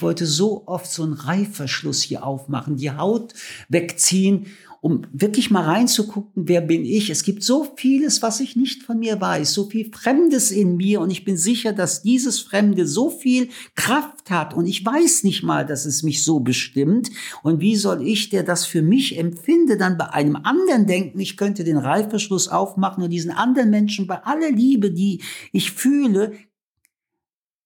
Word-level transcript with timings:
ich 0.00 0.02
wollte 0.02 0.24
so 0.24 0.62
oft 0.64 0.90
so 0.90 1.02
einen 1.02 1.12
Reifverschluss 1.12 2.00
hier 2.00 2.24
aufmachen, 2.24 2.76
die 2.76 2.90
Haut 2.90 3.34
wegziehen 3.68 4.46
um 4.80 5.02
wirklich 5.12 5.50
mal 5.50 5.64
reinzugucken, 5.64 6.48
wer 6.48 6.62
bin 6.62 6.86
ich. 6.86 7.10
Es 7.10 7.22
gibt 7.22 7.42
so 7.42 7.66
vieles, 7.76 8.22
was 8.22 8.40
ich 8.40 8.56
nicht 8.56 8.82
von 8.82 8.98
mir 8.98 9.20
weiß, 9.20 9.52
so 9.52 9.68
viel 9.68 9.90
Fremdes 9.92 10.50
in 10.50 10.76
mir 10.76 11.02
und 11.02 11.10
ich 11.10 11.24
bin 11.24 11.36
sicher, 11.36 11.74
dass 11.74 12.00
dieses 12.00 12.40
Fremde 12.40 12.86
so 12.86 13.10
viel 13.10 13.50
Kraft 13.74 14.30
hat 14.30 14.54
und 14.54 14.66
ich 14.66 14.84
weiß 14.84 15.24
nicht 15.24 15.42
mal, 15.42 15.66
dass 15.66 15.84
es 15.84 16.02
mich 16.02 16.24
so 16.24 16.40
bestimmt. 16.40 17.10
Und 17.42 17.60
wie 17.60 17.76
soll 17.76 18.06
ich, 18.06 18.30
der 18.30 18.42
das 18.42 18.64
für 18.64 18.80
mich 18.80 19.18
empfinde, 19.18 19.76
dann 19.76 19.98
bei 19.98 20.08
einem 20.14 20.36
anderen 20.36 20.86
denken, 20.86 21.20
ich 21.20 21.36
könnte 21.36 21.62
den 21.62 21.76
Reifverschluss 21.76 22.48
aufmachen 22.48 23.04
und 23.04 23.10
diesen 23.10 23.32
anderen 23.32 23.68
Menschen 23.68 24.06
bei 24.06 24.24
aller 24.24 24.50
Liebe, 24.50 24.90
die 24.90 25.20
ich 25.52 25.72
fühle, 25.72 26.32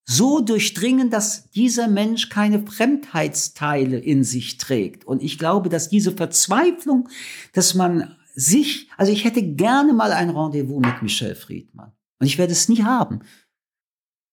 so 0.05 0.41
durchdringen, 0.41 1.11
dass 1.11 1.51
dieser 1.51 1.89
Mensch 1.89 2.29
keine 2.29 2.67
Fremdheitsteile 2.67 3.99
in 3.99 4.23
sich 4.23 4.59
trägt. 4.59 5.05
Und 5.05 5.23
ich 5.23 5.39
glaube, 5.39 5.69
dass 5.69 5.89
diese 5.89 6.13
Verzweiflung, 6.13 7.09
dass 7.53 7.75
man 7.75 8.15
sich, 8.35 8.91
also 8.97 9.13
ich 9.13 9.25
hätte 9.25 9.43
gerne 9.43 9.93
mal 9.93 10.13
ein 10.13 10.31
Rendezvous 10.31 10.81
mit 10.81 11.03
Michel 11.03 11.35
Friedmann. 11.35 11.93
Und 12.21 12.27
ich 12.27 12.39
werde 12.39 12.53
es 12.53 12.69
nie 12.69 12.83
haben. 12.83 13.21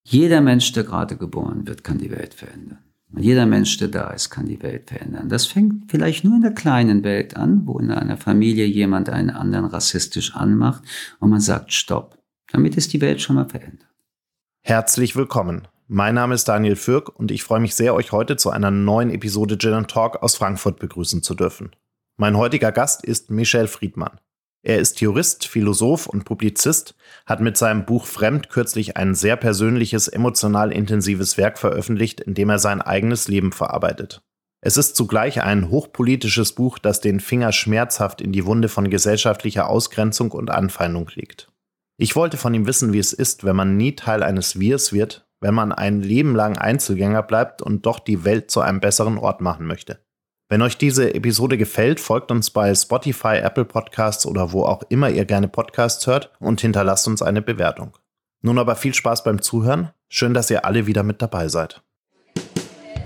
Jeder 0.03 0.41
Mensch, 0.41 0.71
der 0.71 0.83
gerade 0.83 1.15
geboren 1.15 1.67
wird, 1.67 1.83
kann 1.83 1.99
die 1.99 2.11
Welt 2.11 2.33
verändern. 2.33 2.79
Und 3.13 3.23
jeder 3.23 3.45
Mensch, 3.45 3.77
der 3.77 3.89
da 3.89 4.09
ist, 4.11 4.29
kann 4.29 4.45
die 4.45 4.61
Welt 4.61 4.89
verändern. 4.89 5.29
Das 5.29 5.45
fängt 5.45 5.91
vielleicht 5.91 6.23
nur 6.23 6.35
in 6.35 6.41
der 6.41 6.53
kleinen 6.53 7.03
Welt 7.03 7.35
an, 7.35 7.67
wo 7.67 7.77
in 7.77 7.91
einer 7.91 8.17
Familie 8.17 8.65
jemand 8.65 9.09
einen 9.09 9.29
anderen 9.29 9.65
rassistisch 9.65 10.33
anmacht 10.33 10.83
und 11.19 11.29
man 11.29 11.41
sagt 11.41 11.73
Stopp. 11.73 12.17
Damit 12.51 12.77
ist 12.77 12.93
die 12.93 13.01
Welt 13.01 13.21
schon 13.21 13.35
mal 13.35 13.47
verändert. 13.49 13.90
Herzlich 14.63 15.15
willkommen. 15.15 15.67
Mein 15.87 16.13
Name 16.13 16.35
ist 16.35 16.47
Daniel 16.47 16.75
Fürk 16.75 17.09
und 17.17 17.31
ich 17.31 17.43
freue 17.43 17.59
mich 17.59 17.73
sehr, 17.73 17.95
euch 17.95 18.11
heute 18.11 18.37
zu 18.37 18.51
einer 18.51 18.69
neuen 18.69 19.09
Episode 19.09 19.57
Gin 19.57 19.87
Talk 19.87 20.21
aus 20.21 20.35
Frankfurt 20.35 20.77
begrüßen 20.77 21.23
zu 21.23 21.33
dürfen. 21.33 21.71
Mein 22.15 22.37
heutiger 22.37 22.71
Gast 22.71 23.03
ist 23.03 23.31
Michel 23.31 23.67
Friedmann. 23.67 24.19
Er 24.61 24.77
ist 24.77 25.01
Jurist, 25.01 25.47
Philosoph 25.47 26.05
und 26.05 26.25
Publizist, 26.25 26.95
hat 27.25 27.41
mit 27.41 27.57
seinem 27.57 27.85
Buch 27.85 28.05
Fremd 28.05 28.49
kürzlich 28.49 28.97
ein 28.97 29.15
sehr 29.15 29.35
persönliches, 29.35 30.07
emotional 30.07 30.71
intensives 30.71 31.39
Werk 31.39 31.57
veröffentlicht, 31.57 32.21
in 32.21 32.35
dem 32.35 32.51
er 32.51 32.59
sein 32.59 32.83
eigenes 32.83 33.27
Leben 33.27 33.53
verarbeitet. 33.53 34.21
Es 34.61 34.77
ist 34.77 34.95
zugleich 34.95 35.41
ein 35.41 35.71
hochpolitisches 35.71 36.53
Buch, 36.53 36.77
das 36.77 37.01
den 37.01 37.19
Finger 37.19 37.51
schmerzhaft 37.51 38.21
in 38.21 38.31
die 38.31 38.45
Wunde 38.45 38.69
von 38.69 38.91
gesellschaftlicher 38.91 39.67
Ausgrenzung 39.67 40.29
und 40.31 40.51
Anfeindung 40.51 41.09
legt. 41.15 41.50
Ich 42.01 42.15
wollte 42.15 42.37
von 42.37 42.55
ihm 42.55 42.65
wissen, 42.65 42.93
wie 42.93 42.97
es 42.97 43.13
ist, 43.13 43.43
wenn 43.43 43.55
man 43.55 43.77
nie 43.77 43.95
Teil 43.95 44.23
eines 44.23 44.59
Wirs 44.59 44.91
wird, 44.91 45.27
wenn 45.39 45.53
man 45.53 45.71
ein 45.71 46.01
Leben 46.01 46.33
lang 46.33 46.57
Einzelgänger 46.57 47.21
bleibt 47.21 47.61
und 47.61 47.85
doch 47.85 47.99
die 47.99 48.25
Welt 48.25 48.49
zu 48.49 48.59
einem 48.61 48.79
besseren 48.79 49.19
Ort 49.19 49.39
machen 49.39 49.67
möchte. 49.67 49.99
Wenn 50.49 50.63
euch 50.63 50.77
diese 50.77 51.13
Episode 51.13 51.59
gefällt, 51.59 51.99
folgt 51.99 52.31
uns 52.31 52.49
bei 52.49 52.73
Spotify, 52.73 53.35
Apple 53.35 53.65
Podcasts 53.65 54.25
oder 54.25 54.51
wo 54.51 54.63
auch 54.63 54.81
immer 54.89 55.11
ihr 55.11 55.25
gerne 55.25 55.47
Podcasts 55.47 56.07
hört 56.07 56.31
und 56.39 56.59
hinterlasst 56.59 57.07
uns 57.07 57.21
eine 57.21 57.43
Bewertung. 57.43 57.95
Nun 58.41 58.57
aber 58.57 58.75
viel 58.75 58.95
Spaß 58.95 59.23
beim 59.23 59.39
Zuhören. 59.39 59.91
Schön, 60.09 60.33
dass 60.33 60.49
ihr 60.49 60.65
alle 60.65 60.87
wieder 60.87 61.03
mit 61.03 61.21
dabei 61.21 61.49
seid. 61.49 61.83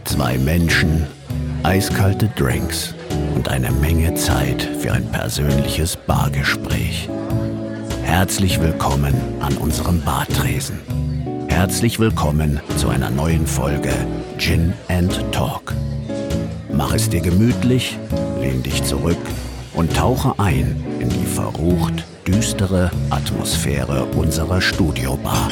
Zwei 0.06 0.38
Menschen, 0.38 1.06
eiskalte 1.64 2.30
Drinks 2.38 2.96
und 3.36 3.50
eine 3.50 3.74
Menge 3.74 4.14
Zeit 4.14 4.64
für 4.80 4.94
ein 4.94 5.12
persönliches 5.12 5.98
Bargespräch. 5.98 7.10
Herzlich 8.06 8.62
willkommen 8.62 9.16
an 9.42 9.58
unserem 9.58 10.00
Bartresen. 10.02 10.80
Herzlich 11.50 12.00
willkommen 12.00 12.62
zu 12.78 12.88
einer 12.88 13.10
neuen 13.10 13.46
Folge 13.46 13.92
Gin 14.38 14.74
and 14.88 15.20
Talk. 15.34 15.74
Mach 16.72 16.94
es 16.94 17.10
dir 17.10 17.20
gemütlich, 17.20 17.98
lehn 18.40 18.64
dich 18.64 18.84
zurück 18.84 19.18
und 19.74 19.94
tauche 19.96 20.40
ein 20.40 20.82
in 21.00 21.10
die 21.10 21.26
verrucht 21.26 22.06
düstere 22.28 22.92
Atmosphäre 23.10 24.06
unserer 24.06 24.62
Studiobar. 24.62 25.50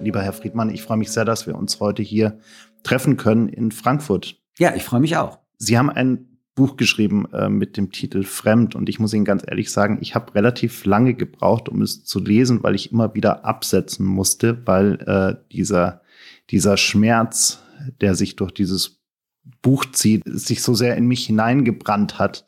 Lieber 0.00 0.22
Herr 0.22 0.32
Friedmann, 0.32 0.70
ich 0.70 0.82
freue 0.82 0.96
mich 0.96 1.12
sehr, 1.12 1.24
dass 1.24 1.46
wir 1.46 1.54
uns 1.54 1.78
heute 1.78 2.02
hier 2.02 2.38
treffen 2.82 3.16
können 3.16 3.48
in 3.48 3.70
Frankfurt. 3.70 4.41
Ja, 4.58 4.74
ich 4.74 4.82
freue 4.82 5.00
mich 5.00 5.16
auch. 5.16 5.38
Sie 5.58 5.78
haben 5.78 5.90
ein 5.90 6.28
Buch 6.54 6.76
geschrieben 6.76 7.26
äh, 7.32 7.48
mit 7.48 7.76
dem 7.76 7.92
Titel 7.92 8.24
Fremd 8.24 8.74
und 8.74 8.88
ich 8.88 8.98
muss 8.98 9.14
Ihnen 9.14 9.24
ganz 9.24 9.42
ehrlich 9.46 9.70
sagen, 9.70 9.98
ich 10.02 10.14
habe 10.14 10.34
relativ 10.34 10.84
lange 10.84 11.14
gebraucht, 11.14 11.68
um 11.68 11.80
es 11.80 12.04
zu 12.04 12.20
lesen, 12.20 12.62
weil 12.62 12.74
ich 12.74 12.92
immer 12.92 13.14
wieder 13.14 13.44
absetzen 13.44 14.04
musste, 14.04 14.60
weil 14.66 15.00
äh, 15.06 15.36
dieser, 15.50 16.02
dieser 16.50 16.76
Schmerz, 16.76 17.62
der 18.00 18.14
sich 18.14 18.36
durch 18.36 18.52
dieses 18.52 19.00
Buch 19.62 19.86
zieht, 19.92 20.22
sich 20.26 20.62
so 20.62 20.74
sehr 20.74 20.96
in 20.96 21.06
mich 21.06 21.26
hineingebrannt 21.26 22.18
hat, 22.18 22.44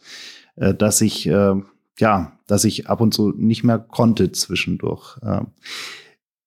äh, 0.57 0.75
dass 0.75 1.01
ich 1.01 1.27
äh, 1.27 1.55
ja, 1.99 2.39
dass 2.47 2.65
ich 2.65 2.89
ab 2.89 3.01
und 3.01 3.15
zu 3.15 3.33
nicht 3.33 3.65
mehr 3.65 3.79
konnte 3.79 4.33
zwischendurch. 4.33 5.17
Äh, 5.23 5.43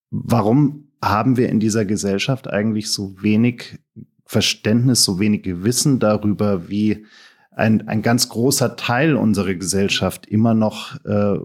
warum 0.09 0.91
haben 1.01 1.37
wir 1.37 1.49
in 1.49 1.59
dieser 1.59 1.85
Gesellschaft 1.85 2.47
eigentlich 2.47 2.91
so 2.91 3.21
wenig 3.21 3.79
Verständnis, 4.27 5.03
so 5.03 5.19
wenig 5.19 5.43
Wissen 5.63 5.99
darüber, 5.99 6.69
wie 6.69 7.05
ein, 7.51 7.87
ein 7.87 8.01
ganz 8.01 8.29
großer 8.29 8.75
Teil 8.75 9.15
unserer 9.15 9.55
Gesellschaft 9.55 10.27
immer 10.27 10.53
noch 10.53 11.03
äh, 11.05 11.39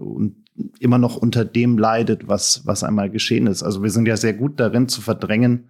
immer 0.79 0.97
noch 0.97 1.15
unter 1.15 1.45
dem 1.45 1.77
leidet, 1.77 2.27
was, 2.27 2.61
was 2.65 2.83
einmal 2.83 3.09
geschehen 3.09 3.47
ist. 3.47 3.63
Also 3.63 3.83
wir 3.83 3.89
sind 3.89 4.07
ja 4.07 4.17
sehr 4.17 4.33
gut 4.33 4.59
darin 4.59 4.87
zu 4.87 5.01
verdrängen, 5.01 5.69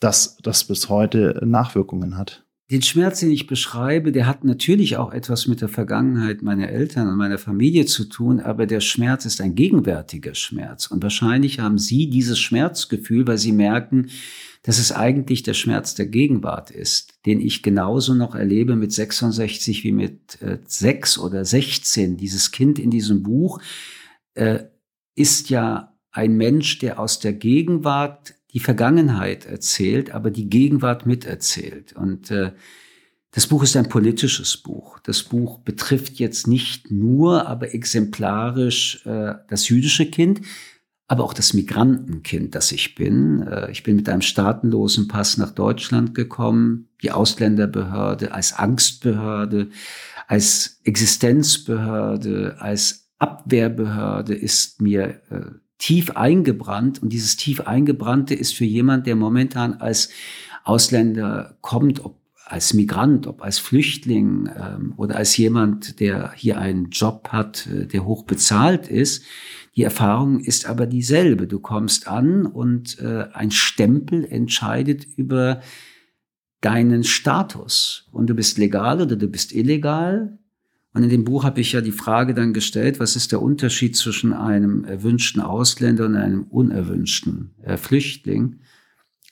dass 0.00 0.36
das 0.42 0.64
bis 0.64 0.88
heute 0.88 1.40
Nachwirkungen 1.44 2.16
hat. 2.16 2.44
Den 2.70 2.82
Schmerz, 2.82 3.20
den 3.20 3.30
ich 3.30 3.46
beschreibe, 3.46 4.12
der 4.12 4.26
hat 4.26 4.44
natürlich 4.44 4.96
auch 4.96 5.12
etwas 5.12 5.46
mit 5.46 5.60
der 5.60 5.68
Vergangenheit 5.68 6.42
meiner 6.42 6.68
Eltern 6.70 7.08
und 7.08 7.16
meiner 7.16 7.36
Familie 7.36 7.84
zu 7.84 8.04
tun, 8.04 8.40
aber 8.40 8.66
der 8.66 8.80
Schmerz 8.80 9.26
ist 9.26 9.40
ein 9.42 9.54
gegenwärtiger 9.54 10.34
Schmerz. 10.34 10.86
Und 10.86 11.02
wahrscheinlich 11.02 11.60
haben 11.60 11.76
Sie 11.76 12.08
dieses 12.08 12.38
Schmerzgefühl, 12.38 13.26
weil 13.26 13.36
Sie 13.36 13.52
merken, 13.52 14.08
dass 14.62 14.78
es 14.78 14.92
eigentlich 14.92 15.42
der 15.42 15.54
Schmerz 15.54 15.94
der 15.94 16.06
Gegenwart 16.06 16.70
ist, 16.70 17.14
den 17.26 17.40
ich 17.40 17.62
genauso 17.62 18.14
noch 18.14 18.34
erlebe 18.34 18.76
mit 18.76 18.92
66 18.92 19.82
wie 19.82 19.92
mit 19.92 20.40
äh, 20.40 20.58
6 20.64 21.18
oder 21.18 21.44
16. 21.44 22.16
Dieses 22.16 22.52
Kind 22.52 22.78
in 22.78 22.90
diesem 22.90 23.22
Buch 23.22 23.60
äh, 24.34 24.60
ist 25.16 25.50
ja 25.50 25.96
ein 26.12 26.36
Mensch, 26.36 26.78
der 26.78 27.00
aus 27.00 27.18
der 27.18 27.32
Gegenwart 27.32 28.34
die 28.52 28.60
Vergangenheit 28.60 29.46
erzählt, 29.46 30.12
aber 30.12 30.30
die 30.30 30.48
Gegenwart 30.48 31.06
miterzählt. 31.06 31.94
Und 31.94 32.30
äh, 32.30 32.52
das 33.32 33.46
Buch 33.46 33.62
ist 33.62 33.76
ein 33.76 33.88
politisches 33.88 34.58
Buch. 34.58 34.98
Das 35.00 35.22
Buch 35.22 35.58
betrifft 35.60 36.18
jetzt 36.18 36.46
nicht 36.46 36.90
nur, 36.90 37.48
aber 37.48 37.74
exemplarisch 37.74 39.04
äh, 39.06 39.34
das 39.48 39.68
jüdische 39.68 40.06
Kind, 40.06 40.42
aber 41.12 41.24
auch 41.24 41.34
das 41.34 41.52
Migrantenkind, 41.52 42.54
das 42.54 42.72
ich 42.72 42.94
bin. 42.94 43.42
Äh, 43.42 43.70
ich 43.70 43.82
bin 43.82 43.96
mit 43.96 44.08
einem 44.08 44.22
staatenlosen 44.22 45.08
Pass 45.08 45.36
nach 45.36 45.50
Deutschland 45.50 46.14
gekommen, 46.14 46.88
die 47.02 47.10
Ausländerbehörde 47.10 48.32
als 48.32 48.54
Angstbehörde, 48.54 49.68
als 50.26 50.80
Existenzbehörde, 50.84 52.56
als 52.60 53.10
Abwehrbehörde 53.18 54.34
ist 54.34 54.80
mir 54.80 55.20
äh, 55.28 55.50
tief 55.76 56.12
eingebrannt. 56.12 57.02
Und 57.02 57.12
dieses 57.12 57.36
tief 57.36 57.60
eingebrannte 57.60 58.34
ist 58.34 58.54
für 58.54 58.64
jemand, 58.64 59.06
der 59.06 59.14
momentan 59.14 59.74
als 59.74 60.08
Ausländer 60.64 61.58
kommt, 61.60 62.02
ob 62.06 62.21
als 62.52 62.74
Migrant, 62.74 63.26
ob 63.26 63.42
als 63.42 63.58
Flüchtling 63.58 64.50
ähm, 64.54 64.92
oder 64.98 65.16
als 65.16 65.34
jemand, 65.38 66.00
der 66.00 66.32
hier 66.36 66.58
einen 66.58 66.90
Job 66.90 67.30
hat, 67.30 67.66
äh, 67.66 67.86
der 67.86 68.04
hoch 68.04 68.24
bezahlt 68.24 68.88
ist, 68.88 69.24
die 69.74 69.84
Erfahrung 69.84 70.38
ist 70.40 70.66
aber 70.66 70.86
dieselbe. 70.86 71.46
Du 71.46 71.58
kommst 71.60 72.08
an 72.08 72.44
und 72.44 72.98
äh, 72.98 73.24
ein 73.32 73.50
Stempel 73.50 74.26
entscheidet 74.26 75.06
über 75.16 75.62
deinen 76.60 77.04
Status. 77.04 78.08
Und 78.12 78.28
du 78.28 78.34
bist 78.34 78.58
legal 78.58 79.00
oder 79.00 79.16
du 79.16 79.28
bist 79.28 79.52
illegal. 79.52 80.38
Und 80.92 81.04
in 81.04 81.08
dem 81.08 81.24
Buch 81.24 81.44
habe 81.44 81.62
ich 81.62 81.72
ja 81.72 81.80
die 81.80 81.90
Frage 81.90 82.34
dann 82.34 82.52
gestellt, 82.52 83.00
was 83.00 83.16
ist 83.16 83.32
der 83.32 83.40
Unterschied 83.40 83.96
zwischen 83.96 84.34
einem 84.34 84.84
erwünschten 84.84 85.40
Ausländer 85.40 86.04
und 86.04 86.16
einem 86.16 86.42
unerwünschten 86.42 87.54
äh, 87.62 87.78
Flüchtling? 87.78 88.60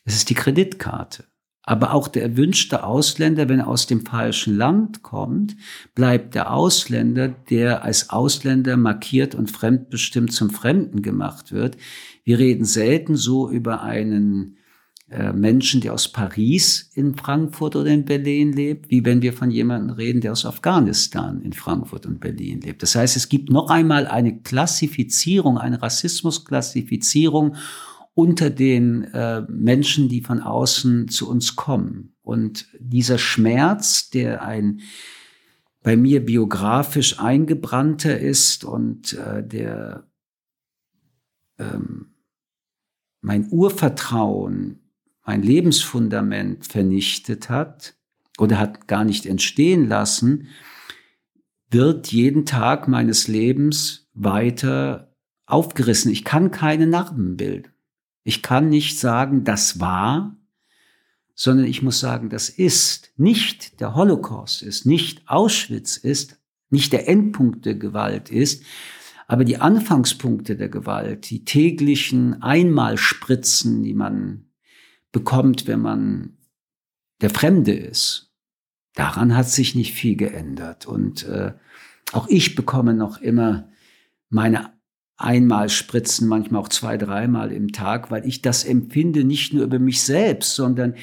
Es 0.06 0.15
ist 0.17 0.31
die 0.31 0.35
Kreditkarte. 0.35 1.30
Aber 1.70 1.94
auch 1.94 2.08
der 2.08 2.25
erwünschte 2.25 2.82
Ausländer, 2.82 3.49
wenn 3.49 3.61
er 3.61 3.69
aus 3.69 3.87
dem 3.87 4.05
falschen 4.05 4.56
Land 4.56 5.05
kommt, 5.05 5.55
bleibt 5.94 6.34
der 6.34 6.52
Ausländer, 6.52 7.28
der 7.28 7.84
als 7.84 8.11
Ausländer 8.11 8.76
markiert 8.76 9.37
und 9.37 9.52
fremdbestimmt 9.52 10.32
zum 10.32 10.50
Fremden 10.50 11.00
gemacht 11.00 11.52
wird. 11.52 11.76
Wir 12.25 12.40
reden 12.40 12.64
selten 12.64 13.14
so 13.14 13.49
über 13.49 13.82
einen 13.84 14.56
äh, 15.11 15.32
Menschen, 15.32 15.81
der 15.81 15.94
aus 15.94 16.11
Paris 16.11 16.90
in 16.96 17.14
Frankfurt 17.14 17.76
oder 17.76 17.90
in 17.90 18.05
Berlin 18.05 18.52
lebt, 18.52 18.90
wie 18.90 19.05
wenn 19.05 19.22
wir 19.22 19.32
von 19.32 19.52
jemandem 19.52 19.94
reden, 19.94 20.20
der 20.20 20.32
aus 20.32 20.44
Afghanistan 20.44 21.40
in 21.40 21.52
Frankfurt 21.52 22.05
und 22.05 22.19
Berlin 22.19 22.62
lebt. 22.62 22.82
Das 22.82 22.96
heißt, 22.96 23.17
es 23.17 23.28
gibt 23.28 23.49
noch 23.49 23.70
einmal 23.70 24.08
eine 24.08 24.40
Klassifizierung, 24.40 25.56
eine 25.56 25.81
Rassismusklassifizierung 25.81 27.55
unter 28.20 28.50
den 28.50 29.05
äh, 29.14 29.40
Menschen, 29.49 30.11
die 30.11 30.20
von 30.20 30.40
außen 30.40 31.08
zu 31.08 31.26
uns 31.26 31.56
kommen. 31.56 32.14
Und 32.20 32.69
dieser 32.78 33.17
Schmerz, 33.17 34.11
der 34.11 34.43
ein 34.43 34.82
bei 35.82 35.96
mir 35.96 36.22
biografisch 36.22 37.19
eingebrannter 37.19 38.20
ist 38.20 38.64
und 38.64 39.14
äh, 39.14 39.43
der 39.43 40.06
ähm, 41.58 42.12
mein 43.22 43.49
Urvertrauen, 43.50 44.81
mein 45.25 45.43
Lebensfundament 45.43 46.67
vernichtet 46.67 47.49
hat 47.49 47.94
oder 48.38 48.58
hat 48.58 48.87
gar 48.87 49.05
nicht 49.05 49.25
entstehen 49.25 49.88
lassen, 49.88 50.49
wird 51.70 52.12
jeden 52.12 52.44
Tag 52.44 52.87
meines 52.87 53.28
Lebens 53.28 54.11
weiter 54.12 55.11
aufgerissen. 55.46 56.12
Ich 56.12 56.25
kann 56.25 56.50
keine 56.50 56.87
Narben 56.87 57.38
bilden. 57.38 57.69
Ich 58.22 58.43
kann 58.43 58.69
nicht 58.69 58.99
sagen, 58.99 59.44
das 59.44 59.81
war, 59.81 60.37
sondern 61.34 61.67
ich 61.67 61.82
muss 61.82 62.00
sagen, 62.00 62.28
das 62.28 62.49
ist. 62.49 63.12
Nicht 63.17 63.81
der 63.81 63.94
Holocaust 63.94 64.62
ist, 64.62 64.84
nicht 64.84 65.22
Auschwitz 65.26 65.96
ist, 65.96 66.38
nicht 66.69 66.93
der 66.93 67.08
Endpunkt 67.08 67.67
der 67.67 67.75
Gewalt 67.75 68.31
ist, 68.31 68.62
aber 69.26 69.44
die 69.44 69.58
Anfangspunkte 69.58 70.56
der 70.56 70.69
Gewalt, 70.69 71.31
die 71.31 71.44
täglichen 71.44 72.43
Einmalspritzen, 72.43 73.82
die 73.82 73.94
man 73.94 74.50
bekommt, 75.12 75.67
wenn 75.67 75.81
man 75.81 76.37
der 77.20 77.31
Fremde 77.31 77.72
ist, 77.72 78.32
daran 78.94 79.37
hat 79.37 79.49
sich 79.49 79.75
nicht 79.75 79.94
viel 79.94 80.17
geändert. 80.17 80.87
Und 80.87 81.25
äh, 81.25 81.52
auch 82.12 82.28
ich 82.28 82.55
bekomme 82.55 82.93
noch 82.93 83.20
immer 83.20 83.69
meine 84.31 84.72
einmal 85.20 85.69
spritzen, 85.69 86.26
manchmal 86.26 86.62
auch 86.62 86.69
zwei, 86.69 86.96
dreimal 86.96 87.52
im 87.52 87.72
Tag, 87.72 88.11
weil 88.11 88.26
ich 88.26 88.40
das 88.40 88.64
empfinde 88.64 89.25
nicht 89.25 89.52
nur 89.52 89.64
über 89.64 89.78
mich 89.78 90.02
selbst, 90.02 90.55
sondern 90.55 90.94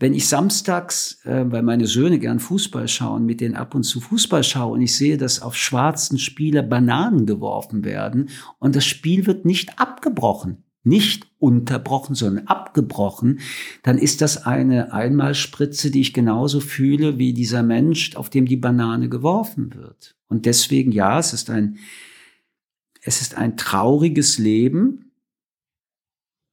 wenn 0.00 0.12
ich 0.12 0.26
samstags, 0.26 1.20
äh, 1.24 1.44
weil 1.46 1.62
meine 1.62 1.86
Söhne 1.86 2.18
gern 2.18 2.40
Fußball 2.40 2.88
schauen, 2.88 3.24
mit 3.24 3.40
denen 3.40 3.54
ab 3.54 3.76
und 3.76 3.84
zu 3.84 4.00
Fußball 4.00 4.42
schaue 4.42 4.72
und 4.72 4.82
ich 4.82 4.96
sehe, 4.96 5.16
dass 5.16 5.40
auf 5.40 5.56
schwarzen 5.56 6.18
Spieler 6.18 6.62
Bananen 6.62 7.26
geworfen 7.26 7.84
werden 7.84 8.28
und 8.58 8.74
das 8.74 8.84
Spiel 8.84 9.26
wird 9.26 9.44
nicht 9.44 9.78
abgebrochen, 9.78 10.64
nicht 10.82 11.28
unterbrochen, 11.38 12.16
sondern 12.16 12.48
abgebrochen, 12.48 13.38
dann 13.84 13.98
ist 13.98 14.20
das 14.20 14.44
eine 14.44 14.92
Einmalspritze, 14.92 15.92
die 15.92 16.00
ich 16.00 16.12
genauso 16.12 16.58
fühle 16.58 17.18
wie 17.18 17.32
dieser 17.32 17.62
Mensch, 17.62 18.16
auf 18.16 18.30
dem 18.30 18.46
die 18.46 18.56
Banane 18.56 19.08
geworfen 19.08 19.74
wird. 19.74 20.16
Und 20.26 20.44
deswegen, 20.44 20.90
ja, 20.90 21.20
es 21.20 21.32
ist 21.32 21.50
ein 21.50 21.78
es 23.06 23.20
ist 23.20 23.36
ein 23.36 23.58
trauriges 23.58 24.38
Leben 24.38 25.12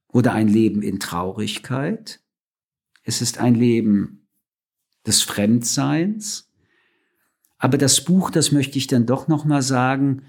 oder 0.10 0.34
ein 0.34 0.50
Leben 0.50 0.82
in 0.82 1.00
Traurigkeit. 1.00 2.20
Es 3.04 3.22
ist 3.22 3.38
ein 3.38 3.56
Leben 3.56 4.28
des 5.08 5.22
Fremdseins. 5.22 6.52
Aber 7.58 7.78
das 7.78 8.04
Buch, 8.04 8.30
das 8.32 8.52
möchte 8.52 8.78
ich 8.78 8.88
dann 8.88 9.06
doch 9.06 9.30
noch 9.30 9.46
mal 9.46 9.62
sagen, 9.62 10.24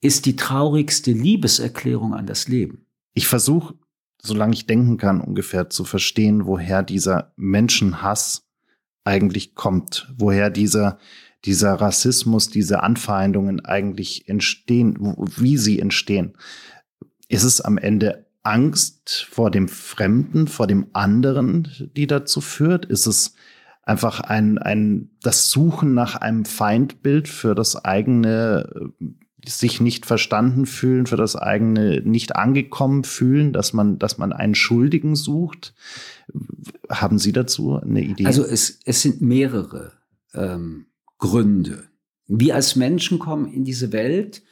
ist 0.00 0.26
die 0.26 0.34
traurigste 0.34 1.12
Liebeserklärung 1.12 2.14
an 2.14 2.26
das 2.26 2.48
Leben. 2.48 2.86
Ich 3.14 3.28
versuche, 3.28 3.74
solange 4.20 4.54
ich 4.54 4.66
denken 4.66 4.96
kann, 4.96 5.20
ungefähr 5.20 5.70
zu 5.70 5.84
verstehen, 5.84 6.46
woher 6.46 6.82
dieser 6.82 7.32
Menschenhass 7.36 8.48
eigentlich 9.04 9.54
kommt, 9.54 10.12
woher 10.18 10.50
dieser 10.50 10.98
dieser 11.44 11.74
Rassismus, 11.74 12.48
diese 12.48 12.82
Anfeindungen 12.82 13.64
eigentlich 13.64 14.28
entstehen, 14.28 14.96
wie 15.36 15.56
sie 15.56 15.80
entstehen. 15.80 16.34
Ist 17.28 17.44
es 17.44 17.60
am 17.60 17.78
Ende 17.78 18.26
Angst 18.42 19.26
vor 19.30 19.50
dem 19.50 19.68
Fremden, 19.68 20.48
vor 20.48 20.66
dem 20.66 20.86
anderen, 20.92 21.68
die 21.96 22.06
dazu 22.06 22.40
führt? 22.40 22.84
Ist 22.84 23.06
es 23.06 23.34
einfach 23.82 24.20
ein, 24.20 24.58
ein, 24.58 25.10
das 25.22 25.50
Suchen 25.50 25.94
nach 25.94 26.16
einem 26.16 26.44
Feindbild 26.44 27.28
für 27.28 27.54
das 27.54 27.84
eigene 27.84 28.92
sich 29.44 29.80
nicht 29.80 30.06
verstanden 30.06 30.66
fühlen, 30.66 31.06
für 31.06 31.16
das 31.16 31.34
eigene 31.34 32.00
nicht 32.02 32.36
angekommen 32.36 33.02
fühlen, 33.04 33.52
dass 33.52 33.72
man, 33.72 33.98
dass 33.98 34.18
man 34.18 34.32
einen 34.32 34.54
Schuldigen 34.54 35.16
sucht. 35.16 35.74
Haben 36.88 37.18
Sie 37.18 37.32
dazu 37.32 37.76
eine 37.76 38.02
Idee? 38.02 38.26
Also 38.26 38.44
es, 38.44 38.78
es 38.84 39.02
sind 39.02 39.20
mehrere 39.20 39.92
ähm, 40.34 40.86
Gründe. 41.22 41.84
Wir 42.26 42.56
als 42.56 42.74
Menschen 42.74 43.20
kommen 43.20 43.46
in 43.52 43.62
diese 43.62 43.92
Welt 43.92 44.42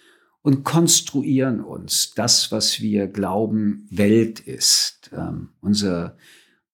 und 0.41 0.63
konstruieren 0.63 1.61
uns 1.61 2.13
das, 2.15 2.53
was 2.53 2.81
wir 2.81 3.09
glauben, 3.09 3.89
Welt 3.91 4.39
ist. 4.39 5.11
Ähm, 5.13 5.49
unser, 5.61 6.17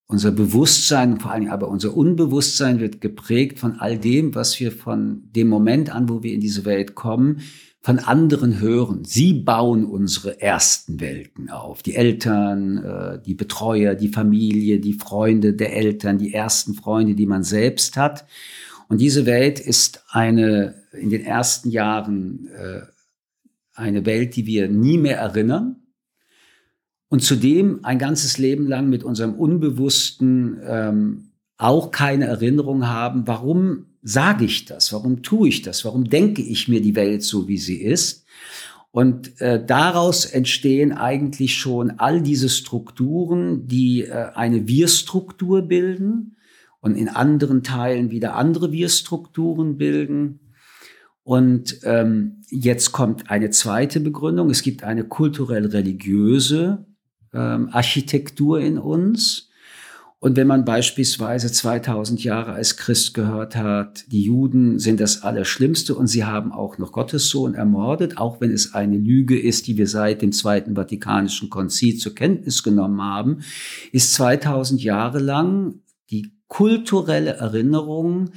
unser 0.07 0.33
Bewusstsein, 0.33 1.19
vor 1.19 1.31
allem 1.31 1.49
aber 1.49 1.69
unser 1.69 1.97
Unbewusstsein 1.97 2.79
wird 2.79 3.01
geprägt 3.01 3.59
von 3.59 3.81
all 3.81 3.99
dem, 3.99 4.35
was 4.35 4.61
wir 4.61 4.71
von 4.71 5.23
dem 5.35 5.49
Moment 5.49 5.89
an, 5.89 6.11
wo 6.11 6.23
wir 6.23 6.35
in 6.35 6.41
diese 6.41 6.67
Welt 6.67 6.95
kommen, 6.95 7.41
von 7.81 7.99
anderen 7.99 8.61
hören. 8.61 9.03
Sie 9.07 9.33
bauen 9.33 9.87
unsere 9.87 10.43
ersten 10.43 11.01
Welten 11.01 11.49
auf. 11.49 11.83
Die 11.83 11.95
Eltern, 11.95 12.85
äh, 12.85 13.23
die 13.25 13.35
Betreuer, 13.35 13.95
die 13.95 14.09
Familie, 14.09 14.79
die 14.79 14.93
Freunde 14.93 15.55
der 15.55 15.75
Eltern, 15.75 16.19
die 16.19 16.35
ersten 16.35 16.75
Freunde, 16.75 17.15
die 17.15 17.27
man 17.27 17.45
selbst 17.45 17.97
hat. 17.97 18.27
Und 18.89 19.01
diese 19.01 19.27
Welt 19.27 19.59
ist 19.59 20.05
eine, 20.09 20.83
in 20.93 21.11
den 21.11 21.25
ersten 21.25 21.71
Jahren, 21.71 22.49
äh, 22.49 22.83
eine 23.75 24.07
Welt, 24.07 24.37
die 24.37 24.47
wir 24.47 24.69
nie 24.69 24.99
mehr 24.99 25.19
erinnern. 25.19 25.77
Und 27.09 27.23
zudem 27.23 27.85
ein 27.85 27.99
ganzes 27.99 28.39
Leben 28.39 28.67
lang 28.67 28.89
mit 28.89 29.05
unserem 29.05 29.35
Unbewussten 29.35 30.61
ähm, 30.65 31.31
auch 31.57 31.91
keine 31.91 32.27
Erinnerung 32.27 32.87
haben, 32.89 33.27
warum 33.27 33.87
sage 34.03 34.45
ich 34.45 34.67
das, 34.67 34.93
warum 34.93 35.23
tue 35.23 35.49
ich 35.49 35.63
das, 35.63 35.85
warum 35.85 36.09
denke 36.09 36.43
ich 36.43 36.69
mir 36.69 36.81
die 36.81 36.95
Welt 36.97 37.23
so, 37.23 37.49
wie 37.49 37.59
sie 37.59 37.81
ist. 37.81 38.25
Und 38.91 39.41
äh, 39.41 39.65
daraus 39.65 40.25
entstehen 40.25 40.93
eigentlich 40.93 41.55
schon 41.55 41.91
all 41.99 42.23
diese 42.23 42.49
Strukturen, 42.49 43.67
die 43.67 44.03
äh, 44.03 44.31
eine 44.35 44.67
Wir-Struktur 44.69 45.63
bilden 45.63 46.36
und 46.87 46.97
in 46.97 47.09
anderen 47.09 47.65
Teilen 47.65 48.13
wieder 48.13 48.37
andere 48.37 48.71
Wir-Strukturen 48.71 49.77
bilden. 49.77 50.39
Und 51.25 51.81
ähm, 51.83 52.43
jetzt 52.49 52.93
kommt 52.93 53.29
eine 53.29 53.51
zweite 53.51 53.99
Begründung. 53.99 54.51
Es 54.51 54.63
gibt 54.63 54.85
eine 54.85 55.03
kulturell-religiöse 55.03 56.87
ähm, 57.35 57.71
Architektur 57.73 58.61
in 58.61 58.79
uns. 58.79 59.51
Und 60.21 60.37
wenn 60.37 60.47
man 60.47 60.65
beispielsweise 60.65 61.51
2000 61.51 62.23
Jahre 62.23 62.53
als 62.53 62.77
Christ 62.77 63.15
gehört 63.15 63.57
hat, 63.57 64.05
die 64.13 64.23
Juden 64.23 64.79
sind 64.79 65.01
das 65.01 65.25
Allerschlimmste 65.25 65.97
und 65.97 66.07
sie 66.07 66.25
haben 66.25 66.53
auch 66.53 66.79
noch 66.79 66.93
Gottes 66.93 67.29
Sohn 67.29 67.55
ermordet, 67.55 68.17
auch 68.17 68.41
wenn 68.41 68.53
es 68.53 68.75
eine 68.75 68.97
Lüge 68.97 69.39
ist, 69.39 69.67
die 69.67 69.77
wir 69.77 69.89
seit 69.89 70.23
dem 70.23 70.31
Zweiten 70.31 70.77
Vatikanischen 70.77 71.51
Konzil 71.51 71.97
zur 71.97 72.15
Kenntnis 72.15 72.63
genommen 72.63 73.03
haben, 73.03 73.41
ist 73.91 74.15
2000 74.15 74.85
Jahre 74.85 75.19
lang 75.19 75.81
die 76.11 76.36
kulturelle 76.49 77.33
Erinnerung 77.33 78.31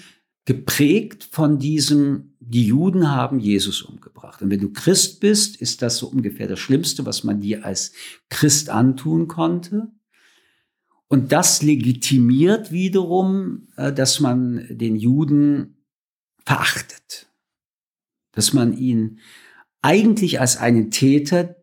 geprägt 0.45 1.27
von 1.31 1.59
diesem, 1.59 2.33
die 2.39 2.65
Juden 2.65 3.11
haben 3.11 3.39
Jesus 3.39 3.83
umgebracht. 3.83 4.41
Und 4.41 4.49
wenn 4.49 4.61
du 4.61 4.71
Christ 4.71 5.19
bist, 5.19 5.57
ist 5.57 5.81
das 5.81 5.97
so 5.97 6.07
ungefähr 6.07 6.47
das 6.47 6.59
Schlimmste, 6.59 7.05
was 7.05 7.23
man 7.23 7.39
dir 7.39 7.65
als 7.65 7.91
Christ 8.29 8.69
antun 8.69 9.27
konnte. 9.27 9.91
Und 11.07 11.31
das 11.31 11.61
legitimiert 11.61 12.71
wiederum, 12.71 13.67
äh, 13.75 13.91
dass 13.93 14.19
man 14.19 14.65
den 14.69 14.95
Juden 14.95 15.83
verachtet, 16.45 17.27
dass 18.31 18.53
man 18.53 18.75
ihn 18.75 19.19
eigentlich 19.81 20.39
als 20.39 20.57
einen 20.57 20.91
Täter 20.91 21.55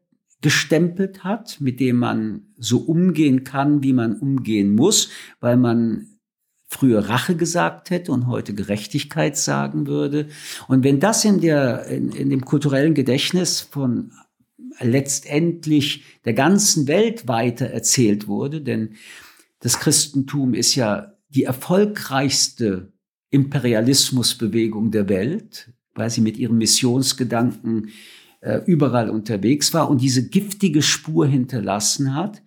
gestempelt 0.42 1.24
hat, 1.24 1.60
mit 1.60 1.80
dem 1.80 1.96
man 1.96 2.54
so 2.56 2.78
umgehen 2.78 3.42
kann, 3.42 3.82
wie 3.82 3.92
man 3.92 4.16
umgehen 4.16 4.74
muss, 4.74 5.10
weil 5.40 5.56
man 5.56 6.15
früher 6.66 7.08
Rache 7.08 7.36
gesagt 7.36 7.90
hätte 7.90 8.12
und 8.12 8.26
heute 8.26 8.54
Gerechtigkeit 8.54 9.36
sagen 9.36 9.86
würde. 9.86 10.28
Und 10.68 10.84
wenn 10.84 11.00
das 11.00 11.24
in 11.24 11.40
der, 11.40 11.86
in, 11.86 12.10
in 12.10 12.30
dem 12.30 12.44
kulturellen 12.44 12.94
Gedächtnis 12.94 13.60
von 13.60 14.12
letztendlich 14.80 16.04
der 16.24 16.34
ganzen 16.34 16.86
Welt 16.86 17.28
weiter 17.28 17.66
erzählt 17.66 18.26
wurde, 18.26 18.60
denn 18.60 18.96
das 19.60 19.78
Christentum 19.78 20.54
ist 20.54 20.74
ja 20.74 21.14
die 21.28 21.44
erfolgreichste 21.44 22.92
Imperialismusbewegung 23.30 24.90
der 24.90 25.08
Welt, 25.08 25.72
weil 25.94 26.10
sie 26.10 26.20
mit 26.20 26.36
ihren 26.36 26.58
Missionsgedanken 26.58 27.90
äh, 28.40 28.60
überall 28.66 29.10
unterwegs 29.10 29.72
war 29.72 29.90
und 29.90 30.00
diese 30.00 30.28
giftige 30.28 30.82
Spur 30.82 31.26
hinterlassen 31.26 32.14
hat. 32.14 32.42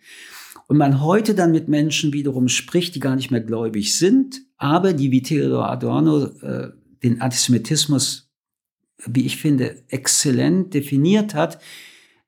Und 0.70 0.78
man 0.78 1.02
heute 1.02 1.34
dann 1.34 1.52
mit 1.52 1.68
Menschen 1.68 2.14
wiederum 2.14 2.48
spricht, 2.48 2.94
die 2.94 3.00
gar 3.00 3.16
nicht 3.16 3.32
mehr 3.32 3.42
gläubig 3.42 3.98
sind, 3.98 4.44
aber 4.58 4.94
die 4.94 5.10
wie 5.10 5.24
Theodor 5.24 5.68
Adorno 5.68 6.26
äh, 6.26 6.70
den 7.02 7.22
Antisemitismus, 7.22 8.32
wie 9.06 9.26
ich 9.26 9.38
finde, 9.38 9.84
exzellent 9.88 10.76
definiert 10.76 11.34
hat, 11.34 11.60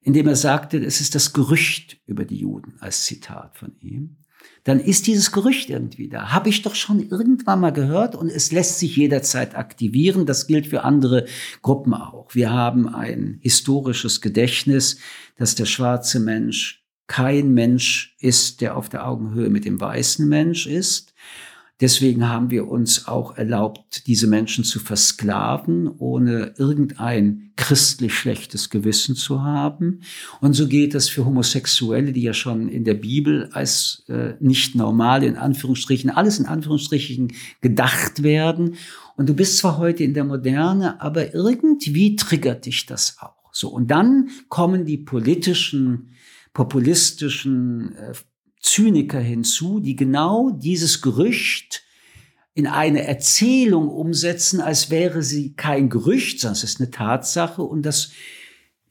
indem 0.01 0.27
er 0.27 0.36
sagte, 0.36 0.83
es 0.83 1.01
ist 1.01 1.13
das 1.13 1.33
Gerücht 1.33 2.01
über 2.07 2.25
die 2.25 2.38
Juden 2.38 2.74
als 2.79 3.05
Zitat 3.05 3.55
von 3.55 3.75
ihm 3.79 4.17
dann 4.63 4.79
ist 4.79 5.07
dieses 5.07 5.31
Gerücht 5.31 5.69
irgendwie 5.69 6.07
da. 6.07 6.31
Habe 6.31 6.50
ich 6.50 6.62
doch 6.62 6.75
schon 6.75 7.07
irgendwann 7.10 7.60
mal 7.60 7.71
gehört 7.71 8.15
und 8.15 8.29
es 8.29 8.51
lässt 8.51 8.79
sich 8.79 8.95
jederzeit 8.95 9.55
aktivieren. 9.55 10.25
Das 10.25 10.48
gilt 10.48 10.67
für 10.67 10.83
andere 10.83 11.25
Gruppen 11.62 11.93
auch. 11.93 12.36
Wir 12.36 12.51
haben 12.51 12.88
ein 12.88 13.39
historisches 13.41 14.21
Gedächtnis, 14.21 14.98
dass 15.38 15.55
der 15.55 15.65
schwarze 15.65 16.19
Mensch 16.19 16.80
kein 17.08 17.53
Mensch 17.53 18.15
ist, 18.20 18.62
der 18.62 18.77
auf 18.77 18.89
der 18.89 19.08
Augenhöhe 19.08 19.50
mit 19.50 19.65
dem 19.65 19.79
weißen 19.79 20.27
Mensch 20.27 20.67
ist. 20.67 21.13
Deswegen 21.81 22.29
haben 22.29 22.51
wir 22.51 22.67
uns 22.67 23.08
auch 23.08 23.36
erlaubt, 23.38 24.05
diese 24.05 24.27
Menschen 24.27 24.63
zu 24.63 24.79
versklaven, 24.79 25.88
ohne 25.98 26.53
irgendein 26.60 27.53
christlich 27.55 28.13
schlechtes 28.13 28.70
Gewissen 28.70 29.15
zu 29.15 29.41
haben. 29.41 30.01
Und 30.41 30.53
so 30.53 30.67
geht 30.67 30.93
es 30.93 31.10
für 31.10 31.25
Homosexuelle, 31.25 32.13
die 32.13 32.22
ja 32.22 32.36
schon 32.36 32.70
in 32.70 32.84
der 32.84 32.93
Bibel 32.93 33.50
als 33.53 34.03
äh, 34.10 34.36
nicht 34.39 34.75
normal 34.75 35.24
in 35.24 35.38
Anführungsstrichen, 35.38 36.12
alles 36.12 36.38
in 36.38 36.46
Anführungsstrichen 36.46 37.34
gedacht 37.62 38.22
werden. 38.22 38.75
Und 39.17 39.27
du 39.27 39.34
bist 39.34 39.58
zwar 39.58 39.79
heute 39.79 40.03
in 40.03 40.13
der 40.13 40.24
Moderne, 40.24 41.01
aber 41.01 41.34
irgendwie 41.34 42.15
triggert 42.15 42.67
dich 42.67 42.86
das 42.86 43.17
auch. 43.20 43.50
So. 43.51 43.70
Und 43.70 43.89
dann 43.89 44.29
kommen 44.50 44.86
die 44.86 44.98
politischen, 44.98 46.12
populistischen 46.53 47.96
äh, 47.96 48.13
Zyniker 48.62 49.20
hinzu, 49.20 49.79
die 49.79 49.96
genau 49.96 50.51
dieses 50.51 51.01
Gerücht 51.01 51.84
in 52.53 52.67
eine 52.67 53.03
Erzählung 53.03 53.89
umsetzen, 53.89 54.60
als 54.60 54.89
wäre 54.89 55.24
sie 55.24 55.53
kein 55.53 55.89
Gerücht, 55.89 56.39
sondern 56.39 56.58
es 56.58 56.63
ist 56.63 56.79
eine 56.79 56.91
Tatsache 56.91 57.63
und 57.63 57.84
das 57.86 58.12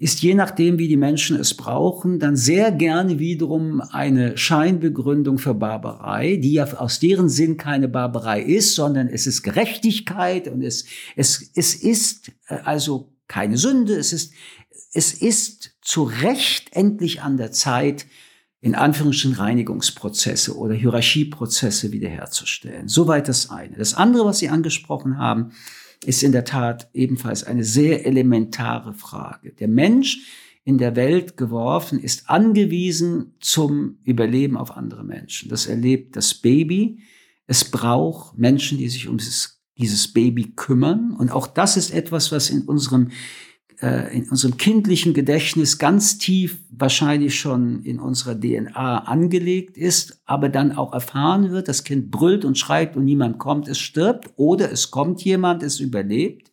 ist 0.00 0.22
je 0.22 0.34
nachdem, 0.34 0.78
wie 0.78 0.88
die 0.88 0.96
Menschen 0.96 1.38
es 1.38 1.52
brauchen, 1.52 2.18
dann 2.18 2.34
sehr 2.34 2.72
gerne 2.72 3.18
wiederum 3.18 3.82
eine 3.82 4.38
Scheinbegründung 4.38 5.36
für 5.36 5.52
Barbarei, 5.52 6.36
die 6.36 6.54
ja 6.54 6.64
aus 6.78 7.00
deren 7.00 7.28
Sinn 7.28 7.58
keine 7.58 7.86
Barbarei 7.86 8.40
ist, 8.40 8.74
sondern 8.74 9.08
es 9.08 9.26
ist 9.26 9.42
Gerechtigkeit 9.42 10.48
und 10.48 10.62
es, 10.62 10.86
es, 11.16 11.50
es 11.54 11.74
ist 11.74 12.32
äh, 12.48 12.54
also 12.64 13.12
keine 13.28 13.58
Sünde, 13.58 13.94
es 13.94 14.14
ist, 14.14 14.32
es 14.94 15.12
ist 15.12 15.69
zu 15.82 16.04
Recht 16.04 16.68
endlich 16.72 17.22
an 17.22 17.36
der 17.36 17.52
Zeit, 17.52 18.06
in 18.60 18.74
Anführungsstrichen 18.74 19.36
Reinigungsprozesse 19.36 20.56
oder 20.56 20.74
Hierarchieprozesse 20.74 21.92
wiederherzustellen. 21.92 22.88
Soweit 22.88 23.28
das 23.28 23.50
eine. 23.50 23.76
Das 23.76 23.94
andere, 23.94 24.26
was 24.26 24.38
Sie 24.38 24.50
angesprochen 24.50 25.18
haben, 25.18 25.52
ist 26.04 26.22
in 26.22 26.32
der 26.32 26.44
Tat 26.44 26.90
ebenfalls 26.92 27.44
eine 27.44 27.64
sehr 27.64 28.06
elementare 28.06 28.94
Frage. 28.94 29.52
Der 29.52 29.68
Mensch 29.68 30.18
in 30.64 30.78
der 30.78 30.94
Welt 30.96 31.36
geworfen 31.36 31.98
ist 31.98 32.28
angewiesen 32.28 33.34
zum 33.40 33.98
Überleben 34.04 34.56
auf 34.56 34.76
andere 34.76 35.04
Menschen. 35.04 35.48
Das 35.48 35.66
erlebt 35.66 36.16
das 36.16 36.34
Baby. 36.34 37.00
Es 37.46 37.64
braucht 37.64 38.38
Menschen, 38.38 38.78
die 38.78 38.88
sich 38.88 39.08
um 39.08 39.18
dieses, 39.18 39.62
dieses 39.76 40.12
Baby 40.12 40.52
kümmern. 40.54 41.14
Und 41.18 41.30
auch 41.32 41.46
das 41.46 41.76
ist 41.76 41.92
etwas, 41.92 42.30
was 42.30 42.50
in 42.50 42.62
unserem 42.62 43.10
äh, 43.82 44.16
in 44.16 44.28
unserem 44.28 44.56
kindlichen 44.56 45.14
Gedächtnis 45.14 45.78
ganz 45.78 46.18
tief 46.18 46.58
wahrscheinlich 46.70 47.38
schon 47.38 47.82
in 47.82 47.98
unserer 47.98 48.38
DNA 48.38 48.98
angelegt 49.04 49.76
ist, 49.76 50.20
aber 50.26 50.48
dann 50.48 50.72
auch 50.72 50.92
erfahren 50.92 51.50
wird, 51.50 51.68
das 51.68 51.84
Kind 51.84 52.10
brüllt 52.10 52.44
und 52.44 52.58
schreit 52.58 52.96
und 52.96 53.04
niemand 53.04 53.38
kommt, 53.38 53.68
es 53.68 53.78
stirbt 53.78 54.30
oder 54.36 54.70
es 54.70 54.90
kommt 54.90 55.22
jemand, 55.22 55.62
es 55.62 55.80
überlebt. 55.80 56.49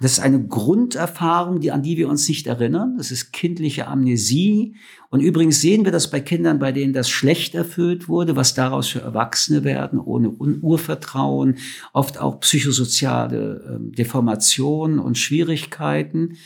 Das 0.00 0.12
ist 0.12 0.20
eine 0.20 0.40
Grunderfahrung, 0.46 1.58
die, 1.60 1.72
an 1.72 1.82
die 1.82 1.96
wir 1.96 2.08
uns 2.08 2.28
nicht 2.28 2.46
erinnern. 2.46 2.94
Das 2.96 3.10
ist 3.10 3.32
kindliche 3.32 3.88
Amnesie. 3.88 4.76
Und 5.10 5.20
übrigens 5.20 5.60
sehen 5.60 5.84
wir 5.84 5.90
das 5.90 6.08
bei 6.10 6.20
Kindern, 6.20 6.60
bei 6.60 6.70
denen 6.70 6.92
das 6.92 7.10
schlecht 7.10 7.56
erfüllt 7.56 8.08
wurde, 8.08 8.36
was 8.36 8.54
daraus 8.54 8.88
für 8.88 9.00
Erwachsene 9.00 9.64
werden, 9.64 9.98
ohne 9.98 10.30
Urvertrauen, 10.30 11.56
oft 11.92 12.18
auch 12.18 12.38
psychosoziale 12.40 13.80
äh, 13.80 13.96
Deformationen 13.96 15.00
und 15.00 15.18
Schwierigkeiten. 15.18 16.36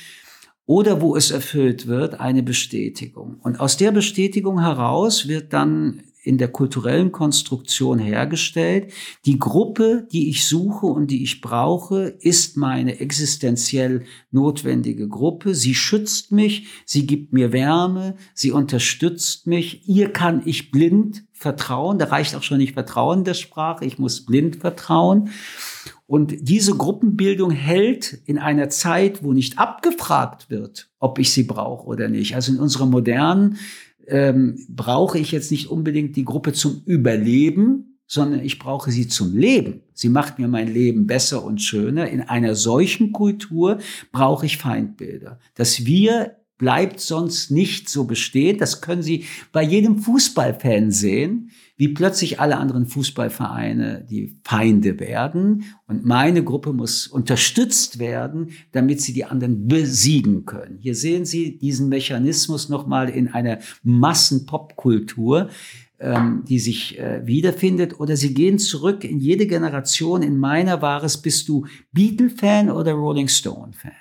Oder 0.64 1.02
wo 1.02 1.16
es 1.16 1.30
erfüllt 1.30 1.87
wird, 1.87 2.21
eine 2.21 2.42
Bestätigung. 2.42 3.37
Und 3.42 3.61
aus 3.61 3.76
der 3.76 3.90
Bestätigung 3.90 4.61
heraus 4.61 5.28
wird 5.28 5.52
dann 5.52 6.04
in 6.23 6.38
der 6.38 6.49
kulturellen 6.49 7.11
Konstruktion 7.11 7.99
hergestellt. 7.99 8.93
Die 9.26 9.38
Gruppe, 9.38 10.07
die 10.12 10.31
ich 10.31 10.47
suche 10.47 10.87
und 10.87 11.11
die 11.11 11.23
ich 11.23 11.41
brauche, 11.41 12.17
ist 12.21 12.57
meine 12.57 13.00
existenziell 13.00 14.05
notwendige 14.31 15.09
Gruppe. 15.09 15.55
Sie 15.55 15.75
schützt 15.75 16.31
mich, 16.31 16.69
sie 16.87 17.07
gibt 17.07 17.33
mir 17.33 17.52
Wärme, 17.52 18.17
sie 18.35 18.52
unterstützt 18.52 19.47
mich. 19.47 19.88
Ihr 19.88 20.12
kann 20.12 20.43
ich 20.45 20.71
blind 20.71 21.25
vertrauen. 21.33 21.99
Da 21.99 22.07
reicht 22.07 22.35
auch 22.37 22.43
schon 22.43 22.59
nicht 22.59 22.75
Vertrauen 22.75 23.25
der 23.25 23.35
Sprache, 23.35 23.85
ich 23.85 23.99
muss 23.99 24.25
blind 24.25 24.57
vertrauen. 24.57 25.31
Und 26.07 26.35
diese 26.41 26.76
Gruppenbildung 26.76 27.50
hält 27.50 28.21
in 28.26 28.38
einer 28.38 28.69
Zeit, 28.69 29.25
wo 29.25 29.33
nicht 29.33 29.59
abgefragt 29.59 30.50
wird, 30.50 30.91
ob 30.99 31.19
ich 31.19 31.33
sie 31.33 31.45
brauche 31.45 31.87
oder 31.87 32.09
nicht. 32.09 32.35
Also 32.35 32.52
in 32.52 32.61
unserer 32.61 32.87
modernen 32.87 33.59
ähm, 34.12 34.59
brauche 34.69 35.19
ich 35.19 35.33
jetzt 35.33 35.50
nicht 35.50 35.69
unbedingt 35.69 36.16
die 36.16 36.25
Gruppe 36.25 36.52
zum 36.52 36.83
Überleben, 36.85 37.99
sondern 38.07 38.40
ich 38.40 38.59
brauche 38.59 38.90
sie 38.90 39.09
zum 39.09 39.35
Leben. 39.35 39.81
Sie 39.95 40.11
macht 40.11 40.38
mir 40.38 40.49
mein 40.49 40.73
Leben 40.73 41.07
besser 41.07 41.42
und 41.42 41.62
schöner. 41.62 42.11
In 42.11 42.21
einer 42.21 42.54
solchen 42.54 43.12
Kultur 43.12 43.78
brauche 44.12 44.45
ich 44.45 44.59
Feindbilder. 44.59 45.40
Das 45.54 45.87
Wir 45.87 46.37
bleibt 46.59 47.00
sonst 47.00 47.50
nicht 47.50 47.88
so 47.88 48.04
bestehen. 48.04 48.59
Das 48.59 48.83
können 48.83 49.02
Sie 49.02 49.25
bei 49.50 49.62
jedem 49.62 49.99
Fußballfan 49.99 50.90
sehen 50.90 51.50
wie 51.76 51.88
plötzlich 51.88 52.38
alle 52.38 52.59
anderen 52.59 52.87
Fußballvereine 52.87 54.07
die 54.09 54.38
Feinde 54.45 55.00
werden. 55.00 55.64
Und 55.87 56.05
meine 56.05 56.45
Gruppe 56.45 56.73
muss 56.73 57.07
unterstützt 57.07 57.99
werden, 57.99 58.50
damit 58.73 59.00
sie 59.00 59.12
die 59.12 59.25
anderen 59.25 59.67
besiegen 59.67 60.45
können. 60.45 60.79
Hier 60.79 60.95
sehen 60.95 61.25
Sie 61.25 61.59
diesen 61.59 61.88
Mechanismus 61.88 62.69
nochmal 62.69 63.09
in 63.09 63.29
einer 63.29 63.59
Massenpopkultur, 63.83 65.49
ähm, 65.99 66.45
die 66.47 66.59
sich 66.59 66.99
äh, 66.99 67.26
wiederfindet. 67.26 67.99
Oder 68.00 68.17
Sie 68.17 68.35
gehen 68.35 68.59
zurück 68.59 69.05
in 69.05 69.19
jede 69.19 69.47
Generation. 69.47 70.23
In 70.23 70.37
meiner 70.37 70.83
war 70.83 71.02
es, 71.02 71.17
bist 71.17 71.49
du 71.49 71.67
Beatle-Fan 71.93 72.71
oder 72.71 72.93
Rolling 72.93 73.29
Stone-Fan? 73.29 73.93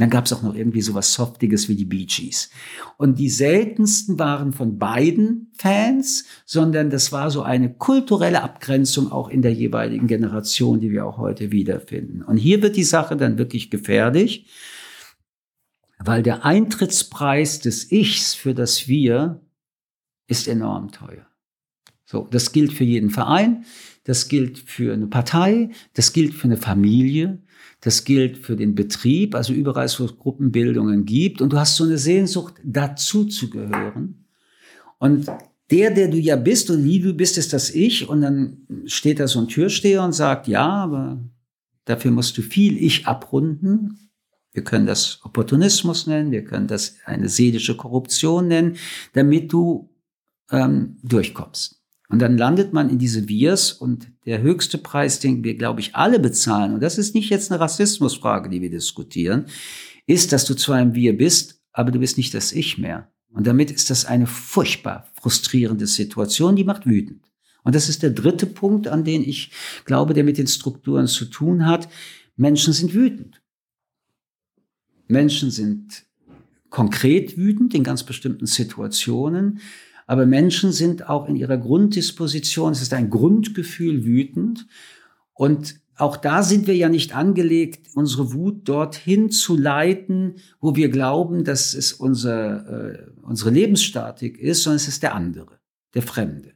Und 0.00 0.04
dann 0.04 0.10
gab 0.12 0.24
es 0.24 0.32
auch 0.32 0.40
noch 0.40 0.54
irgendwie 0.54 0.80
sowas 0.80 1.12
Softiges 1.12 1.68
wie 1.68 1.74
die 1.74 1.84
Bee 1.84 2.06
Gees. 2.06 2.48
Und 2.96 3.18
die 3.18 3.28
seltensten 3.28 4.18
waren 4.18 4.54
von 4.54 4.78
beiden 4.78 5.52
Fans, 5.52 6.24
sondern 6.46 6.88
das 6.88 7.12
war 7.12 7.30
so 7.30 7.42
eine 7.42 7.74
kulturelle 7.74 8.42
Abgrenzung 8.42 9.12
auch 9.12 9.28
in 9.28 9.42
der 9.42 9.52
jeweiligen 9.52 10.06
Generation, 10.06 10.80
die 10.80 10.90
wir 10.90 11.04
auch 11.04 11.18
heute 11.18 11.52
wiederfinden. 11.52 12.22
Und 12.22 12.38
hier 12.38 12.62
wird 12.62 12.76
die 12.76 12.82
Sache 12.82 13.14
dann 13.14 13.36
wirklich 13.36 13.70
gefährlich, 13.70 14.46
weil 15.98 16.22
der 16.22 16.46
Eintrittspreis 16.46 17.60
des 17.60 17.92
Ichs 17.92 18.32
für 18.32 18.54
das 18.54 18.88
Wir 18.88 19.42
ist 20.28 20.48
enorm 20.48 20.92
teuer. 20.92 21.26
So, 22.06 22.26
das 22.30 22.52
gilt 22.52 22.72
für 22.72 22.84
jeden 22.84 23.10
Verein, 23.10 23.66
das 24.10 24.26
gilt 24.26 24.58
für 24.58 24.92
eine 24.92 25.06
Partei, 25.06 25.70
das 25.94 26.12
gilt 26.12 26.34
für 26.34 26.48
eine 26.48 26.56
Familie, 26.56 27.38
das 27.80 28.02
gilt 28.02 28.38
für 28.38 28.56
den 28.56 28.74
Betrieb, 28.74 29.36
also 29.36 29.52
überall, 29.52 29.88
wo 29.98 30.04
es 30.04 30.18
Gruppenbildungen 30.18 31.04
gibt. 31.04 31.40
Und 31.40 31.52
du 31.52 31.60
hast 31.60 31.76
so 31.76 31.84
eine 31.84 31.96
Sehnsucht, 31.96 32.54
dazu 32.64 33.24
zu 33.26 33.50
gehören. 33.50 34.24
Und 34.98 35.28
der, 35.70 35.92
der 35.92 36.08
du 36.08 36.16
ja 36.16 36.34
bist 36.34 36.70
und 36.70 36.82
wie 36.82 36.98
du 36.98 37.14
bist, 37.14 37.38
ist 37.38 37.52
das 37.52 37.70
Ich. 37.70 38.08
Und 38.08 38.22
dann 38.22 38.66
steht 38.86 39.20
da 39.20 39.28
so 39.28 39.38
ein 39.38 39.46
Türsteher 39.46 40.02
und 40.02 40.12
sagt, 40.12 40.48
ja, 40.48 40.68
aber 40.68 41.20
dafür 41.84 42.10
musst 42.10 42.36
du 42.36 42.42
viel 42.42 42.82
Ich 42.82 43.06
abrunden. 43.06 44.10
Wir 44.52 44.64
können 44.64 44.86
das 44.86 45.20
Opportunismus 45.22 46.08
nennen, 46.08 46.32
wir 46.32 46.42
können 46.42 46.66
das 46.66 46.96
eine 47.04 47.28
seelische 47.28 47.76
Korruption 47.76 48.48
nennen, 48.48 48.76
damit 49.12 49.52
du 49.52 49.88
ähm, 50.50 50.96
durchkommst. 51.04 51.79
Und 52.10 52.18
dann 52.18 52.36
landet 52.36 52.72
man 52.72 52.90
in 52.90 52.98
diese 52.98 53.28
Wirs 53.28 53.72
und 53.72 54.10
der 54.26 54.42
höchste 54.42 54.78
Preis, 54.78 55.20
den 55.20 55.44
wir, 55.44 55.54
glaube 55.54 55.80
ich, 55.80 55.94
alle 55.94 56.18
bezahlen, 56.18 56.74
und 56.74 56.82
das 56.82 56.98
ist 56.98 57.14
nicht 57.14 57.30
jetzt 57.30 57.50
eine 57.50 57.60
Rassismusfrage, 57.60 58.50
die 58.50 58.60
wir 58.60 58.70
diskutieren, 58.70 59.46
ist, 60.06 60.32
dass 60.32 60.44
du 60.44 60.54
zwar 60.54 60.76
ein 60.76 60.94
Wir 60.94 61.16
bist, 61.16 61.62
aber 61.72 61.92
du 61.92 62.00
bist 62.00 62.16
nicht 62.16 62.34
das 62.34 62.52
Ich 62.52 62.78
mehr. 62.78 63.12
Und 63.32 63.46
damit 63.46 63.70
ist 63.70 63.90
das 63.90 64.04
eine 64.04 64.26
furchtbar 64.26 65.08
frustrierende 65.20 65.86
Situation, 65.86 66.56
die 66.56 66.64
macht 66.64 66.84
wütend. 66.84 67.30
Und 67.62 67.76
das 67.76 67.88
ist 67.88 68.02
der 68.02 68.10
dritte 68.10 68.46
Punkt, 68.46 68.88
an 68.88 69.04
den 69.04 69.22
ich 69.22 69.52
glaube, 69.84 70.12
der 70.12 70.24
mit 70.24 70.36
den 70.36 70.48
Strukturen 70.48 71.06
zu 71.06 71.26
tun 71.26 71.66
hat. 71.66 71.88
Menschen 72.36 72.72
sind 72.72 72.92
wütend. 72.92 73.40
Menschen 75.06 75.50
sind 75.52 76.06
konkret 76.70 77.36
wütend 77.36 77.74
in 77.74 77.84
ganz 77.84 78.02
bestimmten 78.02 78.46
Situationen. 78.46 79.60
Aber 80.10 80.26
Menschen 80.26 80.72
sind 80.72 81.08
auch 81.08 81.28
in 81.28 81.36
ihrer 81.36 81.56
Grunddisposition, 81.56 82.72
es 82.72 82.82
ist 82.82 82.92
ein 82.94 83.10
Grundgefühl 83.10 84.04
wütend. 84.04 84.66
Und 85.34 85.76
auch 85.94 86.16
da 86.16 86.42
sind 86.42 86.66
wir 86.66 86.74
ja 86.74 86.88
nicht 86.88 87.14
angelegt, 87.14 87.90
unsere 87.94 88.32
Wut 88.32 88.68
dorthin 88.68 89.30
zu 89.30 89.56
leiten, 89.56 90.34
wo 90.60 90.74
wir 90.74 90.88
glauben, 90.88 91.44
dass 91.44 91.74
es 91.74 91.92
unser, 91.92 92.90
äh, 92.90 93.06
unsere 93.22 93.50
Lebensstatik 93.50 94.36
ist, 94.36 94.64
sondern 94.64 94.78
es 94.78 94.88
ist 94.88 95.04
der 95.04 95.14
andere, 95.14 95.60
der 95.94 96.02
Fremde. 96.02 96.54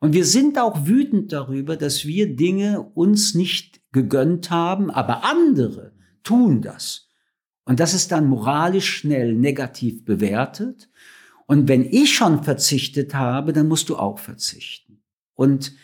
Und 0.00 0.12
wir 0.12 0.24
sind 0.24 0.58
auch 0.58 0.84
wütend 0.84 1.32
darüber, 1.32 1.76
dass 1.76 2.04
wir 2.04 2.34
Dinge 2.34 2.82
uns 2.82 3.36
nicht 3.36 3.80
gegönnt 3.92 4.50
haben, 4.50 4.90
aber 4.90 5.22
andere 5.22 5.92
tun 6.24 6.62
das. 6.62 7.06
Und 7.64 7.78
das 7.78 7.94
ist 7.94 8.10
dann 8.10 8.26
moralisch 8.26 8.92
schnell 8.92 9.34
negativ 9.34 10.04
bewertet. 10.04 10.88
Und 11.52 11.68
wenn 11.68 11.84
ich 11.84 12.14
schon 12.14 12.44
verzichtet 12.44 13.14
habe, 13.14 13.52
dann 13.52 13.68
musst 13.68 13.90
du 13.90 13.98
auch 13.98 14.18
verzichten. 14.18 15.02
Und 15.34 15.74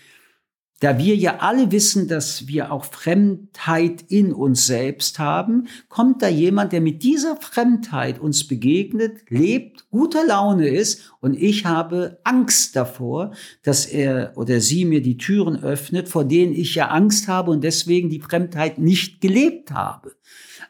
da 0.81 0.97
wir 0.97 1.15
ja 1.15 1.41
alle 1.41 1.71
wissen, 1.73 2.09
dass 2.09 2.47
wir 2.47 2.73
auch 2.73 2.87
Fremdheit 2.87 4.03
in 4.09 4.33
uns 4.33 4.67
selbst 4.67 5.19
haben, 5.19 5.69
kommt 5.91 6.23
da 6.23 6.29
jemand, 6.29 6.73
der 6.73 6.81
mit 6.81 7.03
dieser 7.03 7.37
Fremdheit 7.37 8.19
uns 8.19 8.49
begegnet, 8.49 9.27
lebt, 9.29 9.91
guter 9.91 10.27
Laune 10.27 10.69
ist 10.69 11.13
und 11.21 11.35
ich 11.35 11.67
habe 11.67 12.19
Angst 12.25 12.75
davor, 12.75 13.35
dass 13.63 13.85
er 13.85 14.33
oder 14.37 14.63
sie 14.63 14.87
mir 14.87 15.03
die 15.03 15.19
Türen 15.19 15.63
öffnet, 15.63 16.09
vor 16.09 16.25
denen 16.25 16.55
ich 16.55 16.77
ja 16.77 16.89
Angst 16.89 17.29
habe 17.29 17.51
und 17.51 17.63
deswegen 17.63 18.09
die 18.09 18.21
Fremdheit 18.21 18.79
nicht 18.79 19.21
gelebt 19.21 19.71
habe. 19.71 20.17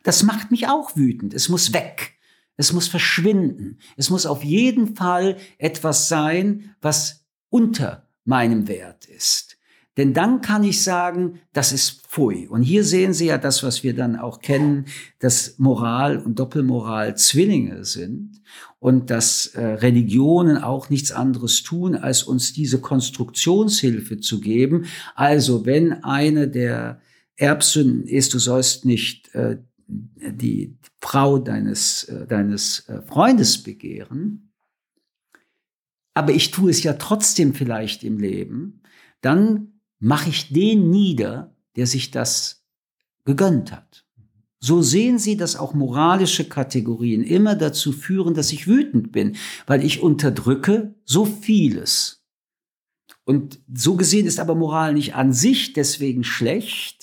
Das 0.03 0.25
macht 0.25 0.51
mich 0.51 0.67
auch 0.67 0.97
wütend. 0.97 1.35
Es 1.35 1.49
muss 1.49 1.73
weg. 1.73 2.18
Es 2.59 2.73
muss 2.73 2.89
verschwinden. 2.89 3.79
Es 3.97 4.11
muss 4.11 4.27
auf 4.27 4.45
jeden 4.45 4.97
Fall 4.97 5.37
etwas 5.57 6.09
sein, 6.09 6.75
was 6.83 7.25
unter 7.49 8.07
meinem 8.25 8.69
Wert 8.69 9.07
ist. 9.07 9.57
Denn 9.97 10.13
dann 10.15 10.43
kann 10.43 10.63
ich 10.63 10.83
sagen, 10.83 11.41
das 11.53 11.73
ist 11.73 12.07
Pfui. 12.07 12.47
Und 12.47 12.63
hier 12.63 12.85
sehen 12.85 13.13
Sie 13.15 13.27
ja 13.27 13.39
das, 13.39 13.65
was 13.65 13.83
wir 13.83 13.95
dann 13.95 14.17
auch 14.17 14.41
kennen, 14.41 14.87
dass 15.19 15.59
Moral 15.59 16.19
und 16.19 16.39
Doppelmoral 16.39 17.17
Zwillinge 17.17 17.85
sind 17.85 18.41
und 18.79 19.11
dass 19.11 19.47
äh, 19.47 19.61
Religionen 19.61 20.57
auch 20.59 20.89
nichts 20.89 21.11
anderes 21.11 21.65
tun, 21.65 21.97
als 21.97 22.23
uns 22.23 22.53
diese 22.53 22.81
Konstruktionshilfe 22.81 24.21
zu 24.21 24.41
geben. 24.41 24.87
Also 25.17 25.67
wenn 25.67 26.05
eine 26.05 26.49
der 26.49 27.01
Erbsünden 27.35 28.07
ist, 28.07 28.35
du 28.35 28.39
sollst 28.39 28.85
nicht 28.85 29.35
äh, 29.35 29.59
die 29.89 30.77
Frau 31.01 31.39
deines, 31.39 32.05
äh, 32.05 32.27
deines 32.27 32.89
äh, 32.89 33.03
Freundes 33.03 33.63
begehren, 33.63 34.53
aber 36.15 36.33
ich 36.33 36.51
tue 36.51 36.71
es 36.71 36.83
ja 36.83 36.95
trotzdem 36.95 37.55
vielleicht 37.55 38.03
im 38.03 38.19
Leben, 38.19 38.83
dann 39.21 39.81
mache 40.01 40.31
ich 40.31 40.53
den 40.53 40.91
nieder, 40.91 41.55
der 41.77 41.87
sich 41.87 42.11
das 42.11 42.65
gegönnt 43.25 43.73
hat. 43.73 44.05
So 44.61 44.83
sehen 44.83 45.21
Sie, 45.21 45.37
dass 45.37 45.55
auch 45.55 45.75
moralische 45.75 46.49
Kategorien 46.49 47.23
immer 47.23 47.55
dazu 47.55 47.93
führen, 47.93 48.35
dass 48.35 48.53
ich 48.53 48.67
wütend 48.67 49.13
bin, 49.13 49.37
weil 49.67 49.85
ich 49.85 50.03
unterdrücke 50.03 50.97
so 51.05 51.25
vieles. 51.25 52.25
Und 53.25 53.61
so 53.73 53.95
gesehen 53.95 54.27
ist 54.27 54.41
aber 54.41 54.57
Moral 54.57 54.95
nicht 54.95 55.15
an 55.15 55.33
sich 55.33 55.73
deswegen 55.75 56.25
schlecht, 56.25 56.98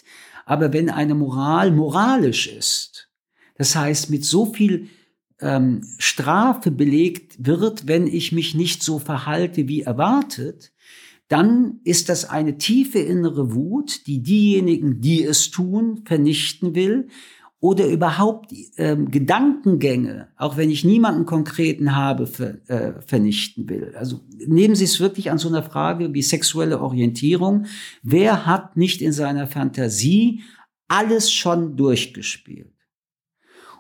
aber 0.46 0.72
wenn 0.72 0.90
eine 0.90 1.16
Moral 1.16 1.72
moralisch 1.72 2.48
ist, 2.48 3.10
das 3.58 3.76
heißt 3.76 4.10
mit 4.10 4.24
so 4.24 4.46
viel 4.46 4.88
ähm, 5.42 5.82
Strafe 5.98 6.72
belegt 6.72 7.46
wird, 7.46 7.88
wenn 7.88 8.08
ich 8.08 8.32
mich 8.32 8.56
nicht 8.56 8.84
so 8.84 9.00
verhalte 9.00 9.68
wie 9.68 9.82
erwartet, 9.82 10.72
dann 11.28 11.80
ist 11.84 12.10
das 12.10 12.26
eine 12.26 12.58
tiefe 12.58 13.00
innere 13.00 13.56
Wut, 13.56 14.06
die 14.06 14.22
diejenigen, 14.22 15.02
die 15.02 15.24
es 15.24 15.50
tun, 15.50 16.04
vernichten 16.06 16.76
will 16.76 17.08
oder 17.60 17.88
überhaupt 17.88 18.52
ähm, 18.78 19.10
Gedankengänge, 19.10 20.28
auch 20.38 20.58
wenn 20.58 20.70
ich 20.70 20.84
niemanden 20.84 21.26
konkreten 21.26 21.96
habe, 21.96 22.28
ver, 22.28 22.58
äh, 22.70 23.02
vernichten 23.02 23.68
will. 23.70 23.96
Also 23.98 24.22
nehmen 24.46 24.76
Sie 24.76 24.84
es 24.84 25.00
wirklich 25.00 25.32
an 25.32 25.38
so 25.38 25.48
einer 25.48 25.64
Frage 25.64 26.14
wie 26.14 26.22
sexuelle 26.22 26.80
Orientierung. 26.80 27.66
Wer 28.04 28.46
hat 28.46 28.78
nicht 28.78 29.02
in 29.02 29.14
seiner 29.14 29.48
Fantasie 29.48 30.44
alles 30.88 31.32
schon 31.32 31.76
durchgespielt? 31.76 32.76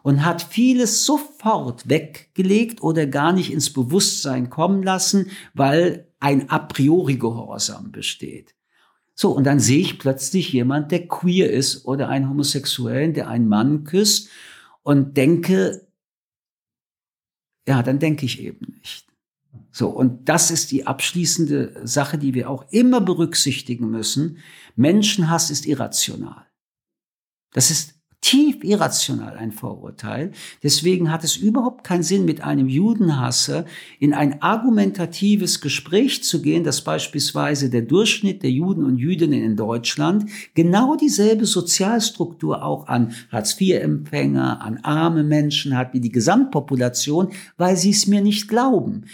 und 0.06 0.24
hat 0.24 0.44
vieles 0.44 1.04
sofort 1.04 1.90
weggelegt 1.90 2.84
oder 2.84 3.08
gar 3.08 3.34
nicht 3.34 3.52
ins 3.52 3.74
Bewusstsein 3.74 4.52
kommen 4.52 4.84
lassen, 4.84 5.32
weil 5.56 6.14
ein 6.20 6.48
a 6.52 6.60
priori 6.60 7.16
Gehorsam 7.16 7.92
besteht. 7.92 8.55
So, 9.17 9.32
und 9.32 9.45
dann 9.45 9.62
sehe 9.62 9.80
ich 9.80 9.97
plötzlich 9.97 10.51
jemand, 10.51 10.91
der 10.91 11.08
queer 11.08 11.49
ist 11.49 11.86
oder 11.86 12.10
einen 12.10 12.30
Homosexuellen, 12.30 13.13
der 13.13 13.30
einen 13.30 13.47
Mann 13.47 13.86
küsst 13.86 14.30
und 14.84 15.15
denke, 15.15 15.88
ja, 17.65 17.82
dann 17.82 17.99
denke 17.99 18.25
ich 18.25 18.41
eben 18.41 18.75
nicht. 18.82 19.08
So, 19.71 19.89
und 19.89 20.30
das 20.30 20.51
ist 20.51 20.71
die 20.71 20.86
abschließende 20.86 21.82
Sache, 21.88 22.17
die 22.17 22.34
wir 22.34 22.49
auch 22.49 22.65
immer 22.71 23.01
berücksichtigen 23.01 23.89
müssen. 23.89 24.39
Menschenhass 24.75 25.49
ist 25.49 25.65
irrational. 25.65 26.45
Das 27.51 27.71
ist 27.71 27.95
tief 28.26 28.64
irrational 28.64 29.38
ein 29.38 29.52
Vorurteil. 29.52 30.32
Deswegen 30.64 31.12
hat 31.12 31.24
es 31.24 31.38
überhaupt 31.38 31.84
keinen 31.84 32.02
Sinn, 32.02 32.26
mit 32.26 32.42
einem 32.42 32.68
Judenhasser 32.68 33.66
in 34.00 34.16
ein 34.16 34.42
argumentatives 34.42 35.62
Gespräch 35.62 36.24
zu 36.24 36.42
gehen, 36.42 36.64
dass 36.64 36.84
beispielsweise 36.84 37.70
der 37.70 37.84
Durchschnitt 37.84 38.42
der 38.42 38.50
Juden 38.50 38.84
und 38.84 38.98
Jüdinnen 38.98 39.44
in 39.44 39.56
Deutschland 39.56 40.26
genau 40.56 40.96
dieselbe 40.96 41.46
Sozialstruktur 41.46 42.64
auch 42.64 42.88
an 42.88 43.14
Hartz-IV-Empfänger, 43.32 44.60
an 44.60 44.80
arme 44.82 45.24
Menschen 45.24 45.78
hat 45.78 45.94
wie 45.94 46.00
die 46.00 46.12
Gesamtpopulation, 46.12 47.30
weil 47.58 47.78
sie 47.78 47.92
es 47.92 48.08
mir 48.08 48.22
nicht 48.22 48.48
glauben. 48.48 49.06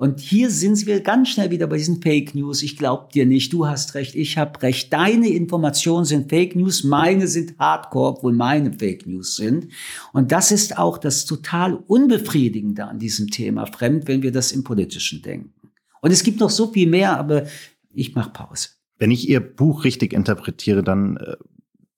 Und 0.00 0.20
hier 0.20 0.48
sind 0.48 0.86
wir 0.86 1.00
ganz 1.00 1.28
schnell 1.30 1.50
wieder 1.50 1.66
bei 1.66 1.76
diesen 1.76 2.00
Fake 2.00 2.32
News. 2.32 2.62
Ich 2.62 2.76
glaub 2.76 3.10
dir 3.10 3.26
nicht, 3.26 3.52
du 3.52 3.66
hast 3.66 3.96
recht, 3.96 4.14
ich 4.14 4.38
habe 4.38 4.62
recht. 4.62 4.92
Deine 4.92 5.28
Informationen 5.28 6.04
sind 6.04 6.30
Fake 6.30 6.54
News, 6.54 6.84
meine 6.84 7.26
sind 7.26 7.58
Hardcore, 7.58 8.10
obwohl 8.10 8.32
meine 8.32 8.72
Fake 8.72 9.08
News 9.08 9.34
sind. 9.34 9.72
Und 10.12 10.30
das 10.30 10.52
ist 10.52 10.78
auch 10.78 10.98
das 10.98 11.26
total 11.26 11.74
Unbefriedigende 11.74 12.84
an 12.84 13.00
diesem 13.00 13.26
Thema 13.26 13.66
Fremd, 13.66 14.06
wenn 14.06 14.22
wir 14.22 14.30
das 14.30 14.52
im 14.52 14.62
Politischen 14.62 15.20
denken. 15.20 15.52
Und 16.00 16.12
es 16.12 16.22
gibt 16.22 16.38
noch 16.38 16.50
so 16.50 16.68
viel 16.68 16.88
mehr, 16.88 17.18
aber 17.18 17.48
ich 17.92 18.14
mache 18.14 18.30
Pause. 18.30 18.68
Wenn 18.98 19.10
ich 19.10 19.28
Ihr 19.28 19.40
Buch 19.40 19.82
richtig 19.82 20.12
interpretiere, 20.12 20.84
dann 20.84 21.16
äh, 21.16 21.34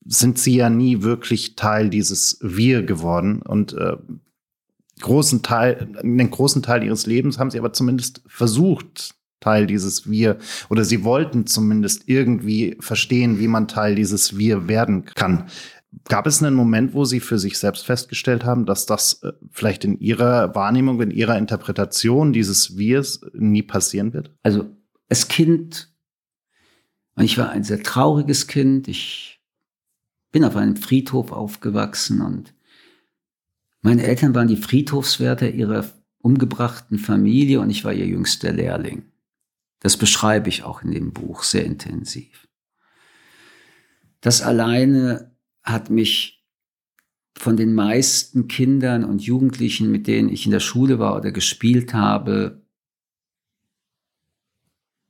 sind 0.06 0.38
Sie 0.38 0.56
ja 0.56 0.70
nie 0.70 1.02
wirklich 1.02 1.54
Teil 1.54 1.90
dieses 1.90 2.38
Wir 2.40 2.82
geworden. 2.82 3.42
Und 3.42 3.74
äh, 3.74 3.98
großen 5.00 5.42
Teil, 5.42 5.88
einen 6.00 6.30
großen 6.30 6.62
Teil 6.62 6.84
ihres 6.84 7.06
Lebens 7.06 7.38
haben 7.38 7.50
sie 7.50 7.58
aber 7.58 7.72
zumindest 7.72 8.22
versucht, 8.26 9.14
Teil 9.40 9.66
dieses 9.66 10.08
Wir 10.08 10.38
oder 10.68 10.84
sie 10.84 11.02
wollten 11.02 11.46
zumindest 11.46 12.02
irgendwie 12.06 12.76
verstehen, 12.80 13.38
wie 13.38 13.48
man 13.48 13.68
Teil 13.68 13.94
dieses 13.94 14.36
Wir 14.36 14.68
werden 14.68 15.06
kann. 15.06 15.46
Gab 16.08 16.26
es 16.26 16.42
einen 16.42 16.54
Moment, 16.54 16.94
wo 16.94 17.04
Sie 17.04 17.18
für 17.18 17.38
sich 17.38 17.58
selbst 17.58 17.84
festgestellt 17.84 18.44
haben, 18.44 18.64
dass 18.64 18.86
das 18.86 19.24
äh, 19.24 19.32
vielleicht 19.50 19.84
in 19.84 19.98
Ihrer 19.98 20.54
Wahrnehmung, 20.54 21.00
in 21.00 21.10
Ihrer 21.10 21.36
Interpretation 21.36 22.32
dieses 22.32 22.76
Wirs 22.78 23.20
nie 23.32 23.62
passieren 23.62 24.12
wird? 24.12 24.30
Also 24.44 24.66
als 25.08 25.26
Kind, 25.26 25.92
und 27.16 27.24
ich 27.24 27.36
war 27.38 27.50
ein 27.50 27.64
sehr 27.64 27.82
trauriges 27.82 28.46
Kind, 28.46 28.86
ich 28.86 29.40
bin 30.30 30.44
auf 30.44 30.54
einem 30.54 30.76
Friedhof 30.76 31.32
aufgewachsen 31.32 32.20
und 32.20 32.54
meine 33.82 34.02
Eltern 34.02 34.34
waren 34.34 34.48
die 34.48 34.56
Friedhofswärter 34.56 35.50
ihrer 35.50 35.86
umgebrachten 36.18 36.98
Familie 36.98 37.60
und 37.60 37.70
ich 37.70 37.84
war 37.84 37.92
ihr 37.92 38.06
jüngster 38.06 38.52
Lehrling. 38.52 39.10
Das 39.80 39.96
beschreibe 39.96 40.50
ich 40.50 40.62
auch 40.62 40.82
in 40.82 40.90
dem 40.90 41.12
Buch 41.12 41.42
sehr 41.42 41.64
intensiv. 41.64 42.46
Das 44.20 44.42
alleine 44.42 45.34
hat 45.62 45.88
mich 45.88 46.44
von 47.36 47.56
den 47.56 47.74
meisten 47.74 48.48
Kindern 48.48 49.04
und 49.04 49.22
Jugendlichen, 49.22 49.90
mit 49.90 50.06
denen 50.06 50.28
ich 50.28 50.44
in 50.44 50.52
der 50.52 50.60
Schule 50.60 50.98
war 50.98 51.16
oder 51.16 51.32
gespielt 51.32 51.94
habe, 51.94 52.62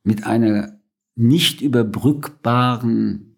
mit 0.05 0.25
einer 0.25 0.81
nicht 1.17 1.61
überbrückbaren 1.61 3.37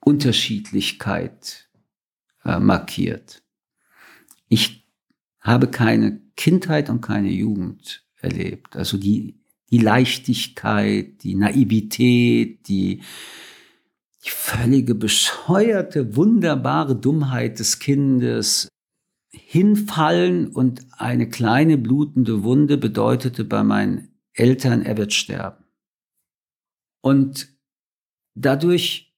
Unterschiedlichkeit 0.00 1.69
äh, 2.44 2.58
markiert. 2.58 3.42
Ich 4.48 4.86
habe 5.40 5.68
keine 5.68 6.20
Kindheit 6.36 6.90
und 6.90 7.00
keine 7.00 7.30
Jugend 7.30 8.04
erlebt. 8.20 8.76
Also 8.76 8.98
die, 8.98 9.40
die 9.70 9.78
Leichtigkeit, 9.78 11.22
die 11.22 11.34
Naivität, 11.34 12.68
die, 12.68 13.02
die 14.24 14.30
völlige 14.30 14.94
bescheuerte, 14.94 16.16
wunderbare 16.16 16.96
Dummheit 16.96 17.58
des 17.58 17.78
Kindes. 17.78 18.68
hinfallen 19.32 20.48
und 20.48 20.84
eine 20.98 21.28
kleine 21.28 21.78
blutende 21.78 22.42
Wunde 22.42 22.76
bedeutete 22.76 23.44
bei 23.44 23.62
meinen 23.62 24.08
Eltern, 24.32 24.82
er 24.82 24.96
wird 24.96 25.12
sterben. 25.12 25.64
Und 27.00 27.48
dadurch 28.34 29.14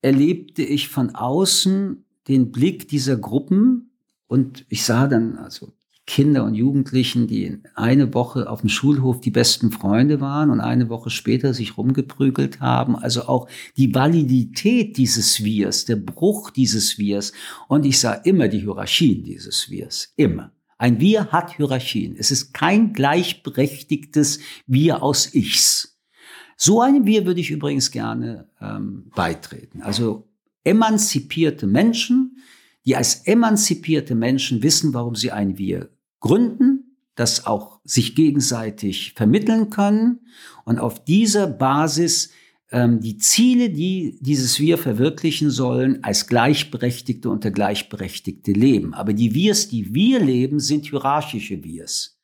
erlebte 0.00 0.62
ich 0.62 0.88
von 0.88 1.14
außen 1.14 2.04
den 2.28 2.52
Blick 2.52 2.88
dieser 2.88 3.16
Gruppen 3.16 3.90
und 4.26 4.66
ich 4.68 4.84
sah 4.84 5.06
dann 5.06 5.36
also 5.36 5.72
Kinder 6.08 6.44
und 6.44 6.54
Jugendlichen, 6.54 7.26
die 7.26 7.58
eine 7.74 8.14
Woche 8.14 8.48
auf 8.48 8.62
dem 8.62 8.70
Schulhof 8.70 9.20
die 9.20 9.30
besten 9.30 9.70
Freunde 9.70 10.22
waren 10.22 10.50
und 10.50 10.60
eine 10.60 10.88
Woche 10.88 11.10
später 11.10 11.52
sich 11.52 11.76
rumgeprügelt 11.76 12.60
haben. 12.60 12.96
Also 12.96 13.24
auch 13.28 13.46
die 13.76 13.94
Validität 13.94 14.96
dieses 14.96 15.44
Wirs, 15.44 15.84
der 15.84 15.96
Bruch 15.96 16.50
dieses 16.50 16.98
Wirs. 16.98 17.32
Und 17.68 17.84
ich 17.84 18.00
sah 18.00 18.14
immer 18.14 18.48
die 18.48 18.60
Hierarchien 18.60 19.22
dieses 19.22 19.70
Wirs. 19.70 20.14
Immer. 20.16 20.50
Ein 20.78 20.98
Wir 20.98 21.26
hat 21.26 21.56
Hierarchien. 21.56 22.16
Es 22.18 22.30
ist 22.30 22.54
kein 22.54 22.94
gleichberechtigtes 22.94 24.40
Wir 24.66 25.02
aus 25.02 25.34
Ichs. 25.34 25.98
So 26.56 26.80
einem 26.80 27.04
Wir 27.04 27.26
würde 27.26 27.40
ich 27.40 27.50
übrigens 27.50 27.90
gerne 27.90 28.48
ähm, 28.62 29.10
beitreten. 29.14 29.82
Also 29.82 30.27
emanzipierte 30.68 31.66
Menschen, 31.66 32.38
die 32.84 32.94
als 32.94 33.26
emanzipierte 33.26 34.14
Menschen 34.14 34.62
wissen, 34.62 34.94
warum 34.94 35.14
sie 35.14 35.32
ein 35.32 35.56
Wir 35.56 35.90
gründen, 36.20 36.96
das 37.14 37.46
auch 37.46 37.80
sich 37.84 38.14
gegenseitig 38.14 39.14
vermitteln 39.14 39.70
können 39.70 40.20
und 40.64 40.78
auf 40.78 41.04
dieser 41.04 41.46
Basis 41.46 42.30
ähm, 42.70 43.00
die 43.00 43.16
Ziele, 43.16 43.70
die 43.70 44.18
dieses 44.20 44.60
Wir 44.60 44.78
verwirklichen 44.78 45.50
sollen, 45.50 46.04
als 46.04 46.26
Gleichberechtigte 46.26 47.30
unter 47.30 47.50
Gleichberechtigte 47.50 48.52
leben. 48.52 48.94
Aber 48.94 49.14
die 49.14 49.34
Wirs, 49.34 49.68
die 49.68 49.94
wir 49.94 50.20
leben, 50.20 50.60
sind 50.60 50.86
hierarchische 50.86 51.64
Wirs. 51.64 52.17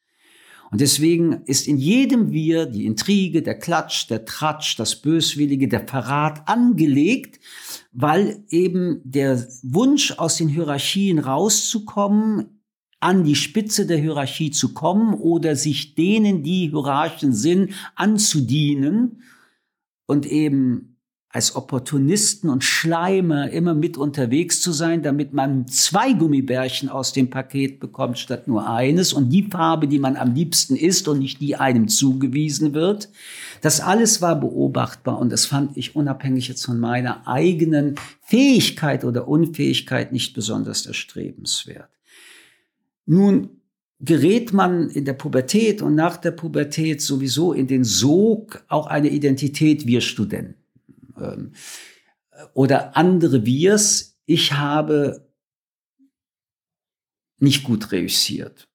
Und 0.75 0.81
deswegen 0.81 1.45
ist 1.45 1.69
in 1.69 1.77
jedem 1.77 2.33
Wir 2.33 2.67
die 2.67 2.85
Intrige, 2.85 3.43
der 3.43 3.57
Klatsch, 3.57 4.11
der 4.11 4.25
Tratsch, 4.25 4.75
das 4.77 4.97
Böswillige, 4.97 5.69
der 5.69 5.87
Verrat 5.87 6.49
angelegt, 6.49 7.39
weil 7.93 8.43
eben 8.49 9.01
der 9.05 9.47
Wunsch 9.63 10.19
aus 10.19 10.39
den 10.39 10.49
Hierarchien 10.49 11.21
rauszukommen 11.21 12.61
an 12.99 13.23
die 13.23 13.37
Spitze 13.37 13.87
der 13.87 13.99
Hierarchie 13.99 14.51
zu 14.51 14.75
kommen 14.75 15.15
oder 15.15 15.55
sich 15.55 15.95
denen, 15.95 16.43
die 16.43 16.71
Hierarchen 16.71 17.33
sind, 17.33 17.73
anzudienen 17.95 19.23
und 20.07 20.27
eben 20.27 20.94
als 21.35 21.57
Opportunisten 21.57 22.49
und 22.49 22.63
Schleimer 22.63 23.51
immer 23.51 23.75
mit 23.75 23.97
unterwegs 23.97 24.61
zu 24.61 24.71
sein, 24.71 25.03
damit 25.03 25.33
man 25.33 25.67
zwei 25.67 26.13
Gummibärchen 26.13 26.89
aus 26.89 27.13
dem 27.13 27.29
Paket 27.29 27.81
bekommt 27.81 28.21
statt 28.21 28.47
nur 28.47 28.71
eines 28.71 29.13
und 29.13 29.31
die 29.31 29.43
Farbe, 29.43 29.89
die 29.89 29.99
man 29.99 30.17
am 30.17 30.33
liebsten 30.33 30.77
isst 30.77 31.09
und 31.09 31.19
nicht 31.19 31.41
die 31.41 31.57
einem 31.57 31.89
zugewiesen 31.89 32.73
wird. 32.73 33.09
Das 33.63 33.81
alles 33.81 34.23
war 34.23 34.39
beobachtbar 34.39 35.19
und 35.19 35.31
das 35.31 35.45
fand 35.45 35.77
ich 35.77 35.97
unabhängig 35.97 36.47
jetzt 36.47 36.65
von 36.65 36.79
meiner 36.79 37.27
eigenen 37.27 37.97
Fähigkeit 38.23 39.05
oder 39.05 39.27
Unfähigkeit 39.27 40.13
nicht 40.13 40.35
besonders 40.35 40.87
erstrebenswert. 40.87 41.91
Nun 43.07 43.61
gerät 43.99 44.53
man 44.53 44.89
in 44.89 45.05
der 45.05 45.15
Pubertät 45.15 45.83
und 45.83 45.97
nach 45.97 46.17
der 46.17 46.31
Pubertät 46.31 47.03
sowieso 47.03 47.53
in 47.53 47.67
den 47.67 47.83
Sog 47.83 48.63
auch 48.69 48.87
eine 48.87 49.09
Identität 49.09 49.85
wir 49.85 50.01
Studenten 50.01 50.64
ähm, 51.19 51.53
oder 52.53 52.97
andere 52.97 53.47
Wirs. 53.47 54.19
Ich 54.27 54.55
habe 54.55 55.29
nicht 57.39 57.65
gut 57.65 57.93
reüssiert. 57.93 58.69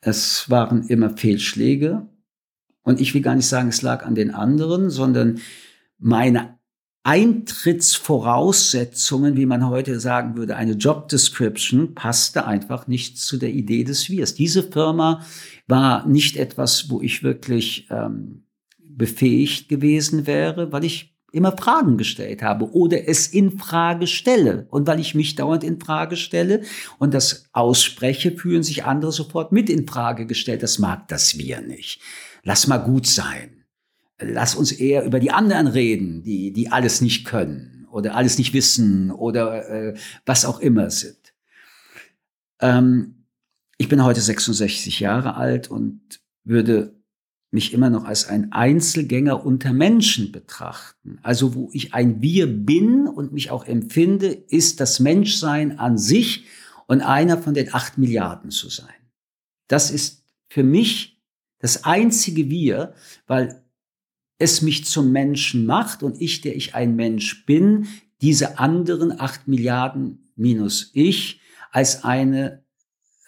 Es 0.00 0.50
waren 0.50 0.86
immer 0.88 1.16
Fehlschläge 1.16 2.08
und 2.82 3.00
ich 3.00 3.14
will 3.14 3.22
gar 3.22 3.34
nicht 3.34 3.46
sagen, 3.46 3.68
es 3.68 3.82
lag 3.82 4.04
an 4.04 4.14
den 4.14 4.32
anderen, 4.32 4.90
sondern 4.90 5.40
meine 5.98 6.58
Eintrittsvoraussetzungen, 7.04 9.36
wie 9.36 9.46
man 9.46 9.68
heute 9.68 10.00
sagen 10.00 10.36
würde, 10.36 10.56
eine 10.56 10.72
Job 10.72 11.08
Description, 11.08 11.94
passte 11.94 12.46
einfach 12.46 12.86
nicht 12.86 13.18
zu 13.18 13.36
der 13.36 13.50
Idee 13.50 13.84
des 13.84 14.08
Wirs. 14.08 14.34
Diese 14.34 14.62
Firma 14.62 15.22
war 15.66 16.06
nicht 16.06 16.36
etwas, 16.36 16.88
wo 16.88 17.02
ich 17.02 17.22
wirklich 17.22 17.88
ähm, 17.90 18.46
befähigt 18.78 19.68
gewesen 19.68 20.26
wäre, 20.26 20.72
weil 20.72 20.84
ich 20.84 21.13
immer 21.34 21.56
Fragen 21.56 21.98
gestellt 21.98 22.42
habe 22.42 22.72
oder 22.72 23.08
es 23.08 23.26
in 23.26 23.58
Frage 23.58 24.06
stelle. 24.06 24.66
Und 24.70 24.86
weil 24.86 25.00
ich 25.00 25.14
mich 25.14 25.34
dauernd 25.34 25.64
in 25.64 25.80
Frage 25.80 26.16
stelle 26.16 26.62
und 26.98 27.12
das 27.14 27.46
ausspreche, 27.52 28.32
fühlen 28.32 28.62
sich 28.62 28.84
andere 28.84 29.12
sofort 29.12 29.52
mit 29.52 29.68
in 29.68 29.86
Frage 29.86 30.26
gestellt. 30.26 30.62
Das 30.62 30.78
mag 30.78 31.08
das 31.08 31.38
Wir 31.38 31.60
nicht. 31.60 32.00
Lass 32.42 32.66
mal 32.66 32.78
gut 32.78 33.06
sein 33.06 33.64
lass 34.20 34.54
uns 34.54 34.72
eher 34.72 35.04
über 35.04 35.20
die 35.20 35.30
anderen 35.30 35.66
reden, 35.66 36.22
die, 36.22 36.52
die 36.52 36.70
alles 36.70 37.00
nicht 37.00 37.24
können 37.24 37.86
oder 37.90 38.14
alles 38.14 38.38
nicht 38.38 38.52
wissen 38.52 39.10
oder 39.10 39.68
äh, 39.68 39.94
was 40.26 40.44
auch 40.44 40.60
immer 40.60 40.90
sind. 40.90 41.34
Ähm, 42.60 43.26
ich 43.78 43.88
bin 43.88 44.04
heute 44.04 44.20
66 44.20 45.00
Jahre 45.00 45.36
alt 45.36 45.70
und 45.70 46.00
würde 46.44 46.94
mich 47.54 47.72
immer 47.72 47.88
noch 47.88 48.04
als 48.04 48.26
ein 48.28 48.50
Einzelgänger 48.50 49.46
unter 49.46 49.72
Menschen 49.72 50.32
betrachten. 50.32 51.20
Also 51.22 51.54
wo 51.54 51.70
ich 51.72 51.94
ein 51.94 52.20
Wir 52.20 52.48
bin 52.48 53.06
und 53.06 53.32
mich 53.32 53.52
auch 53.52 53.64
empfinde, 53.64 54.26
ist 54.26 54.80
das 54.80 54.98
Menschsein 54.98 55.78
an 55.78 55.96
sich 55.96 56.46
und 56.88 57.00
einer 57.00 57.38
von 57.38 57.54
den 57.54 57.72
acht 57.72 57.96
Milliarden 57.96 58.50
zu 58.50 58.68
sein. 58.68 58.94
Das 59.68 59.92
ist 59.92 60.24
für 60.48 60.64
mich 60.64 61.22
das 61.60 61.84
einzige 61.84 62.50
Wir, 62.50 62.92
weil 63.28 63.62
es 64.38 64.60
mich 64.60 64.84
zum 64.84 65.12
Menschen 65.12 65.64
macht 65.64 66.02
und 66.02 66.20
ich, 66.20 66.40
der 66.40 66.56
ich 66.56 66.74
ein 66.74 66.96
Mensch 66.96 67.46
bin, 67.46 67.86
diese 68.20 68.58
anderen 68.58 69.20
acht 69.20 69.46
Milliarden 69.46 70.32
minus 70.34 70.90
ich 70.92 71.40
als 71.70 72.02
eine 72.02 72.64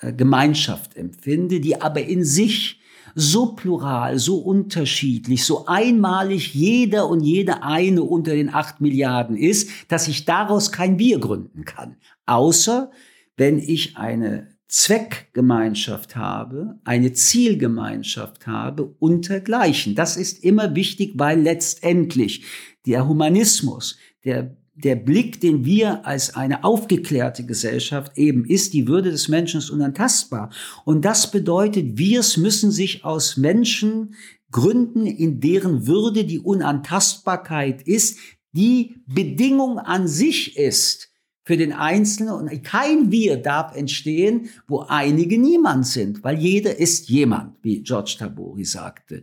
äh, 0.00 0.12
Gemeinschaft 0.12 0.96
empfinde, 0.96 1.60
die 1.60 1.80
aber 1.80 2.02
in 2.02 2.24
sich 2.24 2.80
so 3.18 3.54
plural, 3.54 4.18
so 4.18 4.36
unterschiedlich, 4.36 5.46
so 5.46 5.64
einmalig 5.64 6.54
jeder 6.54 7.08
und 7.08 7.22
jede 7.22 7.62
eine 7.62 8.02
unter 8.02 8.32
den 8.32 8.52
acht 8.52 8.82
Milliarden 8.82 9.38
ist, 9.38 9.70
dass 9.88 10.06
ich 10.06 10.26
daraus 10.26 10.70
kein 10.70 10.98
Wir 10.98 11.18
gründen 11.18 11.64
kann. 11.64 11.96
Außer 12.26 12.90
wenn 13.38 13.58
ich 13.58 13.96
eine 13.96 14.48
Zweckgemeinschaft 14.68 16.14
habe, 16.16 16.78
eine 16.84 17.14
Zielgemeinschaft 17.14 18.46
habe 18.46 18.94
untergleichen. 18.98 19.94
Das 19.94 20.16
ist 20.18 20.44
immer 20.44 20.74
wichtig, 20.74 21.12
weil 21.16 21.40
letztendlich 21.40 22.44
der 22.84 23.08
Humanismus, 23.08 23.96
der, 24.24 24.56
der 24.76 24.96
Blick, 24.96 25.40
den 25.40 25.64
wir 25.64 26.06
als 26.06 26.36
eine 26.36 26.62
aufgeklärte 26.62 27.46
Gesellschaft 27.46 28.12
eben 28.16 28.44
ist, 28.44 28.74
die 28.74 28.86
Würde 28.86 29.10
des 29.10 29.28
Menschen 29.28 29.58
ist 29.58 29.70
unantastbar. 29.70 30.50
Und 30.84 31.04
das 31.04 31.30
bedeutet, 31.30 31.96
wir 31.96 32.22
müssen 32.36 32.70
sich 32.70 33.04
aus 33.04 33.38
Menschen 33.38 34.14
gründen, 34.50 35.06
in 35.06 35.40
deren 35.40 35.86
Würde 35.86 36.24
die 36.24 36.40
Unantastbarkeit 36.40 37.82
ist, 37.82 38.18
die 38.52 39.02
Bedingung 39.06 39.78
an 39.78 40.08
sich 40.08 40.56
ist 40.56 41.08
für 41.42 41.56
den 41.56 41.72
Einzelnen 41.72 42.34
und 42.34 42.64
kein 42.64 43.10
Wir 43.10 43.36
darf 43.36 43.74
entstehen, 43.74 44.50
wo 44.66 44.80
einige 44.80 45.38
niemand 45.38 45.86
sind, 45.86 46.22
weil 46.24 46.38
jeder 46.38 46.78
ist 46.78 47.08
jemand, 47.08 47.54
wie 47.62 47.82
George 47.82 48.16
Tabori 48.18 48.64
sagte. 48.64 49.22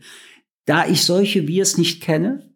Da 0.66 0.88
ich 0.88 1.04
solche 1.04 1.48
Wirs 1.48 1.78
nicht 1.78 2.02
kenne, 2.02 2.53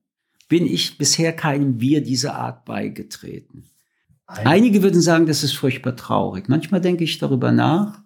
bin 0.48 0.66
ich 0.66 0.98
bisher 0.98 1.34
keinem 1.34 1.80
Wir 1.82 2.02
dieser 2.02 2.36
Art 2.36 2.66
beigetreten. 2.66 3.66
Einige 4.26 4.84
würden 4.84 5.02
sagen, 5.02 5.26
das 5.26 5.44
ist 5.44 5.54
furchtbar 5.54 5.96
traurig. 5.96 6.50
Manchmal 6.50 6.82
denke 6.82 7.04
ich 7.04 7.18
darüber 7.18 7.52
nach, 7.52 8.02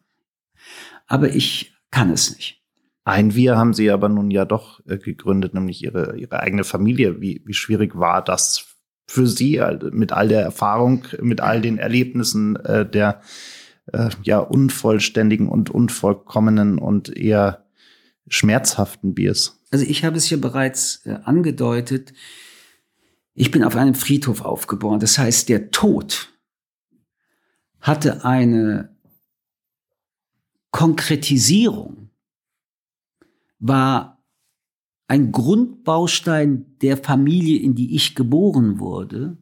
aber 1.07 1.33
ich 1.33 1.73
kann 1.89 2.11
es 2.11 2.35
nicht. 2.35 2.61
Ein 3.03 3.33
Wir 3.33 3.57
haben 3.57 3.73
Sie 3.73 3.89
aber 3.89 4.09
nun 4.09 4.29
ja 4.29 4.45
doch 4.45 4.79
äh, 4.85 4.97
gegründet, 4.97 5.55
nämlich 5.55 5.83
Ihre, 5.83 6.17
Ihre 6.17 6.39
eigene 6.39 6.63
Familie. 6.63 7.19
Wie, 7.19 7.41
wie 7.45 7.53
schwierig 7.53 7.97
war 7.97 8.23
das 8.23 8.75
für 9.07 9.25
Sie 9.25 9.61
mit 9.91 10.11
all 10.13 10.27
der 10.27 10.41
Erfahrung, 10.41 11.05
mit 11.19 11.41
all 11.41 11.61
den 11.61 11.79
Erlebnissen 11.79 12.55
äh, 12.57 12.87
der 12.87 13.21
äh, 13.91 14.09
ja 14.23 14.37
unvollständigen 14.37 15.49
und 15.49 15.71
unvollkommenen 15.71 16.77
und 16.77 17.15
eher 17.15 17.65
schmerzhaften 18.27 19.15
Biers? 19.15 19.60
Also 19.71 19.85
ich 19.85 20.03
habe 20.03 20.17
es 20.17 20.29
ja 20.29 20.37
bereits 20.37 21.05
äh, 21.05 21.17
angedeutet. 21.23 22.13
Ich 23.33 23.51
bin 23.51 23.63
auf 23.63 23.75
einem 23.75 23.95
Friedhof 23.95 24.41
aufgeboren. 24.41 24.99
Das 24.99 25.17
heißt, 25.17 25.49
der 25.49 25.71
Tod 25.71 26.29
hatte 27.79 28.23
eine 28.23 28.95
Konkretisierung, 30.71 32.09
war 33.59 34.23
ein 35.07 35.31
Grundbaustein 35.31 36.77
der 36.79 36.97
Familie, 36.97 37.59
in 37.59 37.75
die 37.75 37.95
ich 37.95 38.15
geboren 38.15 38.79
wurde, 38.79 39.37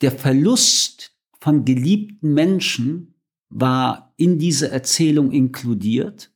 der 0.00 0.12
Verlust 0.12 1.14
von 1.40 1.64
geliebten 1.64 2.32
Menschen 2.32 3.14
war 3.48 4.14
in 4.16 4.38
diese 4.38 4.70
Erzählung 4.70 5.30
inkludiert. 5.30 6.32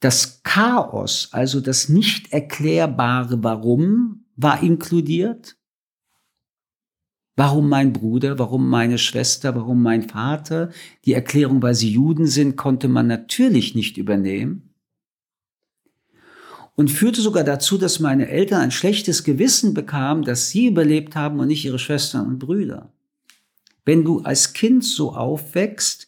Das 0.00 0.42
Chaos, 0.44 1.28
also 1.32 1.60
das 1.60 1.88
nicht 1.88 2.32
erklärbare 2.32 3.42
Warum, 3.42 4.24
war 4.36 4.62
inkludiert. 4.62 5.56
Warum 7.34 7.68
mein 7.68 7.92
Bruder, 7.92 8.38
warum 8.38 8.68
meine 8.68 8.98
Schwester, 8.98 9.54
warum 9.54 9.82
mein 9.82 10.08
Vater? 10.08 10.70
Die 11.04 11.12
Erklärung, 11.12 11.62
weil 11.62 11.74
sie 11.74 11.90
Juden 11.90 12.26
sind, 12.26 12.56
konnte 12.56 12.88
man 12.88 13.06
natürlich 13.06 13.74
nicht 13.74 13.96
übernehmen. 13.96 14.74
Und 16.74 16.90
führte 16.90 17.20
sogar 17.20 17.44
dazu, 17.44 17.78
dass 17.78 17.98
meine 17.98 18.28
Eltern 18.28 18.60
ein 18.60 18.70
schlechtes 18.70 19.24
Gewissen 19.24 19.74
bekamen, 19.74 20.24
dass 20.24 20.48
sie 20.48 20.66
überlebt 20.66 21.16
haben 21.16 21.40
und 21.40 21.48
nicht 21.48 21.64
ihre 21.64 21.78
Schwestern 21.78 22.26
und 22.26 22.38
Brüder. 22.38 22.92
Wenn 23.84 24.04
du 24.04 24.20
als 24.22 24.52
Kind 24.52 24.84
so 24.84 25.12
aufwächst, 25.12 26.07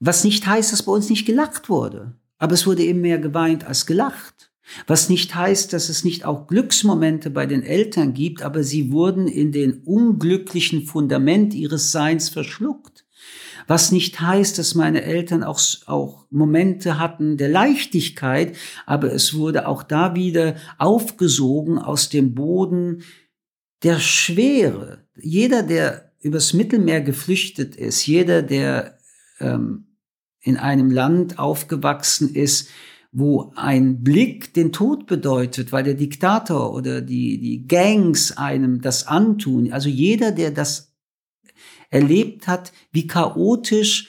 was 0.00 0.24
nicht 0.24 0.46
heißt, 0.46 0.72
dass 0.72 0.82
bei 0.82 0.92
uns 0.92 1.10
nicht 1.10 1.26
gelacht 1.26 1.68
wurde, 1.68 2.14
aber 2.38 2.54
es 2.54 2.66
wurde 2.66 2.82
eben 2.82 3.02
mehr 3.02 3.18
geweint 3.18 3.64
als 3.64 3.86
gelacht. 3.86 4.50
Was 4.86 5.08
nicht 5.08 5.34
heißt, 5.34 5.72
dass 5.72 5.88
es 5.88 6.04
nicht 6.04 6.24
auch 6.24 6.46
Glücksmomente 6.46 7.30
bei 7.30 7.46
den 7.46 7.62
Eltern 7.62 8.14
gibt, 8.14 8.42
aber 8.42 8.62
sie 8.62 8.92
wurden 8.92 9.26
in 9.26 9.52
den 9.52 9.82
unglücklichen 9.82 10.86
Fundament 10.86 11.54
ihres 11.54 11.92
Seins 11.92 12.28
verschluckt. 12.28 13.04
Was 13.66 13.92
nicht 13.92 14.20
heißt, 14.20 14.58
dass 14.58 14.74
meine 14.74 15.02
Eltern 15.02 15.42
auch, 15.42 15.60
auch 15.86 16.26
Momente 16.30 16.98
hatten 16.98 17.36
der 17.36 17.48
Leichtigkeit, 17.48 18.56
aber 18.86 19.12
es 19.12 19.34
wurde 19.34 19.68
auch 19.68 19.82
da 19.82 20.14
wieder 20.14 20.56
aufgesogen 20.78 21.78
aus 21.78 22.08
dem 22.08 22.34
Boden 22.34 23.02
der 23.82 23.98
Schwere. 23.98 25.04
Jeder, 25.20 25.62
der 25.62 26.12
übers 26.20 26.52
Mittelmeer 26.52 27.00
geflüchtet 27.00 27.76
ist, 27.76 28.06
jeder, 28.06 28.42
der 28.42 28.98
ähm, 29.40 29.86
in 30.42 30.56
einem 30.56 30.90
Land 30.90 31.38
aufgewachsen 31.38 32.34
ist, 32.34 32.68
wo 33.12 33.52
ein 33.56 34.02
Blick 34.02 34.54
den 34.54 34.72
Tod 34.72 35.06
bedeutet, 35.06 35.72
weil 35.72 35.82
der 35.82 35.94
Diktator 35.94 36.72
oder 36.72 37.00
die, 37.00 37.40
die 37.40 37.66
Gangs 37.66 38.36
einem 38.36 38.80
das 38.80 39.06
antun. 39.06 39.72
Also 39.72 39.88
jeder, 39.88 40.30
der 40.32 40.52
das 40.52 40.94
erlebt 41.90 42.46
hat, 42.46 42.72
wie 42.92 43.06
chaotisch 43.06 44.08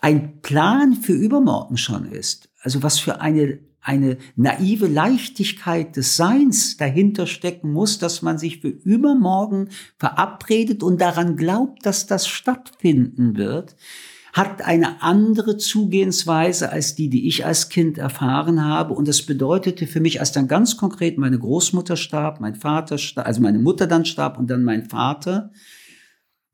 ein 0.00 0.40
Plan 0.40 0.94
für 0.94 1.12
übermorgen 1.12 1.76
schon 1.76 2.10
ist. 2.10 2.48
Also 2.62 2.82
was 2.82 2.98
für 2.98 3.20
eine, 3.20 3.58
eine 3.82 4.16
naive 4.34 4.86
Leichtigkeit 4.86 5.96
des 5.96 6.16
Seins 6.16 6.78
dahinter 6.78 7.26
stecken 7.26 7.70
muss, 7.72 7.98
dass 7.98 8.22
man 8.22 8.38
sich 8.38 8.60
für 8.60 8.68
übermorgen 8.68 9.68
verabredet 9.98 10.82
und 10.82 11.00
daran 11.00 11.36
glaubt, 11.36 11.84
dass 11.84 12.06
das 12.06 12.26
stattfinden 12.26 13.36
wird 13.36 13.76
hat 14.38 14.62
eine 14.62 15.02
andere 15.02 15.56
Zugehensweise 15.56 16.70
als 16.70 16.94
die, 16.94 17.10
die 17.10 17.26
ich 17.26 17.44
als 17.44 17.68
Kind 17.68 17.98
erfahren 17.98 18.64
habe. 18.64 18.94
Und 18.94 19.08
das 19.08 19.22
bedeutete 19.22 19.86
für 19.86 20.00
mich, 20.00 20.20
als 20.20 20.32
dann 20.32 20.46
ganz 20.46 20.76
konkret 20.76 21.18
meine 21.18 21.38
Großmutter 21.38 21.96
starb, 21.96 22.40
mein 22.40 22.54
Vater 22.54 22.96
starb, 22.96 23.26
also 23.26 23.42
meine 23.42 23.58
Mutter 23.58 23.88
dann 23.88 24.04
starb 24.04 24.38
und 24.38 24.48
dann 24.48 24.62
mein 24.62 24.88
Vater, 24.88 25.50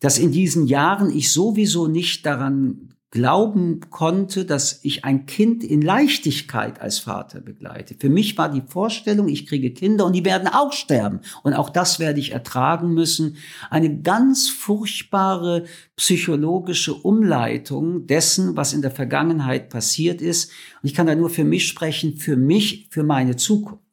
dass 0.01 0.19
in 0.19 0.33
diesen 0.33 0.67
Jahren 0.67 1.11
ich 1.11 1.31
sowieso 1.31 1.87
nicht 1.87 2.25
daran 2.25 2.94
glauben 3.15 3.79
konnte, 3.91 4.45
dass 4.45 4.81
ich 4.83 5.05
ein 5.05 5.25
Kind 5.25 5.63
in 5.63 5.81
Leichtigkeit 5.81 6.81
als 6.81 6.99
Vater 6.99 7.41
begleite. 7.41 7.95
Für 7.97 8.09
mich 8.09 8.37
war 8.37 8.51
die 8.51 8.61
Vorstellung, 8.61 9.29
ich 9.29 9.47
kriege 9.47 9.71
Kinder 9.71 10.05
und 10.05 10.15
die 10.15 10.25
werden 10.25 10.49
auch 10.49 10.73
sterben. 10.73 11.21
Und 11.45 11.55
auch 11.55 11.71
das 11.71 12.01
werde 12.01 12.19
ich 12.19 12.33
ertragen 12.33 12.93
müssen. 12.93 13.37
Eine 13.71 14.01
ganz 14.03 14.49
furchtbare 14.49 15.63
psychologische 15.95 16.93
Umleitung 16.93 18.09
dessen, 18.09 18.57
was 18.57 18.73
in 18.73 18.83
der 18.83 18.91
Vergangenheit 18.91 19.71
passiert 19.71 20.21
ist. 20.21 20.51
Und 20.83 20.89
ich 20.89 20.95
kann 20.95 21.07
da 21.07 21.15
nur 21.15 21.31
für 21.31 21.45
mich 21.45 21.69
sprechen, 21.69 22.17
für 22.17 22.37
mich, 22.37 22.89
für 22.91 23.05
meine 23.05 23.37
Zukunft. 23.37 23.85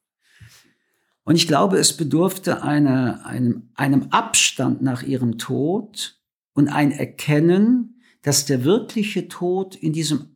Und 1.25 1.36
ich 1.36 1.47
glaube, 1.47 1.77
es 1.77 1.95
bedurfte 1.95 2.63
einer, 2.63 3.23
einem, 3.27 3.69
einem 3.75 4.07
Abstand 4.10 4.81
nach 4.81 5.03
ihrem 5.03 5.38
Tod 5.38 6.19
und 6.53 6.69
ein 6.69 6.91
Erkennen, 6.91 8.00
dass 8.21 8.45
der 8.45 8.63
wirkliche 8.63 9.27
Tod 9.27 9.75
in 9.75 9.93
diesem 9.93 10.36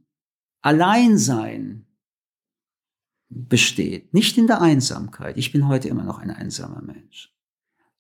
Alleinsein 0.62 1.86
besteht, 3.30 4.14
nicht 4.14 4.38
in 4.38 4.48
der 4.48 4.62
Einsamkeit. 4.62 5.38
Ich 5.38 5.52
bin 5.52 5.68
heute 5.68 5.88
immer 5.88 6.04
noch 6.04 6.20
ein 6.20 6.32
einsamer 6.32 6.82
Mensch. 6.82 7.34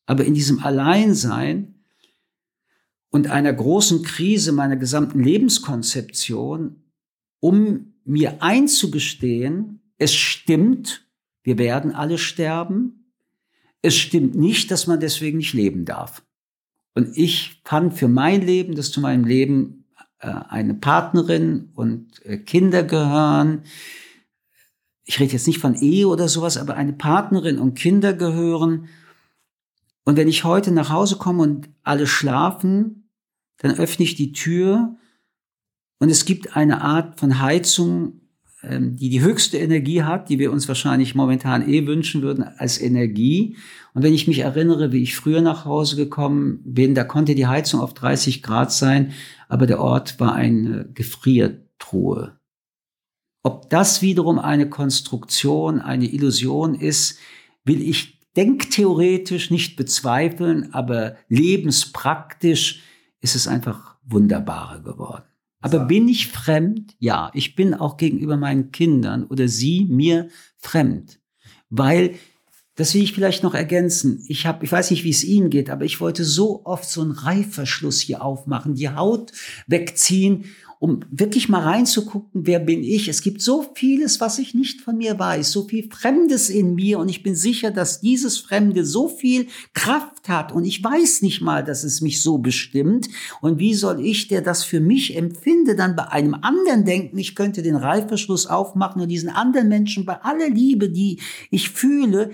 Aber 0.05 0.25
in 0.25 0.33
diesem 0.33 0.59
Alleinsein 0.59 1.75
und 3.09 3.27
einer 3.27 3.53
großen 3.53 4.03
Krise 4.03 4.51
meiner 4.51 4.75
gesamten 4.75 5.23
Lebenskonzeption, 5.23 6.83
um 7.39 7.93
mir 8.03 8.41
einzugestehen, 8.41 9.81
es 9.97 10.13
stimmt, 10.13 11.07
wir 11.43 11.57
werden 11.57 11.91
alle 11.91 12.17
sterben. 12.17 13.11
Es 13.81 13.95
stimmt 13.95 14.35
nicht, 14.35 14.71
dass 14.71 14.87
man 14.87 14.99
deswegen 14.99 15.37
nicht 15.37 15.53
leben 15.53 15.85
darf. 15.85 16.24
Und 16.95 17.15
ich 17.17 17.61
fand 17.63 17.93
für 17.93 18.07
mein 18.07 18.41
Leben, 18.41 18.75
dass 18.75 18.91
zu 18.91 19.01
meinem 19.01 19.25
Leben 19.25 19.85
äh, 20.19 20.27
eine 20.27 20.73
Partnerin 20.73 21.69
und 21.75 22.25
äh, 22.25 22.37
Kinder 22.37 22.83
gehören. 22.83 23.63
Ich 25.03 25.19
rede 25.19 25.33
jetzt 25.33 25.45
nicht 25.45 25.59
von 25.59 25.75
Ehe 25.75 26.07
oder 26.07 26.27
sowas, 26.27 26.57
aber 26.57 26.75
eine 26.75 26.93
Partnerin 26.93 27.59
und 27.59 27.75
Kinder 27.75 28.13
gehören. 28.13 28.87
Und 30.05 30.17
wenn 30.17 30.27
ich 30.27 30.45
heute 30.45 30.71
nach 30.71 30.89
Hause 30.89 31.17
komme 31.17 31.43
und 31.43 31.69
alle 31.83 32.07
schlafen, 32.07 33.09
dann 33.57 33.77
öffne 33.77 34.05
ich 34.05 34.15
die 34.15 34.31
Tür 34.31 34.97
und 35.99 36.09
es 36.09 36.25
gibt 36.25 36.55
eine 36.55 36.81
Art 36.81 37.19
von 37.19 37.41
Heizung, 37.41 38.21
die 38.69 39.09
die 39.09 39.21
höchste 39.21 39.57
Energie 39.57 40.03
hat, 40.03 40.29
die 40.29 40.39
wir 40.39 40.51
uns 40.51 40.67
wahrscheinlich 40.67 41.15
momentan 41.15 41.67
eh 41.67 41.85
wünschen 41.87 42.21
würden 42.21 42.43
als 42.43 42.79
Energie. 42.81 43.57
Und 43.93 44.03
wenn 44.03 44.13
ich 44.13 44.27
mich 44.27 44.39
erinnere, 44.39 44.91
wie 44.91 45.03
ich 45.03 45.15
früher 45.15 45.41
nach 45.41 45.65
Hause 45.65 45.95
gekommen 45.95 46.61
bin, 46.63 46.95
da 46.95 47.03
konnte 47.03 47.35
die 47.35 47.47
Heizung 47.47 47.79
auf 47.79 47.93
30 47.93 48.43
Grad 48.43 48.71
sein, 48.71 49.13
aber 49.47 49.67
der 49.67 49.79
Ort 49.79 50.19
war 50.19 50.33
eine 50.33 50.89
Gefriertruhe. 50.93 52.39
Ob 53.43 53.69
das 53.69 54.01
wiederum 54.01 54.39
eine 54.39 54.69
Konstruktion, 54.69 55.79
eine 55.79 56.11
Illusion 56.11 56.73
ist, 56.73 57.19
will 57.63 57.81
ich 57.81 58.19
denktheoretisch 58.35 59.51
nicht 59.51 59.75
bezweifeln, 59.75 60.73
aber 60.73 61.15
lebenspraktisch 61.29 62.81
ist 63.21 63.35
es 63.35 63.47
einfach 63.47 63.95
wunderbarer 64.03 64.81
geworden. 64.81 65.25
Aber 65.65 65.79
bin 65.79 66.07
ich 66.07 66.27
fremd? 66.27 66.95
Ja, 66.99 67.31
ich 67.33 67.55
bin 67.55 67.73
auch 67.73 67.97
gegenüber 67.97 68.37
meinen 68.37 68.71
Kindern 68.71 69.23
oder 69.23 69.47
sie 69.47 69.87
mir 69.89 70.29
fremd, 70.59 71.19
weil 71.71 72.13
das 72.75 72.93
will 72.93 73.01
ich 73.01 73.13
vielleicht 73.13 73.41
noch 73.41 73.55
ergänzen. 73.55 74.23
Ich 74.27 74.45
habe, 74.45 74.63
ich 74.63 74.71
weiß 74.71 74.91
nicht, 74.91 75.03
wie 75.03 75.09
es 75.09 75.23
Ihnen 75.23 75.49
geht, 75.49 75.71
aber 75.71 75.83
ich 75.83 75.99
wollte 75.99 76.23
so 76.23 76.63
oft 76.65 76.87
so 76.87 77.01
einen 77.01 77.13
Reifverschluss 77.13 77.99
hier 77.99 78.21
aufmachen, 78.21 78.75
die 78.75 78.89
Haut 78.89 79.31
wegziehen 79.65 80.45
um 80.85 80.99
wirklich 81.09 81.49
mal 81.49 81.63
reinzugucken, 81.63 82.45
wer 82.45 82.59
bin 82.59 82.83
ich. 82.83 83.07
Es 83.07 83.23
gibt 83.23 83.41
so 83.41 83.65
vieles, 83.73 84.21
was 84.21 84.37
ich 84.37 84.53
nicht 84.53 84.81
von 84.81 84.97
mir 84.97 85.17
weiß, 85.17 85.51
so 85.51 85.63
viel 85.67 85.89
Fremdes 85.89 86.51
in 86.51 86.75
mir 86.75 86.99
und 86.99 87.09
ich 87.09 87.23
bin 87.23 87.33
sicher, 87.33 87.71
dass 87.71 88.01
dieses 88.01 88.37
Fremde 88.37 88.85
so 88.85 89.07
viel 89.07 89.47
Kraft 89.73 90.29
hat 90.29 90.51
und 90.51 90.63
ich 90.63 90.83
weiß 90.83 91.23
nicht 91.23 91.41
mal, 91.41 91.63
dass 91.63 91.83
es 91.83 92.01
mich 92.01 92.21
so 92.21 92.37
bestimmt. 92.37 93.07
Und 93.41 93.57
wie 93.57 93.73
soll 93.73 94.05
ich, 94.05 94.27
der 94.27 94.43
das 94.43 94.63
für 94.63 94.79
mich 94.79 95.17
empfinde, 95.17 95.75
dann 95.75 95.95
bei 95.95 96.07
einem 96.09 96.35
anderen 96.35 96.85
denken, 96.85 97.17
ich 97.17 97.33
könnte 97.33 97.63
den 97.63 97.77
Reifverschluss 97.77 98.45
aufmachen 98.45 99.01
und 99.01 99.09
diesen 99.09 99.29
anderen 99.29 99.69
Menschen 99.69 100.05
bei 100.05 100.21
aller 100.21 100.49
Liebe, 100.49 100.91
die 100.91 101.19
ich 101.49 101.71
fühle, 101.71 102.29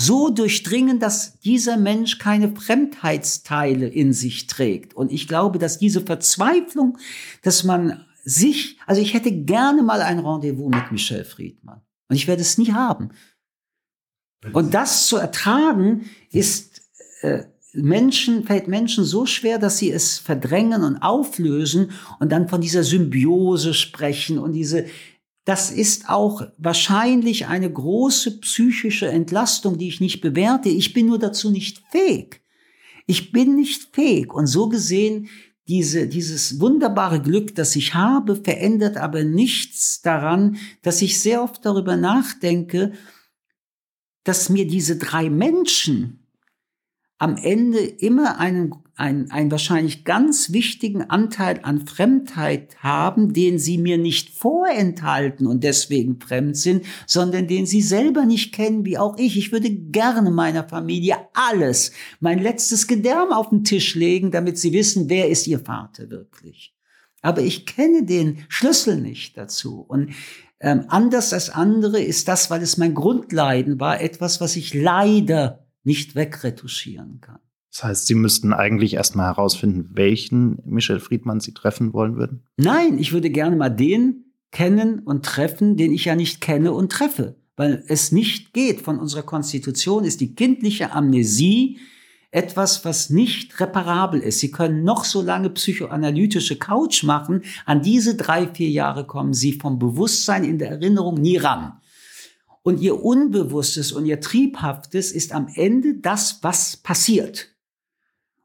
so 0.00 0.30
durchdringen, 0.30 0.98
dass 0.98 1.38
dieser 1.40 1.76
Mensch 1.76 2.18
keine 2.18 2.56
Fremdheitsteile 2.56 3.86
in 3.86 4.14
sich 4.14 4.46
trägt. 4.46 4.94
Und 4.94 5.12
ich 5.12 5.28
glaube, 5.28 5.58
dass 5.58 5.78
diese 5.78 6.00
Verzweiflung, 6.00 6.96
dass 7.42 7.64
man 7.64 8.04
sich, 8.24 8.78
also 8.86 9.02
ich 9.02 9.12
hätte 9.12 9.30
gerne 9.30 9.82
mal 9.82 10.00
ein 10.00 10.20
Rendezvous 10.20 10.70
mit 10.70 10.90
Michel 10.90 11.24
Friedmann. 11.24 11.82
Und 12.08 12.16
ich 12.16 12.26
werde 12.26 12.40
es 12.40 12.56
nie 12.56 12.72
haben. 12.72 13.10
Und 14.54 14.72
das 14.72 15.06
zu 15.06 15.18
ertragen, 15.18 16.06
ist 16.32 16.80
äh, 17.20 17.44
Menschen, 17.74 18.44
fällt 18.44 18.68
Menschen 18.68 19.04
so 19.04 19.26
schwer, 19.26 19.58
dass 19.58 19.78
sie 19.78 19.92
es 19.92 20.18
verdrängen 20.18 20.82
und 20.82 20.96
auflösen 20.96 21.90
und 22.20 22.32
dann 22.32 22.48
von 22.48 22.62
dieser 22.62 22.84
Symbiose 22.84 23.74
sprechen 23.74 24.38
und 24.38 24.52
diese, 24.52 24.86
das 25.44 25.70
ist 25.70 26.08
auch 26.08 26.42
wahrscheinlich 26.58 27.46
eine 27.46 27.72
große 27.72 28.40
psychische 28.40 29.08
Entlastung, 29.08 29.78
die 29.78 29.88
ich 29.88 30.00
nicht 30.00 30.20
bewerte. 30.20 30.68
Ich 30.68 30.92
bin 30.92 31.06
nur 31.06 31.18
dazu 31.18 31.50
nicht 31.50 31.82
fähig. 31.90 32.42
Ich 33.06 33.32
bin 33.32 33.56
nicht 33.56 33.94
fähig. 33.94 34.32
Und 34.32 34.46
so 34.46 34.68
gesehen, 34.68 35.28
diese, 35.66 36.08
dieses 36.08 36.60
wunderbare 36.60 37.22
Glück, 37.22 37.54
das 37.54 37.74
ich 37.76 37.94
habe, 37.94 38.36
verändert 38.36 38.96
aber 38.96 39.24
nichts 39.24 40.02
daran, 40.02 40.56
dass 40.82 41.00
ich 41.00 41.20
sehr 41.20 41.42
oft 41.42 41.64
darüber 41.64 41.96
nachdenke, 41.96 42.92
dass 44.24 44.48
mir 44.48 44.66
diese 44.66 44.96
drei 44.96 45.30
Menschen 45.30 46.19
am 47.20 47.36
Ende 47.36 47.80
immer 47.80 48.40
einen, 48.40 48.74
einen, 48.96 49.30
einen 49.30 49.50
wahrscheinlich 49.50 50.04
ganz 50.04 50.52
wichtigen 50.52 51.02
Anteil 51.02 51.60
an 51.62 51.86
Fremdheit 51.86 52.82
haben, 52.82 53.34
den 53.34 53.58
sie 53.58 53.76
mir 53.76 53.98
nicht 53.98 54.30
vorenthalten 54.30 55.46
und 55.46 55.62
deswegen 55.62 56.18
fremd 56.18 56.56
sind, 56.56 56.86
sondern 57.06 57.46
den 57.46 57.66
sie 57.66 57.82
selber 57.82 58.24
nicht 58.24 58.54
kennen, 58.54 58.86
wie 58.86 58.96
auch 58.96 59.18
ich. 59.18 59.36
Ich 59.36 59.52
würde 59.52 59.70
gerne 59.70 60.30
meiner 60.30 60.66
Familie 60.66 61.18
alles, 61.34 61.92
mein 62.20 62.38
letztes 62.38 62.86
Gedärm 62.86 63.32
auf 63.32 63.50
den 63.50 63.64
Tisch 63.64 63.94
legen, 63.94 64.30
damit 64.30 64.56
sie 64.56 64.72
wissen, 64.72 65.10
wer 65.10 65.28
ist 65.28 65.46
ihr 65.46 65.60
Vater 65.60 66.08
wirklich. 66.08 66.74
Aber 67.20 67.42
ich 67.42 67.66
kenne 67.66 68.04
den 68.04 68.46
Schlüssel 68.48 68.98
nicht 68.98 69.36
dazu. 69.36 69.84
Und 69.86 70.14
ähm, 70.58 70.86
anders 70.88 71.34
als 71.34 71.50
andere 71.50 72.00
ist 72.00 72.28
das, 72.28 72.50
weil 72.50 72.62
es 72.62 72.78
mein 72.78 72.94
Grundleiden 72.94 73.78
war, 73.78 74.00
etwas, 74.00 74.40
was 74.40 74.56
ich 74.56 74.72
leider 74.72 75.59
nicht 75.84 76.14
wegretuschieren 76.14 77.20
kann. 77.20 77.38
Das 77.72 77.84
heißt, 77.84 78.06
Sie 78.06 78.14
müssten 78.14 78.52
eigentlich 78.52 78.94
erstmal 78.94 79.26
herausfinden, 79.26 79.90
welchen 79.92 80.58
Michel 80.64 80.98
Friedmann 80.98 81.40
Sie 81.40 81.54
treffen 81.54 81.92
wollen 81.92 82.16
würden? 82.16 82.44
Nein, 82.56 82.98
ich 82.98 83.12
würde 83.12 83.30
gerne 83.30 83.56
mal 83.56 83.70
den 83.70 84.24
kennen 84.50 85.00
und 85.00 85.24
treffen, 85.24 85.76
den 85.76 85.92
ich 85.92 86.06
ja 86.06 86.16
nicht 86.16 86.40
kenne 86.40 86.72
und 86.72 86.90
treffe. 86.90 87.36
Weil 87.56 87.84
es 87.88 88.10
nicht 88.10 88.52
geht. 88.52 88.80
Von 88.80 88.98
unserer 88.98 89.22
Konstitution 89.22 90.04
ist 90.04 90.20
die 90.20 90.34
kindliche 90.34 90.92
Amnesie 90.92 91.78
etwas, 92.32 92.84
was 92.84 93.10
nicht 93.10 93.58
reparabel 93.60 94.20
ist. 94.20 94.38
Sie 94.38 94.50
können 94.50 94.82
noch 94.84 95.04
so 95.04 95.20
lange 95.20 95.50
psychoanalytische 95.50 96.56
Couch 96.56 97.02
machen. 97.02 97.42
An 97.66 97.82
diese 97.82 98.14
drei, 98.14 98.46
vier 98.46 98.70
Jahre 98.70 99.06
kommen 99.06 99.34
Sie 99.34 99.52
vom 99.52 99.78
Bewusstsein 99.78 100.44
in 100.44 100.58
der 100.58 100.70
Erinnerung 100.70 101.14
nie 101.14 101.36
ran. 101.36 101.80
Und 102.62 102.80
ihr 102.80 103.02
Unbewusstes 103.02 103.92
und 103.92 104.06
ihr 104.06 104.20
Triebhaftes 104.20 105.12
ist 105.12 105.32
am 105.32 105.48
Ende 105.54 105.94
das, 105.94 106.40
was 106.42 106.76
passiert. 106.76 107.48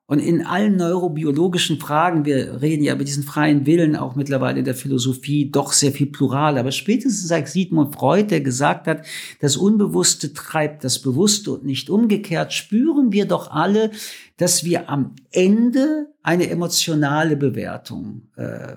Und 0.07 0.19
in 0.19 0.45
allen 0.45 0.75
neurobiologischen 0.75 1.79
Fragen, 1.79 2.25
wir 2.25 2.61
reden 2.61 2.83
ja 2.83 2.93
über 2.93 3.03
diesen 3.03 3.23
freien 3.23 3.65
Willen 3.65 3.95
auch 3.95 4.15
mittlerweile 4.15 4.59
in 4.59 4.65
der 4.65 4.75
Philosophie 4.75 5.49
doch 5.49 5.73
sehr 5.73 5.91
viel 5.91 6.05
plural, 6.05 6.59
aber 6.59 6.71
spätestens 6.71 7.27
seit 7.27 7.47
Sigmund 7.47 7.95
Freud, 7.95 8.27
der 8.29 8.41
gesagt 8.41 8.85
hat, 8.85 9.03
das 9.41 9.57
Unbewusste 9.57 10.33
treibt 10.33 10.83
das 10.83 10.99
Bewusste 10.99 11.53
und 11.53 11.65
nicht 11.65 11.89
umgekehrt, 11.89 12.53
spüren 12.53 13.11
wir 13.11 13.25
doch 13.25 13.49
alle, 13.49 13.89
dass 14.37 14.63
wir 14.63 14.91
am 14.91 15.15
Ende 15.31 16.13
eine 16.21 16.51
emotionale 16.51 17.35
Bewertung 17.35 18.27
äh, 18.35 18.75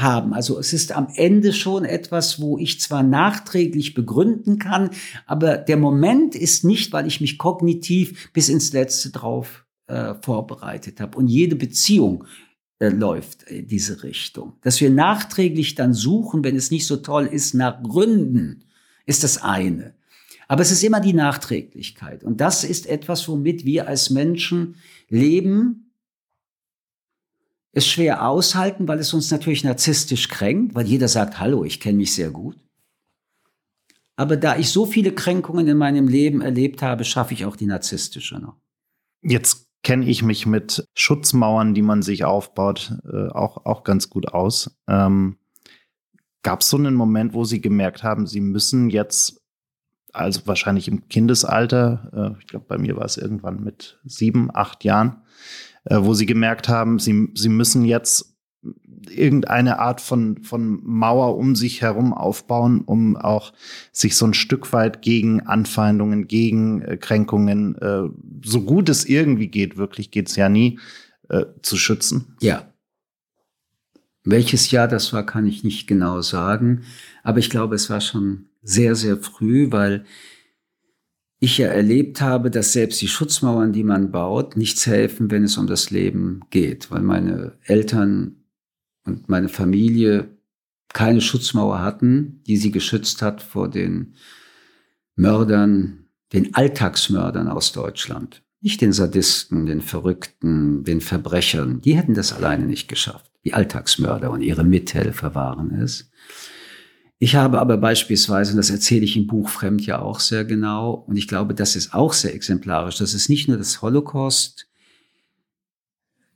haben. 0.00 0.34
Also 0.34 0.58
es 0.58 0.72
ist 0.72 0.92
am 0.92 1.08
Ende 1.14 1.52
schon 1.52 1.84
etwas, 1.84 2.40
wo 2.40 2.58
ich 2.58 2.80
zwar 2.80 3.02
nachträglich 3.02 3.94
begründen 3.94 4.58
kann, 4.58 4.90
aber 5.26 5.56
der 5.56 5.76
Moment 5.76 6.34
ist 6.34 6.64
nicht, 6.64 6.92
weil 6.92 7.06
ich 7.06 7.20
mich 7.20 7.38
kognitiv 7.38 8.32
bis 8.32 8.48
ins 8.48 8.72
Letzte 8.72 9.10
drauf 9.10 9.64
äh, 9.86 10.14
vorbereitet 10.20 11.00
habe. 11.00 11.16
Und 11.18 11.28
jede 11.28 11.56
Beziehung 11.56 12.24
äh, 12.78 12.88
läuft 12.88 13.44
in 13.44 13.66
diese 13.66 14.02
Richtung. 14.02 14.54
Dass 14.62 14.80
wir 14.80 14.90
nachträglich 14.90 15.74
dann 15.74 15.94
suchen, 15.94 16.44
wenn 16.44 16.56
es 16.56 16.70
nicht 16.70 16.86
so 16.86 16.96
toll 16.96 17.26
ist, 17.26 17.54
nach 17.54 17.82
Gründen, 17.82 18.64
ist 19.06 19.24
das 19.24 19.42
eine. 19.42 19.94
Aber 20.48 20.62
es 20.62 20.70
ist 20.70 20.84
immer 20.84 21.00
die 21.00 21.14
Nachträglichkeit. 21.14 22.22
Und 22.22 22.40
das 22.40 22.64
ist 22.64 22.86
etwas, 22.86 23.28
womit 23.28 23.64
wir 23.64 23.88
als 23.88 24.10
Menschen 24.10 24.76
leben, 25.08 25.85
es 27.76 27.86
schwer 27.86 28.26
aushalten, 28.26 28.88
weil 28.88 28.98
es 28.98 29.12
uns 29.12 29.30
natürlich 29.30 29.62
narzisstisch 29.62 30.28
kränkt, 30.28 30.74
weil 30.74 30.86
jeder 30.86 31.08
sagt, 31.08 31.38
hallo, 31.38 31.62
ich 31.62 31.78
kenne 31.78 31.98
mich 31.98 32.14
sehr 32.14 32.30
gut. 32.30 32.58
Aber 34.16 34.38
da 34.38 34.56
ich 34.56 34.70
so 34.70 34.86
viele 34.86 35.12
Kränkungen 35.12 35.68
in 35.68 35.76
meinem 35.76 36.08
Leben 36.08 36.40
erlebt 36.40 36.80
habe, 36.80 37.04
schaffe 37.04 37.34
ich 37.34 37.44
auch 37.44 37.54
die 37.54 37.66
narzisstische 37.66 38.38
noch. 38.38 38.56
Jetzt 39.20 39.66
kenne 39.82 40.06
ich 40.06 40.22
mich 40.22 40.46
mit 40.46 40.88
Schutzmauern, 40.94 41.74
die 41.74 41.82
man 41.82 42.00
sich 42.00 42.24
aufbaut, 42.24 42.94
äh, 43.12 43.28
auch, 43.28 43.66
auch 43.66 43.84
ganz 43.84 44.08
gut 44.08 44.28
aus. 44.32 44.74
Ähm, 44.88 45.36
Gab 46.42 46.62
es 46.62 46.70
so 46.70 46.78
einen 46.78 46.94
Moment, 46.94 47.34
wo 47.34 47.44
Sie 47.44 47.60
gemerkt 47.60 48.02
haben, 48.02 48.26
Sie 48.26 48.40
müssen 48.40 48.88
jetzt, 48.88 49.42
also 50.14 50.46
wahrscheinlich 50.46 50.88
im 50.88 51.08
Kindesalter, 51.08 52.34
äh, 52.36 52.40
ich 52.40 52.46
glaube, 52.46 52.64
bei 52.68 52.78
mir 52.78 52.96
war 52.96 53.04
es 53.04 53.18
irgendwann 53.18 53.62
mit 53.62 54.00
sieben, 54.04 54.48
acht 54.54 54.82
Jahren, 54.82 55.24
wo 55.90 56.14
sie 56.14 56.26
gemerkt 56.26 56.68
haben, 56.68 56.98
sie, 56.98 57.28
sie 57.34 57.48
müssen 57.48 57.84
jetzt 57.84 58.36
irgendeine 59.10 59.78
Art 59.78 60.00
von, 60.00 60.42
von 60.42 60.80
Mauer 60.82 61.36
um 61.36 61.54
sich 61.54 61.82
herum 61.82 62.12
aufbauen, 62.12 62.82
um 62.84 63.16
auch 63.16 63.52
sich 63.92 64.16
so 64.16 64.26
ein 64.26 64.34
Stück 64.34 64.72
weit 64.72 65.02
gegen 65.02 65.40
Anfeindungen, 65.40 66.26
gegen 66.26 66.82
äh, 66.82 66.96
Kränkungen, 66.96 67.76
äh, 67.76 68.08
so 68.44 68.62
gut 68.62 68.88
es 68.88 69.04
irgendwie 69.04 69.48
geht, 69.48 69.76
wirklich 69.76 70.10
geht 70.10 70.28
es 70.28 70.36
ja 70.36 70.48
nie, 70.48 70.78
äh, 71.28 71.44
zu 71.62 71.76
schützen? 71.76 72.36
Ja. 72.40 72.66
Welches 74.24 74.70
Jahr 74.70 74.88
das 74.88 75.12
war, 75.12 75.24
kann 75.24 75.46
ich 75.46 75.62
nicht 75.62 75.86
genau 75.86 76.20
sagen. 76.20 76.82
Aber 77.22 77.38
ich 77.38 77.48
glaube, 77.48 77.76
es 77.76 77.88
war 77.90 78.00
schon 78.00 78.46
sehr, 78.62 78.96
sehr 78.96 79.18
früh, 79.18 79.70
weil 79.70 80.04
ich 81.38 81.58
ja 81.58 81.68
erlebt 81.68 82.20
habe, 82.20 82.50
dass 82.50 82.72
selbst 82.72 83.00
die 83.02 83.08
Schutzmauern, 83.08 83.72
die 83.72 83.84
man 83.84 84.10
baut, 84.10 84.56
nichts 84.56 84.86
helfen, 84.86 85.30
wenn 85.30 85.44
es 85.44 85.58
um 85.58 85.66
das 85.66 85.90
Leben 85.90 86.40
geht, 86.50 86.90
weil 86.90 87.02
meine 87.02 87.58
Eltern 87.64 88.44
und 89.04 89.28
meine 89.28 89.48
Familie 89.48 90.36
keine 90.92 91.20
Schutzmauer 91.20 91.82
hatten, 91.82 92.42
die 92.46 92.56
sie 92.56 92.70
geschützt 92.70 93.20
hat 93.20 93.42
vor 93.42 93.68
den 93.68 94.14
Mördern, 95.14 96.06
den 96.32 96.54
Alltagsmördern 96.54 97.48
aus 97.48 97.72
Deutschland. 97.72 98.42
Nicht 98.60 98.80
den 98.80 98.92
Sadisten, 98.92 99.66
den 99.66 99.82
Verrückten, 99.82 100.84
den 100.84 101.00
Verbrechern. 101.00 101.80
Die 101.82 101.96
hätten 101.96 102.14
das 102.14 102.32
alleine 102.32 102.66
nicht 102.66 102.88
geschafft. 102.88 103.30
Die 103.44 103.54
Alltagsmörder 103.54 104.30
und 104.30 104.40
ihre 104.40 104.64
Mithelfer 104.64 105.34
waren 105.34 105.74
es. 105.74 106.10
Ich 107.18 107.34
habe 107.34 107.60
aber 107.60 107.78
beispielsweise, 107.78 108.52
und 108.52 108.58
das 108.58 108.68
erzähle 108.68 109.04
ich 109.04 109.16
im 109.16 109.26
Buch 109.26 109.48
Fremd 109.48 109.86
ja 109.86 110.00
auch 110.00 110.20
sehr 110.20 110.44
genau, 110.44 110.92
und 110.92 111.16
ich 111.16 111.28
glaube, 111.28 111.54
das 111.54 111.74
ist 111.74 111.94
auch 111.94 112.12
sehr 112.12 112.34
exemplarisch, 112.34 112.98
das 112.98 113.14
ist 113.14 113.30
nicht 113.30 113.48
nur 113.48 113.56
das 113.56 113.80
Holocaust, 113.80 114.68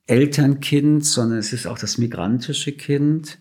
Elternkind, 0.06 1.04
sondern 1.04 1.38
es 1.38 1.52
ist 1.52 1.66
auch 1.66 1.78
das 1.78 1.96
migrantische 1.96 2.72
Kind. 2.72 3.38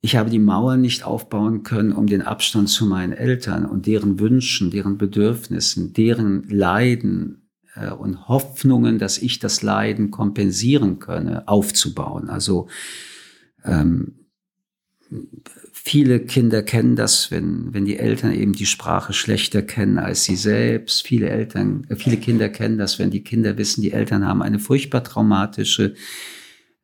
Ich 0.00 0.16
habe 0.16 0.30
die 0.30 0.38
Mauer 0.38 0.78
nicht 0.78 1.04
aufbauen 1.04 1.62
können, 1.62 1.92
um 1.92 2.06
den 2.06 2.22
Abstand 2.22 2.70
zu 2.70 2.86
meinen 2.86 3.12
Eltern 3.12 3.66
und 3.66 3.86
deren 3.86 4.18
Wünschen, 4.18 4.70
deren 4.70 4.96
Bedürfnissen, 4.96 5.92
deren 5.92 6.48
Leiden 6.48 7.50
äh, 7.74 7.90
und 7.90 8.28
Hoffnungen, 8.28 8.98
dass 8.98 9.18
ich 9.18 9.40
das 9.40 9.62
Leiden 9.62 10.10
kompensieren 10.10 11.00
könne, 11.00 11.48
aufzubauen. 11.48 12.30
Also 12.30 12.68
ähm, 13.62 14.23
Viele 15.72 16.20
Kinder 16.20 16.62
kennen 16.62 16.96
das, 16.96 17.30
wenn, 17.30 17.74
wenn 17.74 17.84
die 17.84 17.98
Eltern 17.98 18.32
eben 18.32 18.52
die 18.52 18.66
Sprache 18.66 19.12
schlechter 19.12 19.62
kennen 19.62 19.98
als 19.98 20.24
sie 20.24 20.36
selbst. 20.36 21.06
Viele 21.06 21.28
Eltern, 21.28 21.86
äh, 21.88 21.96
viele 21.96 22.16
Kinder 22.16 22.48
kennen 22.48 22.78
das, 22.78 22.98
wenn 22.98 23.10
die 23.10 23.22
Kinder 23.22 23.58
wissen, 23.58 23.82
die 23.82 23.92
Eltern 23.92 24.26
haben 24.26 24.42
eine 24.42 24.58
furchtbar 24.58 25.04
traumatische 25.04 25.94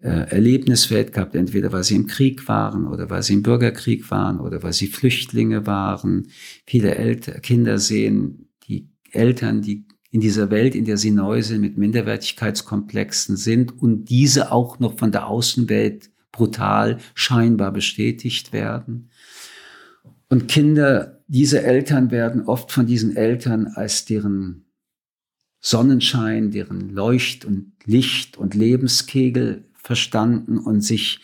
äh, 0.03 0.31
Erlebniswelt 0.31 1.13
gehabt, 1.13 1.35
entweder 1.35 1.73
weil 1.73 1.85
sie 1.85 1.97
im 1.97 2.07
Krieg 2.07 2.49
waren 2.49 2.87
oder 2.87 3.11
weil 3.11 3.23
sie 3.23 3.35
im 3.35 3.43
Bürgerkrieg 3.43 4.11
waren 4.11 4.41
oder 4.41 4.63
weil 4.63 4.73
sie 4.73 4.87
Flüchtlinge 4.87 5.67
waren. 5.67 6.29
Viele 6.67 6.95
Elter 6.95 7.41
Kinder 7.41 7.79
sehen 7.79 8.49
die 8.67 8.89
Eltern, 9.13 9.63
die 9.63 9.87
in 10.11 10.21
dieser 10.21 10.51
Welt, 10.51 10.75
in 10.75 10.85
der 10.85 10.97
sie 10.97 11.11
neu 11.11 11.43
sind, 11.43 11.61
mit 11.61 11.79
Minderwertigkeitskomplexen 11.79 13.37
sind 13.37 13.79
und 13.79 14.11
diese 14.11 14.51
auch 14.53 14.79
noch 14.79 14.99
von 14.99 15.13
der 15.13 15.29
Außenwelt 15.29 16.11
brutal 16.41 16.97
scheinbar 17.15 17.71
bestätigt 17.71 18.55
werden. 18.55 19.11
Und 20.31 20.49
Kinder, 20.49 21.23
diese 21.27 21.63
Eltern 21.63 22.11
werden 22.11 22.47
oft 22.47 22.73
von 22.73 22.87
diesen 22.87 23.15
Eltern 23.15 23.67
als 23.75 24.07
deren 24.07 24.65
Sonnenschein, 25.61 26.51
deren 26.51 26.89
Leucht 26.89 27.45
und 27.45 27.73
Licht 27.85 28.39
und 28.39 28.55
Lebenskegel 28.55 29.67
verstanden 29.75 30.57
und 30.57 30.81
sich 30.81 31.21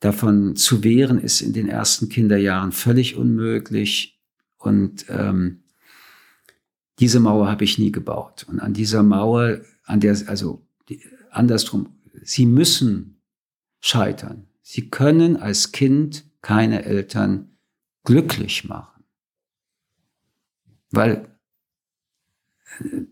davon 0.00 0.56
zu 0.56 0.82
wehren, 0.82 1.20
ist 1.20 1.42
in 1.42 1.52
den 1.52 1.68
ersten 1.68 2.08
Kinderjahren 2.08 2.72
völlig 2.72 3.16
unmöglich. 3.16 4.18
Und 4.56 5.04
ähm, 5.10 5.64
diese 7.00 7.20
Mauer 7.20 7.50
habe 7.50 7.64
ich 7.64 7.78
nie 7.78 7.92
gebaut. 7.92 8.46
Und 8.48 8.60
an 8.60 8.72
dieser 8.72 9.02
Mauer, 9.02 9.60
an 9.84 10.00
der, 10.00 10.16
also 10.26 10.66
die, 10.88 11.02
andersrum, 11.30 11.98
sie 12.22 12.46
müssen 12.46 13.20
scheitern. 13.80 14.47
Sie 14.70 14.90
können 14.90 15.38
als 15.38 15.72
Kind 15.72 16.26
keine 16.42 16.84
Eltern 16.84 17.56
glücklich 18.04 18.64
machen. 18.64 19.02
Weil 20.90 21.26
äh, 22.80 23.04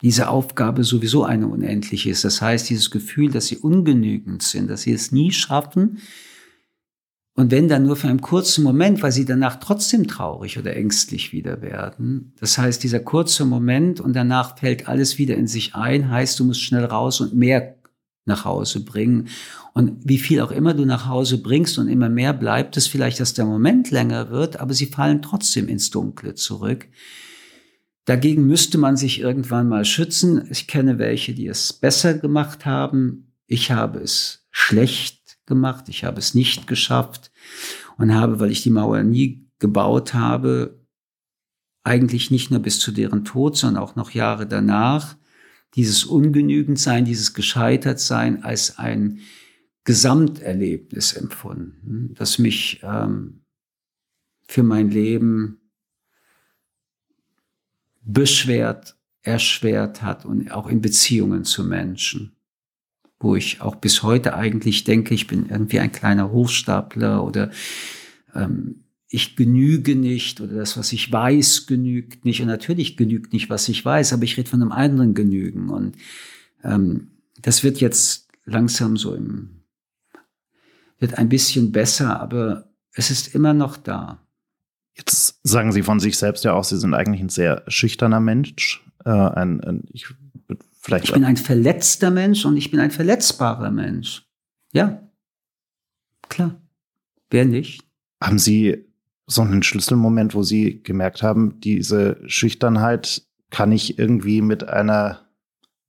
diese 0.00 0.30
Aufgabe 0.30 0.82
sowieso 0.82 1.22
eine 1.22 1.48
unendliche 1.48 2.08
ist. 2.08 2.24
Das 2.24 2.40
heißt, 2.40 2.70
dieses 2.70 2.90
Gefühl, 2.90 3.30
dass 3.30 3.48
sie 3.48 3.58
ungenügend 3.58 4.42
sind, 4.42 4.70
dass 4.70 4.80
sie 4.80 4.94
es 4.94 5.12
nie 5.12 5.32
schaffen, 5.32 5.98
Und 7.36 7.50
wenn 7.50 7.68
dann 7.68 7.82
nur 7.82 7.96
für 7.96 8.08
einen 8.08 8.22
kurzen 8.22 8.64
Moment, 8.64 9.02
weil 9.02 9.12
sie 9.12 9.24
danach 9.24 9.56
trotzdem 9.60 10.06
traurig 10.06 10.56
oder 10.58 10.74
ängstlich 10.76 11.32
wieder 11.32 11.60
werden. 11.60 12.32
Das 12.38 12.56
heißt, 12.56 12.82
dieser 12.82 13.00
kurze 13.00 13.44
Moment 13.44 14.00
und 14.00 14.14
danach 14.14 14.56
fällt 14.58 14.88
alles 14.88 15.18
wieder 15.18 15.36
in 15.36 15.48
sich 15.48 15.74
ein, 15.74 16.08
heißt, 16.10 16.38
du 16.38 16.44
musst 16.44 16.62
schnell 16.62 16.84
raus 16.84 17.20
und 17.20 17.34
mehr 17.34 17.76
nach 18.24 18.44
Hause 18.44 18.84
bringen. 18.84 19.28
Und 19.72 19.98
wie 20.04 20.18
viel 20.18 20.40
auch 20.40 20.50
immer 20.50 20.74
du 20.74 20.84
nach 20.84 21.06
Hause 21.06 21.42
bringst 21.42 21.78
und 21.78 21.88
immer 21.88 22.08
mehr 22.08 22.32
bleibt 22.32 22.76
es 22.76 22.86
vielleicht, 22.86 23.20
dass 23.20 23.34
der 23.34 23.44
Moment 23.44 23.90
länger 23.90 24.30
wird, 24.30 24.60
aber 24.60 24.74
sie 24.74 24.86
fallen 24.86 25.22
trotzdem 25.22 25.68
ins 25.68 25.90
Dunkle 25.90 26.34
zurück. 26.34 26.88
Dagegen 28.06 28.46
müsste 28.46 28.78
man 28.78 28.96
sich 28.96 29.20
irgendwann 29.20 29.68
mal 29.68 29.84
schützen. 29.84 30.46
Ich 30.50 30.66
kenne 30.66 30.98
welche, 30.98 31.34
die 31.34 31.46
es 31.46 31.72
besser 31.72 32.14
gemacht 32.14 32.66
haben. 32.66 33.32
Ich 33.46 33.70
habe 33.70 34.00
es 34.00 34.46
schlecht 34.50 35.38
gemacht. 35.46 35.88
Ich 35.88 36.04
habe 36.04 36.18
es 36.18 36.34
nicht 36.34 36.66
geschafft 36.66 37.30
und 37.96 38.14
habe, 38.14 38.40
weil 38.40 38.50
ich 38.50 38.62
die 38.62 38.70
Mauer 38.70 39.02
nie 39.02 39.48
gebaut 39.58 40.14
habe, 40.14 40.84
eigentlich 41.84 42.30
nicht 42.30 42.50
nur 42.50 42.60
bis 42.60 42.80
zu 42.80 42.92
deren 42.92 43.24
Tod, 43.24 43.56
sondern 43.56 43.82
auch 43.82 43.96
noch 43.96 44.10
Jahre 44.10 44.46
danach, 44.46 45.16
dieses 45.74 46.04
Ungenügendsein, 46.04 47.04
dieses 47.04 47.34
Gescheitertsein 47.34 48.44
als 48.44 48.78
ein 48.78 49.20
Gesamterlebnis 49.84 51.12
empfunden, 51.12 52.14
das 52.14 52.38
mich 52.38 52.80
ähm, 52.82 53.44
für 54.46 54.62
mein 54.62 54.90
Leben 54.90 55.60
beschwert, 58.02 58.96
erschwert 59.22 60.02
hat 60.02 60.24
und 60.24 60.50
auch 60.52 60.68
in 60.68 60.80
Beziehungen 60.80 61.44
zu 61.44 61.64
Menschen, 61.64 62.36
wo 63.18 63.36
ich 63.36 63.60
auch 63.60 63.76
bis 63.76 64.02
heute 64.02 64.34
eigentlich 64.34 64.84
denke, 64.84 65.14
ich 65.14 65.26
bin 65.26 65.48
irgendwie 65.48 65.80
ein 65.80 65.92
kleiner 65.92 66.30
Hochstapler 66.30 67.24
oder 67.24 67.50
ähm, 68.34 68.83
ich 69.14 69.36
genüge 69.36 69.94
nicht 69.94 70.40
oder 70.40 70.54
das, 70.54 70.76
was 70.76 70.92
ich 70.92 71.10
weiß, 71.10 71.66
genügt 71.66 72.24
nicht. 72.24 72.40
Und 72.40 72.48
natürlich 72.48 72.96
genügt 72.96 73.32
nicht, 73.32 73.48
was 73.48 73.68
ich 73.68 73.84
weiß, 73.84 74.12
aber 74.12 74.24
ich 74.24 74.36
rede 74.36 74.50
von 74.50 74.60
einem 74.60 74.72
anderen 74.72 75.14
Genügen. 75.14 75.70
Und 75.70 75.96
ähm, 76.64 77.12
das 77.40 77.62
wird 77.62 77.80
jetzt 77.80 78.28
langsam 78.44 78.96
so 78.96 79.14
im, 79.14 79.62
wird 80.98 81.16
ein 81.16 81.28
bisschen 81.28 81.70
besser, 81.70 82.20
aber 82.20 82.68
es 82.92 83.10
ist 83.10 83.34
immer 83.34 83.54
noch 83.54 83.76
da. 83.76 84.20
Jetzt 84.96 85.40
sagen 85.42 85.72
Sie 85.72 85.82
von 85.82 86.00
sich 86.00 86.16
selbst 86.16 86.44
ja 86.44 86.52
auch, 86.52 86.64
Sie 86.64 86.78
sind 86.78 86.94
eigentlich 86.94 87.20
ein 87.20 87.28
sehr 87.28 87.62
schüchterner 87.68 88.20
Mensch. 88.20 88.84
Äh, 89.04 89.10
ein, 89.10 89.60
ein, 89.60 89.84
ich, 89.92 90.06
vielleicht 90.80 91.06
ich 91.06 91.12
bin 91.12 91.24
ein 91.24 91.36
verletzter 91.36 92.10
Mensch 92.10 92.44
und 92.44 92.56
ich 92.56 92.70
bin 92.70 92.80
ein 92.80 92.90
verletzbarer 92.90 93.70
Mensch. 93.70 94.26
Ja, 94.72 95.02
klar. 96.28 96.60
Wer 97.30 97.44
nicht? 97.44 97.84
Haben 98.20 98.38
Sie 98.38 98.93
so 99.26 99.42
einen 99.42 99.62
Schlüsselmoment, 99.62 100.34
wo 100.34 100.42
Sie 100.42 100.82
gemerkt 100.82 101.22
haben, 101.22 101.60
diese 101.60 102.20
Schüchternheit 102.26 103.22
kann 103.50 103.72
ich 103.72 103.98
irgendwie 103.98 104.42
mit 104.42 104.68
einer, 104.68 105.20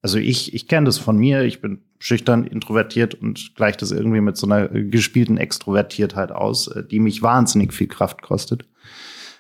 also 0.02 0.18
ich, 0.18 0.54
ich 0.54 0.68
kenne 0.68 0.86
das 0.86 0.98
von 0.98 1.18
mir, 1.18 1.44
ich 1.44 1.62
bin 1.62 1.82
schüchtern, 2.00 2.46
introvertiert 2.46 3.16
und 3.16 3.56
gleicht 3.56 3.82
das 3.82 3.92
irgendwie 3.92 4.22
mit 4.22 4.38
so 4.38 4.48
einer 4.48 4.68
gespielten 4.68 5.38
Extrovertiertheit 5.38 6.32
aus, 6.32 6.68
äh, 6.68 6.84
die 6.84 7.00
mich 7.00 7.22
wahnsinnig 7.22 7.74
viel 7.74 7.88
Kraft 7.88 8.22
kostet. 8.22 8.66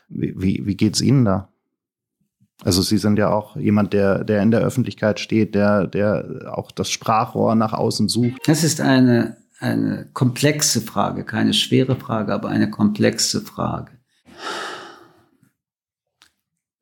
Wie, 0.09 0.33
wie, 0.35 0.65
wie 0.65 0.75
geht's 0.75 1.01
Ihnen 1.01 1.25
da? 1.25 1.49
Also 2.63 2.81
Sie 2.81 2.97
sind 2.97 3.19
ja 3.19 3.29
auch 3.29 3.55
jemand, 3.57 3.93
der, 3.93 4.23
der 4.23 4.41
in 4.41 4.51
der 4.51 4.61
Öffentlichkeit 4.61 5.19
steht, 5.19 5.55
der, 5.55 5.87
der 5.87 6.53
auch 6.55 6.71
das 6.71 6.89
Sprachrohr 6.89 7.53
nach 7.55 7.73
außen 7.73 8.07
sucht. 8.07 8.47
Das 8.47 8.63
ist 8.63 8.81
eine 8.81 9.37
eine 9.59 10.09
komplexe 10.13 10.81
Frage, 10.81 11.23
keine 11.23 11.53
schwere 11.53 11.95
Frage, 11.95 12.33
aber 12.33 12.49
eine 12.49 12.69
komplexe 12.69 13.41
Frage. 13.41 13.91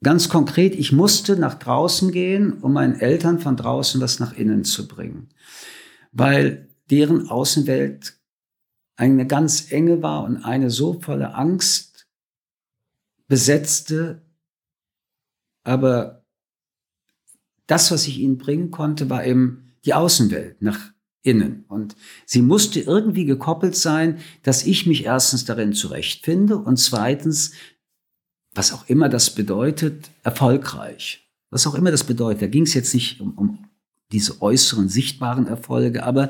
Ganz 0.02 0.28
konkret, 0.28 0.76
ich 0.76 0.92
musste 0.92 1.38
nach 1.38 1.54
draußen 1.54 2.12
gehen, 2.12 2.54
um 2.62 2.74
meinen 2.74 3.00
Eltern 3.00 3.40
von 3.40 3.56
draußen 3.56 4.02
was 4.02 4.20
nach 4.20 4.34
innen 4.34 4.66
zu 4.66 4.88
bringen, 4.88 5.30
weil 6.12 6.68
deren 6.90 7.30
Außenwelt 7.30 8.20
eine 8.96 9.26
ganz 9.26 9.72
enge 9.72 10.04
war 10.04 10.24
und 10.26 10.44
eine 10.44 10.70
so 10.70 11.00
volle 11.00 11.36
Angst 11.36 12.08
besetzte, 13.28 14.22
aber 15.64 16.26
das, 17.68 17.92
was 17.92 18.08
ich 18.08 18.20
ihnen 18.20 18.38
bringen 18.38 18.72
konnte, 18.72 19.10
war 19.10 19.26
eben 19.26 19.74
die 19.86 19.94
Außenwelt 19.94 20.62
nach 20.62 20.93
innen. 21.24 21.66
Und 21.70 21.96
sie 22.26 22.42
musste 22.42 22.80
irgendwie 22.80 23.26
gekoppelt 23.26 23.76
sein, 23.76 24.20
dass 24.44 24.66
ich 24.66 24.86
mich 24.86 25.06
erstens 25.06 25.46
darin 25.46 25.74
zurechtfinde 25.74 26.58
und 26.58 26.78
zweitens, 26.78 27.54
was 28.54 28.74
auch 28.74 28.88
immer 28.88 29.10
das 29.10 29.34
bedeutet, 29.34 30.12
erfolgreich. 30.22 31.28
Was 31.50 31.66
auch 31.66 31.76
immer 31.76 31.92
das 31.92 32.04
bedeutet. 32.04 32.44
Da 32.44 32.48
ging 32.48 32.64
es 32.64 32.74
jetzt 32.74 32.94
nicht 32.94 33.20
um, 33.22 33.38
um 33.38 33.66
diese 34.12 34.42
äußeren, 34.42 34.90
sichtbaren 34.90 35.48
Erfolge, 35.48 36.04
aber 36.04 36.30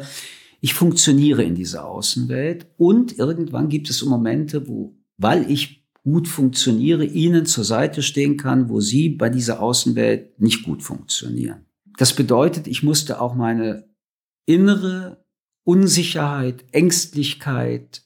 ich 0.62 0.74
funktioniere 0.74 1.44
in 1.44 1.56
dieser 1.56 1.86
Außenwelt 1.86 2.68
und 2.78 3.18
irgendwann 3.18 3.68
gibt 3.68 3.90
es 3.90 4.06
Momente, 4.06 4.68
wo, 4.68 4.96
weil 5.18 5.52
ich 5.52 5.84
gut 6.04 6.28
funktioniere, 6.28 7.06
ihnen 7.06 7.46
zur 7.46 7.64
Seite 7.64 8.02
stehen 8.02 8.38
kann, 8.38 8.70
wo 8.70 8.80
sie 8.80 9.10
bei 9.10 9.30
dieser 9.30 9.62
Außenwelt 9.62 10.40
nicht 10.40 10.64
gut 10.64 10.84
funktionieren. 10.84 11.66
Das 11.98 12.14
bedeutet, 12.14 12.68
ich 12.68 12.84
musste 12.84 13.20
auch 13.20 13.36
meine 13.36 13.93
innere 14.46 15.26
Unsicherheit, 15.64 16.66
Ängstlichkeit, 16.72 18.04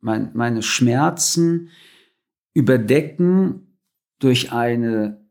mein, 0.00 0.30
meine 0.34 0.62
Schmerzen 0.62 1.70
überdecken 2.54 3.78
durch 4.18 4.52
eine 4.52 5.28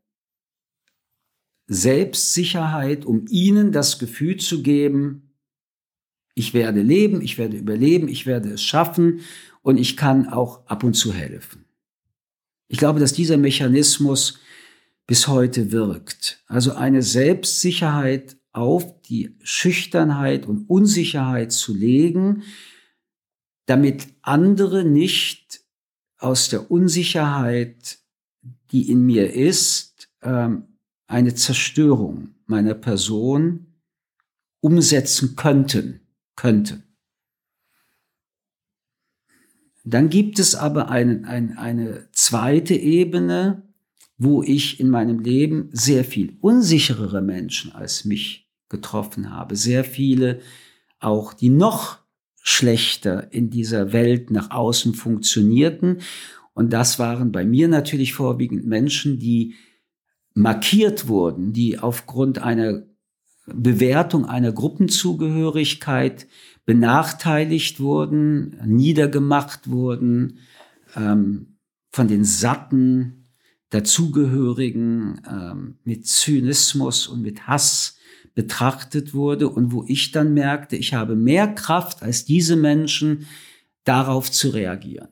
Selbstsicherheit, 1.66 3.04
um 3.04 3.26
ihnen 3.28 3.72
das 3.72 3.98
Gefühl 3.98 4.38
zu 4.38 4.62
geben, 4.62 5.34
ich 6.34 6.54
werde 6.54 6.82
leben, 6.82 7.20
ich 7.20 7.36
werde 7.36 7.56
überleben, 7.56 8.08
ich 8.08 8.24
werde 8.24 8.50
es 8.50 8.62
schaffen 8.62 9.20
und 9.62 9.76
ich 9.76 9.96
kann 9.96 10.28
auch 10.28 10.66
ab 10.66 10.84
und 10.84 10.94
zu 10.94 11.12
helfen. 11.12 11.64
Ich 12.68 12.78
glaube, 12.78 13.00
dass 13.00 13.12
dieser 13.12 13.36
Mechanismus 13.36 14.38
bis 15.06 15.26
heute 15.26 15.72
wirkt. 15.72 16.42
Also 16.46 16.74
eine 16.74 17.02
Selbstsicherheit 17.02 18.37
auf 18.52 19.02
die 19.02 19.36
Schüchternheit 19.42 20.46
und 20.46 20.68
Unsicherheit 20.68 21.52
zu 21.52 21.74
legen, 21.74 22.42
damit 23.66 24.08
andere 24.22 24.84
nicht 24.84 25.60
aus 26.18 26.48
der 26.48 26.70
Unsicherheit, 26.70 27.98
die 28.72 28.90
in 28.90 29.04
mir 29.04 29.32
ist, 29.32 30.08
ähm, 30.22 30.64
eine 31.06 31.34
Zerstörung 31.34 32.34
meiner 32.46 32.74
Person 32.74 33.66
umsetzen 34.60 35.36
könnten, 35.36 36.00
könnten. 36.34 36.82
Dann 39.84 40.10
gibt 40.10 40.38
es 40.38 40.54
aber 40.54 40.90
ein, 40.90 41.24
ein, 41.24 41.56
eine 41.56 42.08
zweite 42.12 42.74
Ebene, 42.74 43.67
wo 44.18 44.42
ich 44.42 44.80
in 44.80 44.90
meinem 44.90 45.20
Leben 45.20 45.70
sehr 45.72 46.04
viel 46.04 46.36
unsicherere 46.40 47.22
Menschen 47.22 47.72
als 47.72 48.04
mich 48.04 48.50
getroffen 48.68 49.30
habe. 49.30 49.56
Sehr 49.56 49.84
viele 49.84 50.40
auch, 50.98 51.32
die 51.32 51.48
noch 51.48 51.98
schlechter 52.42 53.32
in 53.32 53.50
dieser 53.50 53.92
Welt 53.92 54.30
nach 54.30 54.50
außen 54.50 54.94
funktionierten. 54.94 56.00
Und 56.52 56.72
das 56.72 56.98
waren 56.98 57.30
bei 57.30 57.44
mir 57.44 57.68
natürlich 57.68 58.14
vorwiegend 58.14 58.66
Menschen, 58.66 59.18
die 59.20 59.54
markiert 60.34 61.06
wurden, 61.06 61.52
die 61.52 61.78
aufgrund 61.78 62.40
einer 62.40 62.82
Bewertung 63.46 64.26
einer 64.26 64.52
Gruppenzugehörigkeit 64.52 66.26
benachteiligt 66.66 67.80
wurden, 67.80 68.60
niedergemacht 68.66 69.70
wurden, 69.70 70.38
ähm, 70.96 71.58
von 71.90 72.08
den 72.08 72.24
satten 72.24 73.17
Dazugehörigen 73.70 75.20
ähm, 75.28 75.78
mit 75.84 76.06
Zynismus 76.06 77.06
und 77.06 77.22
mit 77.22 77.46
Hass 77.46 77.98
betrachtet 78.34 79.14
wurde 79.14 79.48
und 79.48 79.72
wo 79.72 79.84
ich 79.86 80.12
dann 80.12 80.32
merkte, 80.32 80.76
ich 80.76 80.94
habe 80.94 81.16
mehr 81.16 81.48
Kraft 81.54 82.02
als 82.02 82.24
diese 82.24 82.56
Menschen, 82.56 83.26
darauf 83.84 84.30
zu 84.30 84.50
reagieren. 84.50 85.08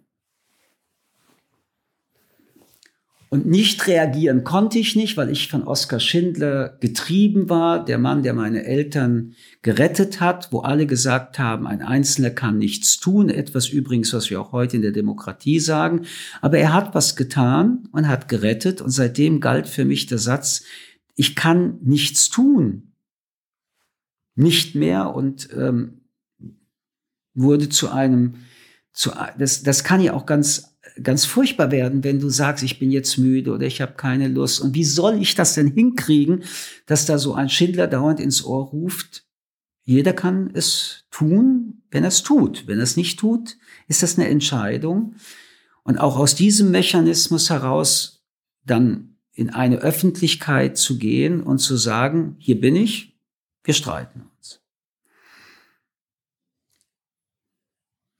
Und 3.28 3.44
nicht 3.44 3.88
reagieren 3.88 4.44
konnte 4.44 4.78
ich 4.78 4.94
nicht, 4.94 5.16
weil 5.16 5.30
ich 5.30 5.48
von 5.48 5.64
Oskar 5.64 5.98
Schindler 5.98 6.76
getrieben 6.80 7.48
war, 7.48 7.84
der 7.84 7.98
Mann, 7.98 8.22
der 8.22 8.34
meine 8.34 8.64
Eltern 8.64 9.34
gerettet 9.62 10.20
hat, 10.20 10.52
wo 10.52 10.60
alle 10.60 10.86
gesagt 10.86 11.40
haben, 11.40 11.66
ein 11.66 11.82
Einzelner 11.82 12.30
kann 12.30 12.58
nichts 12.58 12.98
tun, 12.98 13.28
etwas 13.28 13.68
übrigens, 13.68 14.12
was 14.12 14.30
wir 14.30 14.40
auch 14.40 14.52
heute 14.52 14.76
in 14.76 14.82
der 14.82 14.92
Demokratie 14.92 15.58
sagen. 15.58 16.06
Aber 16.40 16.58
er 16.58 16.72
hat 16.72 16.94
was 16.94 17.16
getan 17.16 17.88
und 17.90 18.06
hat 18.06 18.28
gerettet. 18.28 18.80
Und 18.80 18.90
seitdem 18.90 19.40
galt 19.40 19.66
für 19.66 19.84
mich 19.84 20.06
der 20.06 20.18
Satz, 20.18 20.62
ich 21.16 21.34
kann 21.34 21.78
nichts 21.82 22.30
tun. 22.30 22.92
Nicht 24.36 24.76
mehr. 24.76 25.14
Und 25.14 25.48
ähm, 25.52 26.02
wurde 27.34 27.68
zu 27.68 27.90
einem, 27.90 28.34
zu, 28.92 29.10
das, 29.36 29.64
das 29.64 29.82
kann 29.82 30.00
ja 30.00 30.14
auch 30.14 30.26
ganz 30.26 30.75
ganz 31.02 31.24
furchtbar 31.24 31.70
werden, 31.70 32.04
wenn 32.04 32.20
du 32.20 32.28
sagst, 32.28 32.64
ich 32.64 32.78
bin 32.78 32.90
jetzt 32.90 33.18
müde 33.18 33.52
oder 33.52 33.66
ich 33.66 33.80
habe 33.80 33.94
keine 33.94 34.28
Lust. 34.28 34.60
Und 34.60 34.74
wie 34.74 34.84
soll 34.84 35.20
ich 35.20 35.34
das 35.34 35.54
denn 35.54 35.68
hinkriegen, 35.68 36.44
dass 36.86 37.06
da 37.06 37.18
so 37.18 37.34
ein 37.34 37.48
Schindler 37.48 37.86
dauernd 37.86 38.20
ins 38.20 38.44
Ohr 38.44 38.66
ruft? 38.66 39.24
Jeder 39.84 40.12
kann 40.12 40.50
es 40.52 41.04
tun, 41.10 41.82
wenn 41.90 42.02
er 42.02 42.08
es 42.08 42.22
tut. 42.22 42.66
Wenn 42.66 42.78
er 42.78 42.84
es 42.84 42.96
nicht 42.96 43.18
tut, 43.18 43.56
ist 43.88 44.02
das 44.02 44.18
eine 44.18 44.28
Entscheidung. 44.28 45.14
Und 45.82 45.98
auch 45.98 46.18
aus 46.18 46.34
diesem 46.34 46.70
Mechanismus 46.70 47.50
heraus 47.50 48.24
dann 48.64 49.16
in 49.32 49.50
eine 49.50 49.76
Öffentlichkeit 49.78 50.76
zu 50.78 50.98
gehen 50.98 51.42
und 51.42 51.58
zu 51.58 51.76
sagen, 51.76 52.36
hier 52.38 52.60
bin 52.60 52.74
ich, 52.74 53.16
wir 53.62 53.74
streiten 53.74 54.22
uns. 54.36 54.60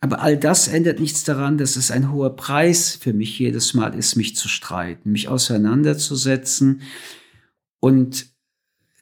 Aber 0.01 0.21
all 0.21 0.37
das 0.37 0.69
ändert 0.69 1.01
nichts 1.01 1.25
daran, 1.25 1.59
dass 1.59 1.77
es 1.77 1.91
ein 1.91 2.13
hoher 2.13 2.37
Preis 2.37 2.95
für 2.95 3.13
mich 3.13 3.39
jedes 3.39 3.75
Mal 3.75 3.95
ist, 3.95 4.17
mich 4.17 4.37
zu 4.37 4.49
streiten, 4.49 5.11
mich 5.11 5.29
auseinanderzusetzen 5.29 6.83
und 7.81 8.27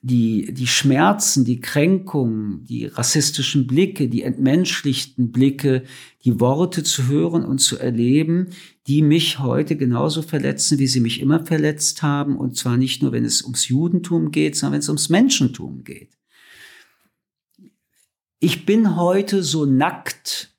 die, 0.06 0.52
die 0.52 0.66
Schmerzen, 0.66 1.46
die 1.46 1.60
Kränkungen, 1.60 2.62
die 2.66 2.84
rassistischen 2.84 3.66
Blicke, 3.66 4.08
die 4.08 4.22
entmenschlichten 4.22 5.32
Blicke, 5.32 5.84
die 6.26 6.40
Worte 6.40 6.82
zu 6.82 7.08
hören 7.08 7.42
und 7.42 7.58
zu 7.58 7.78
erleben, 7.78 8.48
die 8.86 9.00
mich 9.00 9.38
heute 9.38 9.76
genauso 9.76 10.20
verletzen, 10.20 10.78
wie 10.78 10.88
sie 10.88 11.00
mich 11.00 11.20
immer 11.22 11.46
verletzt 11.46 12.02
haben. 12.02 12.36
Und 12.36 12.54
zwar 12.54 12.76
nicht 12.76 13.02
nur, 13.02 13.12
wenn 13.12 13.24
es 13.24 13.42
ums 13.42 13.68
Judentum 13.68 14.30
geht, 14.30 14.56
sondern 14.56 14.74
wenn 14.74 14.80
es 14.80 14.90
ums 14.90 15.08
Menschentum 15.08 15.84
geht. 15.84 16.10
Ich 18.40 18.66
bin 18.66 18.96
heute 18.96 19.42
so 19.42 19.64
nackt 19.64 20.53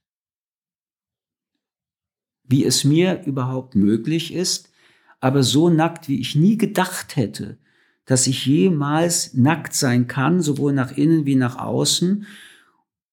wie 2.48 2.66
es 2.66 2.84
mir 2.84 3.24
überhaupt 3.26 3.76
möglich 3.76 4.34
ist, 4.34 4.72
aber 5.20 5.44
so 5.44 5.70
nackt, 5.70 6.08
wie 6.08 6.20
ich 6.20 6.36
nie 6.36 6.58
gedacht 6.58 7.16
hätte, 7.16 7.58
dass 8.06 8.28
ich 8.28 8.46
jemals 8.46 9.34
nackt 9.34 9.74
sein 9.74 10.08
kann, 10.08 10.42
sowohl 10.42 10.74
nach 10.74 10.92
innen 10.92 11.26
wie 11.26 11.36
nach 11.36 11.58
außen. 11.58 12.28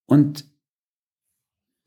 Und 0.06 0.44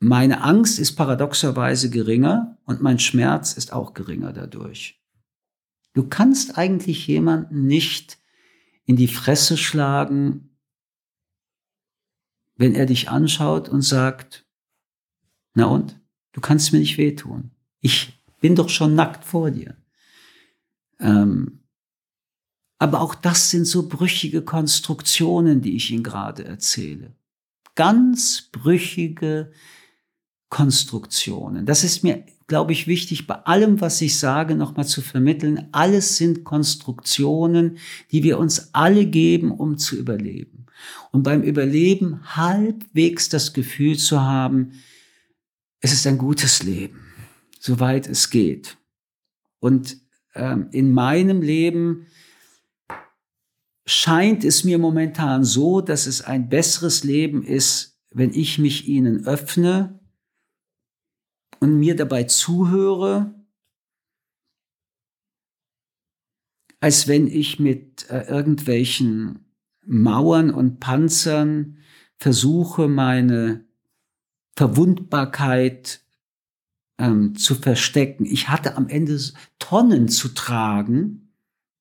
meine 0.00 0.42
Angst 0.42 0.78
ist 0.78 0.96
paradoxerweise 0.96 1.90
geringer 1.90 2.58
und 2.64 2.82
mein 2.82 2.98
Schmerz 2.98 3.52
ist 3.52 3.72
auch 3.72 3.94
geringer 3.94 4.32
dadurch. 4.32 5.00
Du 5.94 6.08
kannst 6.08 6.58
eigentlich 6.58 7.06
jemanden 7.06 7.66
nicht 7.66 8.18
in 8.84 8.96
die 8.96 9.08
Fresse 9.08 9.56
schlagen, 9.56 10.56
wenn 12.56 12.74
er 12.74 12.86
dich 12.86 13.08
anschaut 13.08 13.68
und 13.68 13.82
sagt, 13.82 14.46
na 15.54 15.66
und? 15.66 16.00
Du 16.36 16.42
kannst 16.42 16.74
mir 16.74 16.80
nicht 16.80 16.98
wehtun. 16.98 17.50
Ich 17.80 18.12
bin 18.42 18.56
doch 18.56 18.68
schon 18.68 18.94
nackt 18.94 19.24
vor 19.24 19.50
dir. 19.50 19.74
Ähm, 21.00 21.60
aber 22.78 23.00
auch 23.00 23.14
das 23.14 23.48
sind 23.48 23.64
so 23.64 23.88
brüchige 23.88 24.42
Konstruktionen, 24.42 25.62
die 25.62 25.76
ich 25.76 25.90
Ihnen 25.90 26.02
gerade 26.02 26.44
erzähle. 26.44 27.14
Ganz 27.74 28.50
brüchige 28.52 29.50
Konstruktionen. 30.50 31.64
Das 31.64 31.82
ist 31.84 32.04
mir, 32.04 32.22
glaube 32.48 32.72
ich, 32.72 32.86
wichtig, 32.86 33.26
bei 33.26 33.36
allem, 33.36 33.80
was 33.80 34.02
ich 34.02 34.18
sage, 34.18 34.56
nochmal 34.56 34.86
zu 34.86 35.00
vermitteln. 35.00 35.70
Alles 35.72 36.18
sind 36.18 36.44
Konstruktionen, 36.44 37.78
die 38.12 38.22
wir 38.22 38.38
uns 38.38 38.74
alle 38.74 39.06
geben, 39.06 39.52
um 39.52 39.78
zu 39.78 39.96
überleben. 39.96 40.66
Und 41.12 41.22
beim 41.22 41.40
Überleben 41.40 42.36
halbwegs 42.36 43.30
das 43.30 43.54
Gefühl 43.54 43.96
zu 43.96 44.20
haben, 44.20 44.72
es 45.80 45.92
ist 45.92 46.06
ein 46.06 46.18
gutes 46.18 46.62
Leben, 46.62 47.00
soweit 47.58 48.08
es 48.08 48.30
geht. 48.30 48.78
Und 49.60 50.00
ähm, 50.34 50.68
in 50.72 50.92
meinem 50.92 51.42
Leben 51.42 52.06
scheint 53.86 54.44
es 54.44 54.64
mir 54.64 54.78
momentan 54.78 55.44
so, 55.44 55.80
dass 55.80 56.06
es 56.06 56.22
ein 56.22 56.48
besseres 56.48 57.04
Leben 57.04 57.42
ist, 57.42 58.00
wenn 58.10 58.32
ich 58.32 58.58
mich 58.58 58.88
ihnen 58.88 59.26
öffne 59.26 60.00
und 61.60 61.78
mir 61.78 61.96
dabei 61.96 62.24
zuhöre, 62.24 63.34
als 66.80 67.08
wenn 67.08 67.26
ich 67.26 67.58
mit 67.58 68.08
äh, 68.10 68.22
irgendwelchen 68.28 69.52
Mauern 69.84 70.50
und 70.50 70.80
Panzern 70.80 71.78
versuche, 72.16 72.88
meine 72.88 73.65
Verwundbarkeit 74.56 76.00
ähm, 76.98 77.36
zu 77.36 77.54
verstecken. 77.54 78.24
Ich 78.24 78.48
hatte 78.48 78.76
am 78.76 78.88
Ende 78.88 79.20
Tonnen 79.58 80.08
zu 80.08 80.28
tragen, 80.28 81.32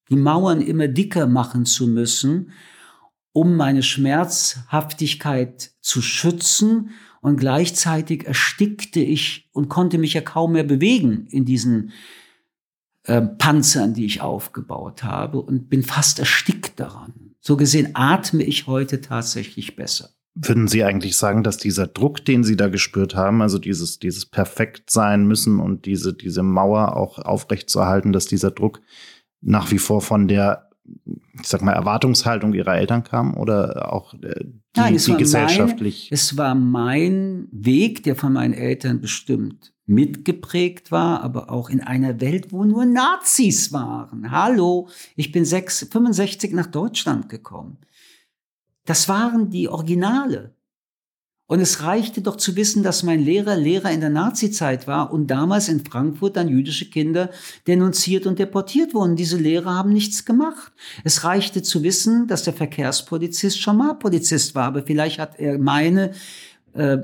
die 0.09 0.17
Mauern 0.17 0.61
immer 0.61 0.87
dicker 0.87 1.25
machen 1.25 1.65
zu 1.65 1.87
müssen, 1.87 2.51
um 3.31 3.55
meine 3.55 3.81
Schmerzhaftigkeit 3.81 5.71
zu 5.81 6.01
schützen. 6.01 6.91
Und 7.21 7.37
gleichzeitig 7.37 8.27
erstickte 8.27 8.99
ich 8.99 9.49
und 9.51 9.67
konnte 9.67 9.97
mich 9.97 10.13
ja 10.13 10.21
kaum 10.21 10.51
mehr 10.51 10.63
bewegen 10.63 11.25
in 11.27 11.43
diesen 11.43 11.91
äh, 13.03 13.21
Panzern, 13.21 13.93
die 13.95 14.05
ich 14.05 14.21
aufgebaut 14.21 15.03
habe 15.03 15.41
und 15.41 15.69
bin 15.69 15.81
fast 15.81 16.19
erstickt 16.19 16.79
daran. 16.79 17.35
So 17.39 17.57
gesehen 17.57 17.91
atme 17.93 18.43
ich 18.43 18.67
heute 18.67 19.01
tatsächlich 19.01 19.75
besser. 19.75 20.09
Würden 20.35 20.67
Sie 20.67 20.83
eigentlich 20.83 21.15
sagen, 21.15 21.43
dass 21.43 21.57
dieser 21.57 21.87
Druck, 21.87 22.25
den 22.25 22.43
Sie 22.43 22.57
da 22.57 22.67
gespürt 22.67 23.15
haben, 23.15 23.41
also 23.41 23.57
dieses, 23.57 23.99
dieses 23.99 24.25
perfekt 24.25 24.89
sein 24.89 25.25
müssen 25.25 25.61
und 25.61 25.85
diese, 25.85 26.13
diese 26.13 26.43
Mauer 26.43 26.97
auch 26.97 27.19
aufrechtzuerhalten, 27.19 28.11
dass 28.11 28.25
dieser 28.25 28.51
Druck 28.51 28.81
nach 29.39 29.71
wie 29.71 29.77
vor 29.77 30.01
von 30.01 30.27
der, 30.27 30.69
ich 31.39 31.47
sag 31.47 31.61
mal, 31.61 31.71
Erwartungshaltung 31.71 32.53
Ihrer 32.53 32.75
Eltern 32.75 33.03
kam 33.03 33.37
oder 33.37 33.93
auch 33.93 34.13
äh, 34.15 34.43
die, 34.43 34.61
Nein, 34.75 34.95
es 34.95 35.05
die 35.05 35.15
gesellschaftlich? 35.15 36.09
Mein, 36.09 36.15
es 36.15 36.37
war 36.37 36.53
mein 36.53 37.47
Weg, 37.51 38.03
der 38.03 38.17
von 38.17 38.33
meinen 38.33 38.53
Eltern 38.53 38.99
bestimmt 38.99 39.73
mitgeprägt 39.85 40.91
war, 40.91 41.21
aber 41.21 41.51
auch 41.51 41.69
in 41.69 41.79
einer 41.79 42.19
Welt, 42.19 42.51
wo 42.51 42.65
nur 42.65 42.85
Nazis 42.85 43.71
waren. 43.71 44.31
Hallo, 44.31 44.89
ich 45.15 45.31
bin 45.31 45.45
6, 45.45 45.87
65 45.91 46.53
nach 46.53 46.67
Deutschland 46.67 47.29
gekommen. 47.29 47.77
Das 48.85 49.09
waren 49.09 49.49
die 49.49 49.67
Originale. 49.67 50.55
Und 51.47 51.59
es 51.59 51.83
reichte 51.83 52.21
doch 52.21 52.37
zu 52.37 52.55
wissen, 52.55 52.81
dass 52.81 53.03
mein 53.03 53.23
Lehrer 53.23 53.55
Lehrer 53.55 53.91
in 53.91 53.99
der 53.99 54.09
Nazizeit 54.09 54.87
war 54.87 55.13
und 55.13 55.27
damals 55.27 55.69
in 55.69 55.85
Frankfurt 55.85 56.37
dann 56.37 56.49
jüdische 56.49 56.89
Kinder 56.89 57.29
denunziert 57.67 58.25
und 58.25 58.39
deportiert 58.39 58.95
wurden. 58.95 59.15
Diese 59.15 59.37
Lehrer 59.37 59.75
haben 59.75 59.93
nichts 59.93 60.25
gemacht. 60.25 60.73
Es 61.03 61.23
reichte 61.23 61.61
zu 61.61 61.83
wissen, 61.83 62.25
dass 62.25 62.43
der 62.43 62.53
Verkehrspolizist 62.53 63.61
schon 63.61 63.77
mal 63.77 63.93
Polizist 63.93 64.55
war, 64.55 64.65
aber 64.65 64.81
vielleicht 64.81 65.19
hat 65.19 65.39
er 65.39 65.59
meine 65.59 66.13
äh, 66.73 66.97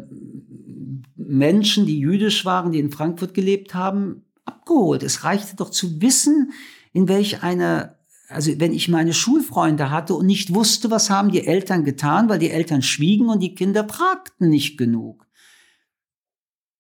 Menschen, 1.16 1.86
die 1.86 2.00
jüdisch 2.00 2.44
waren, 2.44 2.72
die 2.72 2.80
in 2.80 2.92
Frankfurt 2.92 3.36
gelebt 3.36 3.76
haben, 3.76 4.24
abgeholt. 4.44 5.04
Es 5.04 5.24
reichte 5.24 5.56
doch 5.56 5.70
zu 5.70 6.02
wissen, 6.02 6.52
in 6.94 7.08
welch 7.08 7.44
einer 7.44 7.96
also 8.32 8.52
wenn 8.60 8.74
ich 8.74 8.88
meine 8.88 9.14
Schulfreunde 9.14 9.92
hatte 9.92 10.16
und 10.16 10.26
nicht 10.26 10.54
wusste, 10.54 10.90
was 10.90 11.10
haben 11.10 11.32
die 11.32 11.46
Eltern 11.46 11.84
getan, 11.84 12.30
weil 12.30 12.40
die 12.40 12.50
Eltern 12.50 12.82
schwiegen 12.82 13.30
und 13.30 13.40
die 13.40 13.56
Kinder 13.56 13.88
fragten 13.88 14.50
nicht 14.50 14.78
genug. 14.78 15.28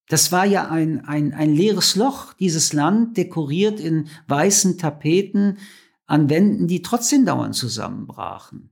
Das 0.08 0.32
war 0.32 0.46
ja 0.46 0.70
ein, 0.70 1.06
ein, 1.06 1.34
ein 1.34 1.56
leeres 1.56 1.96
Loch, 1.96 2.34
dieses 2.34 2.74
Land, 2.74 3.16
dekoriert 3.16 3.80
in 3.80 4.10
weißen 4.28 4.78
Tapeten 4.78 5.58
an 6.06 6.30
Wänden, 6.30 6.68
die 6.68 6.82
trotzdem 6.82 7.26
dauernd 7.26 7.56
zusammenbrachen. 7.56 8.71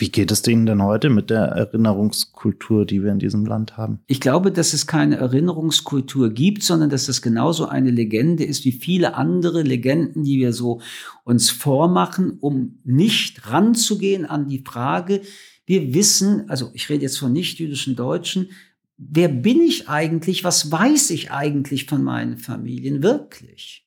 Wie 0.00 0.10
geht 0.10 0.30
es 0.30 0.40
denen 0.40 0.64
denn 0.64 0.82
heute 0.82 1.10
mit 1.10 1.28
der 1.28 1.40
Erinnerungskultur, 1.40 2.86
die 2.86 3.02
wir 3.02 3.12
in 3.12 3.18
diesem 3.18 3.44
Land 3.44 3.76
haben? 3.76 4.00
Ich 4.06 4.18
glaube, 4.18 4.50
dass 4.50 4.72
es 4.72 4.86
keine 4.86 5.16
Erinnerungskultur 5.16 6.30
gibt, 6.30 6.62
sondern 6.62 6.88
dass 6.88 7.04
das 7.04 7.20
genauso 7.20 7.66
eine 7.66 7.90
Legende 7.90 8.44
ist 8.44 8.64
wie 8.64 8.72
viele 8.72 9.14
andere 9.14 9.60
Legenden, 9.60 10.24
die 10.24 10.38
wir 10.38 10.54
so 10.54 10.80
uns 11.24 11.50
vormachen, 11.50 12.38
um 12.40 12.78
nicht 12.82 13.50
ranzugehen 13.50 14.24
an 14.24 14.48
die 14.48 14.64
Frage, 14.64 15.20
wir 15.66 15.92
wissen, 15.92 16.48
also 16.48 16.70
ich 16.72 16.88
rede 16.88 17.02
jetzt 17.02 17.18
von 17.18 17.34
nicht-jüdischen 17.34 17.94
Deutschen, 17.94 18.48
wer 18.96 19.28
bin 19.28 19.60
ich 19.60 19.90
eigentlich, 19.90 20.44
was 20.44 20.72
weiß 20.72 21.10
ich 21.10 21.30
eigentlich 21.30 21.84
von 21.84 22.02
meinen 22.02 22.38
Familien 22.38 23.02
wirklich? 23.02 23.84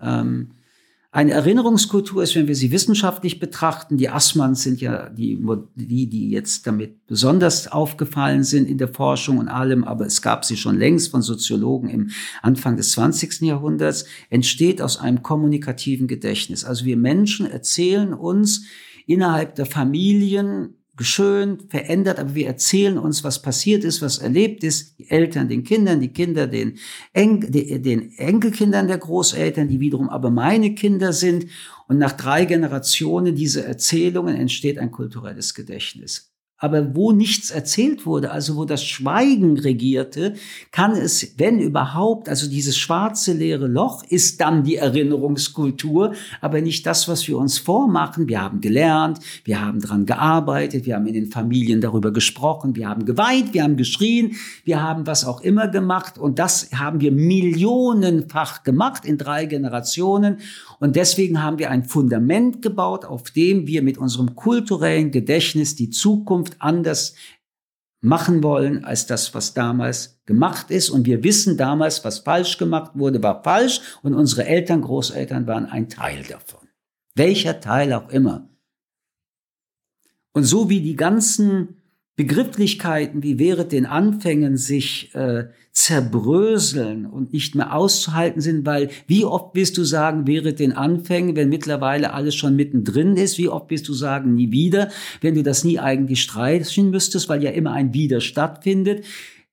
Ähm, 0.00 0.55
eine 1.16 1.32
Erinnerungskultur 1.32 2.22
ist, 2.22 2.36
wenn 2.36 2.46
wir 2.46 2.54
sie 2.54 2.72
wissenschaftlich 2.72 3.40
betrachten, 3.40 3.96
die 3.96 4.10
Assmanns 4.10 4.62
sind 4.62 4.82
ja 4.82 5.08
die, 5.08 5.42
die, 5.74 6.10
die 6.10 6.28
jetzt 6.28 6.66
damit 6.66 7.06
besonders 7.06 7.68
aufgefallen 7.68 8.44
sind 8.44 8.68
in 8.68 8.76
der 8.76 8.88
Forschung 8.88 9.38
und 9.38 9.48
allem, 9.48 9.84
aber 9.84 10.04
es 10.04 10.20
gab 10.20 10.44
sie 10.44 10.58
schon 10.58 10.78
längst 10.78 11.10
von 11.10 11.22
Soziologen 11.22 11.88
im 11.88 12.10
Anfang 12.42 12.76
des 12.76 12.90
20. 12.90 13.40
Jahrhunderts, 13.40 14.04
entsteht 14.28 14.82
aus 14.82 14.98
einem 14.98 15.22
kommunikativen 15.22 16.06
Gedächtnis. 16.06 16.66
Also 16.66 16.84
wir 16.84 16.98
Menschen 16.98 17.50
erzählen 17.50 18.12
uns 18.12 18.66
innerhalb 19.06 19.54
der 19.54 19.64
Familien 19.64 20.74
geschönt, 20.96 21.70
verändert, 21.70 22.18
aber 22.18 22.34
wir 22.34 22.46
erzählen 22.46 22.98
uns, 22.98 23.22
was 23.22 23.42
passiert 23.42 23.84
ist, 23.84 24.00
was 24.00 24.18
erlebt 24.18 24.64
ist, 24.64 24.98
die 24.98 25.10
Eltern 25.10 25.48
den 25.48 25.62
Kindern, 25.62 26.00
die 26.00 26.12
Kinder 26.12 26.46
den, 26.46 26.78
en 27.12 27.40
den 27.40 28.12
Enkelkindern 28.16 28.88
der 28.88 28.98
Großeltern, 28.98 29.68
die 29.68 29.80
wiederum 29.80 30.08
aber 30.08 30.30
meine 30.30 30.74
Kinder 30.74 31.12
sind. 31.12 31.46
Und 31.88 31.98
nach 31.98 32.12
drei 32.12 32.46
Generationen 32.46 33.34
dieser 33.34 33.64
Erzählungen 33.64 34.36
entsteht 34.36 34.78
ein 34.78 34.90
kulturelles 34.90 35.54
Gedächtnis. 35.54 36.35
Aber 36.66 36.96
wo 36.96 37.12
nichts 37.12 37.52
erzählt 37.52 38.06
wurde, 38.06 38.32
also 38.32 38.56
wo 38.56 38.64
das 38.64 38.84
Schweigen 38.84 39.56
regierte, 39.56 40.34
kann 40.72 40.90
es, 40.96 41.34
wenn 41.38 41.60
überhaupt, 41.60 42.28
also 42.28 42.50
dieses 42.50 42.76
schwarze 42.76 43.32
leere 43.32 43.68
Loch 43.68 44.02
ist 44.08 44.40
dann 44.40 44.64
die 44.64 44.74
Erinnerungskultur, 44.74 46.14
aber 46.40 46.60
nicht 46.60 46.84
das, 46.84 47.06
was 47.06 47.28
wir 47.28 47.38
uns 47.38 47.56
vormachen. 47.58 48.26
Wir 48.26 48.42
haben 48.42 48.60
gelernt, 48.60 49.20
wir 49.44 49.64
haben 49.64 49.78
dran 49.78 50.06
gearbeitet, 50.06 50.86
wir 50.86 50.96
haben 50.96 51.06
in 51.06 51.14
den 51.14 51.30
Familien 51.30 51.80
darüber 51.80 52.12
gesprochen, 52.12 52.74
wir 52.74 52.88
haben 52.88 53.04
geweint, 53.04 53.54
wir 53.54 53.62
haben 53.62 53.76
geschrien, 53.76 54.34
wir 54.64 54.82
haben 54.82 55.06
was 55.06 55.24
auch 55.24 55.42
immer 55.42 55.68
gemacht 55.68 56.18
und 56.18 56.40
das 56.40 56.70
haben 56.74 57.00
wir 57.00 57.12
millionenfach 57.12 58.64
gemacht 58.64 59.04
in 59.04 59.18
drei 59.18 59.46
Generationen 59.46 60.38
und 60.78 60.96
deswegen 60.96 61.42
haben 61.42 61.58
wir 61.58 61.70
ein 61.70 61.84
Fundament 61.84 62.62
gebaut, 62.62 63.04
auf 63.04 63.30
dem 63.30 63.66
wir 63.66 63.82
mit 63.82 63.98
unserem 63.98 64.34
kulturellen 64.34 65.10
Gedächtnis 65.10 65.74
die 65.74 65.90
Zukunft 65.90 66.56
anders 66.58 67.14
machen 68.00 68.42
wollen 68.42 68.84
als 68.84 69.06
das, 69.06 69.34
was 69.34 69.54
damals 69.54 70.20
gemacht 70.26 70.70
ist. 70.70 70.90
Und 70.90 71.06
wir 71.06 71.24
wissen 71.24 71.56
damals, 71.56 72.04
was 72.04 72.20
falsch 72.20 72.58
gemacht 72.58 72.92
wurde, 72.94 73.22
war 73.22 73.42
falsch. 73.42 73.80
Und 74.02 74.14
unsere 74.14 74.44
Eltern, 74.44 74.82
Großeltern 74.82 75.46
waren 75.46 75.66
ein 75.66 75.88
Teil 75.88 76.22
davon. 76.22 76.68
Welcher 77.14 77.60
Teil 77.60 77.92
auch 77.92 78.10
immer. 78.10 78.48
Und 80.32 80.44
so 80.44 80.68
wie 80.68 80.82
die 80.82 80.96
ganzen 80.96 81.80
Begrifflichkeiten, 82.16 83.22
wie 83.22 83.38
während 83.38 83.72
den 83.72 83.84
Anfängen 83.84 84.56
sich 84.56 85.14
äh, 85.14 85.44
zerbröseln 85.70 87.04
und 87.04 87.34
nicht 87.34 87.54
mehr 87.54 87.74
auszuhalten 87.74 88.40
sind, 88.40 88.64
weil 88.64 88.88
wie 89.06 89.26
oft 89.26 89.54
wirst 89.54 89.76
du 89.76 89.84
sagen, 89.84 90.26
während 90.26 90.58
den 90.58 90.72
Anfängen, 90.72 91.36
wenn 91.36 91.50
mittlerweile 91.50 92.14
alles 92.14 92.34
schon 92.34 92.56
mittendrin 92.56 93.18
ist, 93.18 93.36
wie 93.36 93.50
oft 93.50 93.70
wirst 93.70 93.86
du 93.86 93.92
sagen, 93.92 94.34
nie 94.34 94.50
wieder, 94.50 94.88
wenn 95.20 95.34
du 95.34 95.42
das 95.42 95.64
nie 95.64 95.78
eigentlich 95.78 96.22
streichen 96.22 96.88
müsstest, 96.88 97.28
weil 97.28 97.44
ja 97.44 97.50
immer 97.50 97.72
ein 97.72 97.92
Wieder 97.92 98.22
stattfindet, 98.22 99.04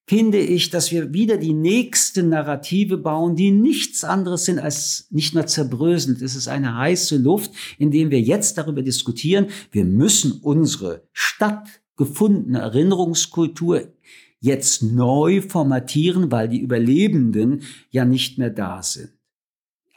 finde 0.08 0.38
ich, 0.38 0.70
dass 0.70 0.92
wir 0.92 1.14
wieder 1.14 1.36
die 1.36 1.54
nächste 1.54 2.24
Narrative 2.24 2.98
bauen, 2.98 3.36
die 3.36 3.52
nichts 3.52 4.06
anderes 4.06 4.46
sind 4.46 4.60
als 4.60 5.08
nicht 5.12 5.34
mehr 5.34 5.48
zerbröselnd. 5.48 6.22
Es 6.22 6.36
ist 6.36 6.48
eine 6.48 6.78
heiße 6.78 7.18
Luft, 7.18 7.52
in 7.78 7.92
dem 7.92 8.12
wir 8.12 8.22
jetzt 8.22 8.58
darüber 8.58 8.82
diskutieren, 8.82 9.48
wir 9.72 9.84
müssen 9.84 10.40
unsere 10.42 11.04
Stadt 11.12 11.83
gefundene 11.96 12.60
Erinnerungskultur 12.60 13.94
jetzt 14.40 14.84
neu 14.84 15.42
formatieren, 15.42 16.32
weil 16.32 16.50
die 16.50 16.60
Überlebenden 16.60 17.64
ja 17.92 18.04
nicht 18.04 18.38
mehr 18.38 18.50
da 18.50 18.84
sind. 18.84 19.14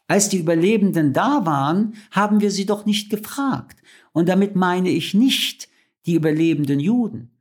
Als 0.09 0.29
die 0.29 0.39
Überlebenden 0.39 1.13
da 1.13 1.45
waren, 1.45 1.95
haben 2.13 2.41
wir 2.41 2.53
sie 2.53 2.65
doch 2.65 2.87
nicht 2.87 3.11
gefragt. 3.11 3.83
Und 4.13 4.29
damit 4.29 4.55
meine 4.55 4.91
ich 4.91 5.15
nicht 5.15 5.69
die 6.07 6.15
überlebenden 6.15 6.79
Juden, 6.79 7.37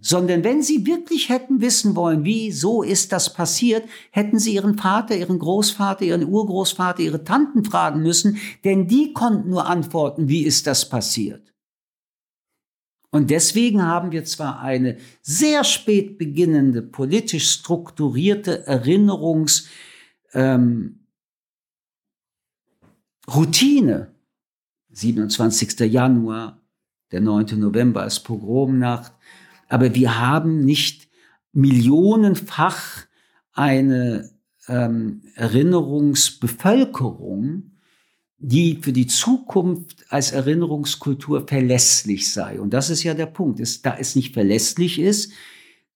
sondern 0.00 0.42
wenn 0.42 0.62
sie 0.62 0.86
wirklich 0.86 1.28
hätten 1.28 1.60
wissen 1.60 1.94
wollen, 1.94 2.24
wie 2.24 2.50
so 2.50 2.82
ist 2.82 3.12
das 3.12 3.34
passiert, 3.34 3.84
hätten 4.10 4.38
sie 4.38 4.54
ihren 4.54 4.78
Vater, 4.78 5.14
ihren 5.16 5.38
Großvater, 5.38 6.04
ihren 6.04 6.26
Urgroßvater, 6.26 7.02
ihre 7.02 7.24
Tanten 7.24 7.64
fragen 7.64 8.02
müssen, 8.02 8.38
denn 8.64 8.88
die 8.88 9.12
konnten 9.12 9.50
nur 9.50 9.66
antworten, 9.66 10.28
wie 10.28 10.42
ist 10.44 10.66
das 10.66 10.88
passiert. 10.88 11.51
Und 13.12 13.30
deswegen 13.30 13.82
haben 13.82 14.10
wir 14.10 14.24
zwar 14.24 14.60
eine 14.60 14.96
sehr 15.20 15.64
spät 15.64 16.16
beginnende, 16.16 16.80
politisch 16.80 17.50
strukturierte 17.50 18.66
Erinnerungsroutine, 18.66 19.68
ähm, 20.32 20.98
27. 24.88 25.80
Januar, 25.80 26.62
der 27.10 27.20
9. 27.20 27.60
November 27.60 28.02
als 28.02 28.20
Pogromnacht, 28.20 29.12
aber 29.68 29.94
wir 29.94 30.18
haben 30.18 30.64
nicht 30.64 31.10
millionenfach 31.52 33.04
eine 33.52 34.30
ähm, 34.68 35.20
Erinnerungsbevölkerung, 35.34 37.71
die 38.44 38.80
für 38.82 38.92
die 38.92 39.06
Zukunft 39.06 40.04
als 40.08 40.32
Erinnerungskultur 40.32 41.46
verlässlich 41.46 42.32
sei. 42.32 42.60
Und 42.60 42.74
das 42.74 42.90
ist 42.90 43.04
ja 43.04 43.14
der 43.14 43.26
Punkt. 43.26 43.60
Ist, 43.60 43.86
da 43.86 43.96
es 43.96 44.16
nicht 44.16 44.34
verlässlich 44.34 44.98
ist, 44.98 45.32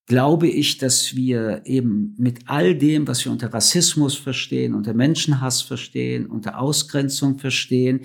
glaube 0.07 0.47
ich, 0.47 0.79
dass 0.79 1.17
wir 1.17 1.63
eben 1.65 2.15
mit 2.19 2.45
all 2.47 2.77
dem, 2.77 3.09
was 3.09 3.25
wir 3.25 3.33
unter 3.33 3.53
Rassismus 3.53 4.15
verstehen, 4.15 4.75
unter 4.75 4.95
Menschenhass 4.95 5.61
verstehen, 5.61 6.27
unter 6.27 6.61
Ausgrenzung 6.61 7.39
verstehen, 7.39 8.03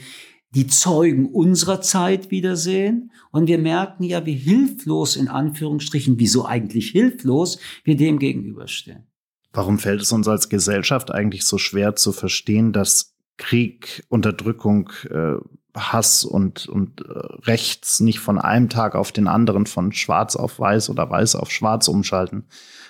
die 0.56 0.66
Zeugen 0.66 1.28
unserer 1.28 1.82
Zeit 1.82 2.32
wiedersehen. 2.32 3.12
Und 3.30 3.48
wir 3.48 3.60
merken 3.60 4.04
ja, 4.04 4.26
wie 4.26 4.34
hilflos 4.34 5.18
in 5.18 5.28
Anführungsstrichen, 5.28 6.18
wieso 6.18 6.48
eigentlich 6.48 6.90
hilflos, 6.90 7.60
wir 7.84 7.96
dem 7.96 8.18
gegenüberstehen. 8.18 9.08
Warum 9.54 9.78
fällt 9.78 10.02
es 10.02 10.12
uns 10.12 10.28
als 10.28 10.50
Gesellschaft 10.50 11.12
eigentlich 11.12 11.44
so 11.44 11.60
schwer 11.60 11.96
zu 11.96 12.12
verstehen, 12.12 12.74
dass 12.74 13.11
Krieg, 13.42 14.04
Unterdrückung, 14.08 14.92
äh, 15.10 15.34
Hass 15.76 16.24
und, 16.24 16.68
und 16.68 17.02
äh, 17.02 17.14
rechts 17.44 18.00
nicht 18.00 18.20
von 18.20 18.38
einem 18.38 18.70
Tag 18.70 18.94
auf 18.96 19.12
den 19.12 19.28
anderen 19.28 19.66
von 19.66 19.92
schwarz 19.94 20.36
auf 20.36 20.60
weiß 20.60 20.90
oder 20.90 21.10
weiß 21.10 21.36
auf 21.36 21.50
schwarz 21.50 21.88
umschalten, 21.88 22.46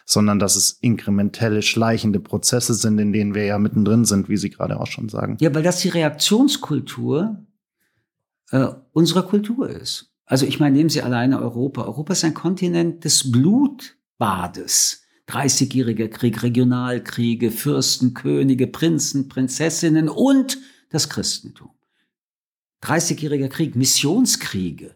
sondern 0.06 0.40
dass 0.40 0.58
es 0.58 0.72
inkrementelle, 0.82 1.62
schleichende 1.62 2.20
Prozesse 2.20 2.74
sind, 2.74 3.00
in 3.00 3.14
denen 3.14 3.34
wir 3.34 3.46
ja 3.46 3.60
mittendrin 3.60 4.04
sind, 4.04 4.28
wie 4.30 4.38
Sie 4.38 4.50
gerade 4.50 4.80
auch 4.80 4.88
schon 4.88 5.10
sagen. 5.10 5.38
Ja, 5.40 5.54
weil 5.56 5.64
das 5.64 5.80
die 5.80 5.90
Reaktionskultur 5.90 7.38
äh, 8.52 8.68
unserer 8.92 9.24
Kultur 9.24 9.70
ist. 9.70 10.12
Also 10.26 10.46
ich 10.46 10.60
meine, 10.60 10.76
nehmen 10.76 10.90
Sie 10.90 11.02
alleine 11.02 11.42
Europa. 11.42 11.84
Europa 11.84 12.14
ist 12.14 12.26
ein 12.26 12.34
Kontinent 12.34 13.06
des 13.06 13.32
Blutbades. 13.32 15.01
30-jähriger 15.32 16.10
Krieg, 16.10 16.44
Regionalkriege, 16.44 17.52
Fürsten, 17.52 18.14
Könige, 18.14 18.68
Prinzen, 18.68 19.30
Prinzessinnen 19.30 20.10
und 20.10 20.58
das 20.90 21.10
Christentum. 21.10 21.70
30-jähriger 22.84 23.48
Krieg, 23.48 23.76
Missionskriege, 23.76 24.96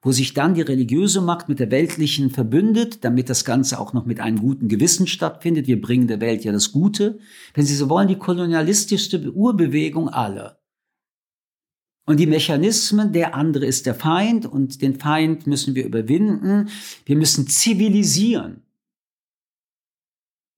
wo 0.00 0.12
sich 0.12 0.32
dann 0.32 0.54
die 0.54 0.62
religiöse 0.62 1.20
Macht 1.20 1.48
mit 1.48 1.58
der 1.60 1.70
weltlichen 1.70 2.30
verbündet, 2.30 3.04
damit 3.04 3.28
das 3.28 3.44
Ganze 3.44 3.78
auch 3.78 3.92
noch 3.92 4.06
mit 4.06 4.20
einem 4.20 4.38
guten 4.38 4.68
Gewissen 4.68 5.06
stattfindet. 5.06 5.66
Wir 5.66 5.80
bringen 5.80 6.06
der 6.06 6.20
Welt 6.20 6.44
ja 6.44 6.52
das 6.52 6.72
Gute. 6.72 7.18
Wenn 7.52 7.66
Sie 7.66 7.74
so 7.74 7.90
wollen, 7.90 8.08
die 8.08 8.18
kolonialistischste 8.18 9.32
Urbewegung 9.32 10.08
aller. 10.08 10.60
Und 12.06 12.20
die 12.20 12.26
Mechanismen, 12.26 13.12
der 13.12 13.34
andere 13.34 13.66
ist 13.66 13.86
der 13.86 13.94
Feind 13.94 14.46
und 14.46 14.82
den 14.82 14.98
Feind 15.00 15.46
müssen 15.46 15.74
wir 15.74 15.86
überwinden. 15.86 16.68
Wir 17.06 17.16
müssen 17.16 17.46
zivilisieren. 17.48 18.62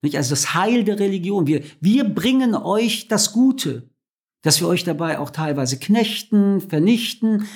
Nicht? 0.07 0.17
Also 0.17 0.31
das 0.31 0.55
Heil 0.55 0.85
der 0.85 0.99
Religion. 0.99 1.47
Wir, 1.47 1.63
wir 1.81 2.05
bringen 2.05 2.55
euch 2.55 3.09
das 3.09 3.33
Gute, 3.33 3.91
dass 4.43 4.61
wir 4.61 4.69
euch 4.69 4.85
dabei 4.85 5.19
auch 5.19 5.31
teilweise 5.31 5.79
knechten, 5.79 6.61
vernichten. 6.61 7.47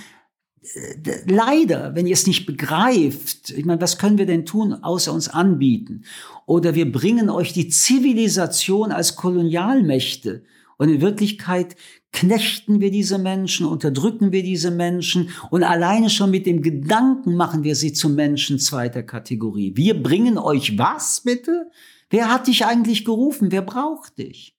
Äh, 0.62 1.22
leider, 1.26 1.94
wenn 1.94 2.06
ihr 2.06 2.14
es 2.14 2.26
nicht 2.26 2.46
begreift, 2.46 3.50
ich 3.50 3.64
meine, 3.64 3.80
was 3.80 3.98
können 3.98 4.18
wir 4.18 4.26
denn 4.26 4.44
tun, 4.44 4.74
außer 4.74 5.12
uns 5.12 5.28
anbieten? 5.28 6.02
Oder 6.46 6.74
wir 6.74 6.90
bringen 6.90 7.30
euch 7.30 7.52
die 7.52 7.68
Zivilisation 7.68 8.92
als 8.92 9.16
Kolonialmächte. 9.16 10.42
Und 10.76 10.88
in 10.88 11.00
Wirklichkeit 11.00 11.76
knechten 12.12 12.80
wir 12.80 12.90
diese 12.90 13.18
Menschen, 13.18 13.66
unterdrücken 13.66 14.32
wir 14.32 14.42
diese 14.42 14.70
Menschen 14.70 15.28
und 15.50 15.62
alleine 15.62 16.10
schon 16.10 16.30
mit 16.30 16.46
dem 16.46 16.62
Gedanken 16.62 17.36
machen 17.36 17.62
wir 17.62 17.76
sie 17.76 17.92
zu 17.92 18.08
Menschen 18.08 18.58
zweiter 18.58 19.02
Kategorie. 19.02 19.76
Wir 19.76 20.02
bringen 20.02 20.38
euch 20.38 20.76
was 20.76 21.20
bitte? 21.20 21.70
Wer 22.10 22.28
hat 22.28 22.48
dich 22.48 22.66
eigentlich 22.66 23.04
gerufen? 23.04 23.50
Wer 23.52 23.62
braucht 23.62 24.18
dich? 24.18 24.56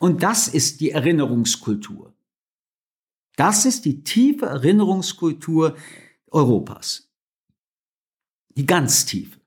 Und 0.00 0.22
das 0.22 0.48
ist 0.48 0.80
die 0.80 0.90
Erinnerungskultur. 0.90 2.14
Das 3.36 3.64
ist 3.64 3.84
die 3.84 4.02
tiefe 4.02 4.46
Erinnerungskultur 4.46 5.76
Europas. 6.30 7.08
Die 8.56 8.66
ganz 8.66 9.06
tiefe. 9.06 9.40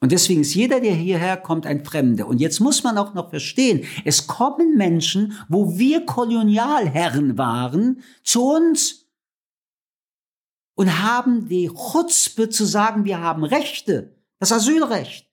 Und 0.00 0.12
deswegen 0.12 0.42
ist 0.42 0.54
jeder, 0.54 0.80
der 0.80 0.94
hierher 0.94 1.38
kommt, 1.38 1.66
ein 1.66 1.84
Fremder. 1.84 2.26
Und 2.26 2.38
jetzt 2.38 2.60
muss 2.60 2.84
man 2.84 2.98
auch 2.98 3.14
noch 3.14 3.30
verstehen, 3.30 3.86
es 4.04 4.26
kommen 4.26 4.76
Menschen, 4.76 5.32
wo 5.48 5.78
wir 5.78 6.04
Kolonialherren 6.04 7.38
waren, 7.38 8.02
zu 8.22 8.44
uns 8.44 9.08
und 10.74 11.02
haben 11.02 11.48
die 11.48 11.68
Chutzpe 11.68 12.50
zu 12.50 12.66
sagen, 12.66 13.06
wir 13.06 13.20
haben 13.20 13.44
Rechte, 13.44 14.14
das 14.38 14.52
Asylrecht 14.52 15.23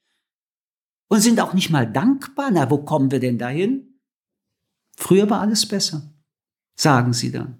und 1.12 1.20
sind 1.20 1.42
auch 1.42 1.54
nicht 1.54 1.70
mal 1.70 1.86
dankbar. 1.86 2.52
Na, 2.54 2.70
wo 2.70 2.78
kommen 2.78 3.12
wir 3.12 3.20
denn 3.20 3.38
dahin? 3.38 4.00
Früher 4.96 5.30
war 5.30 5.42
alles 5.42 5.68
besser, 5.68 6.04
sagen 6.76 7.12
sie 7.12 7.32
dann. 7.34 7.58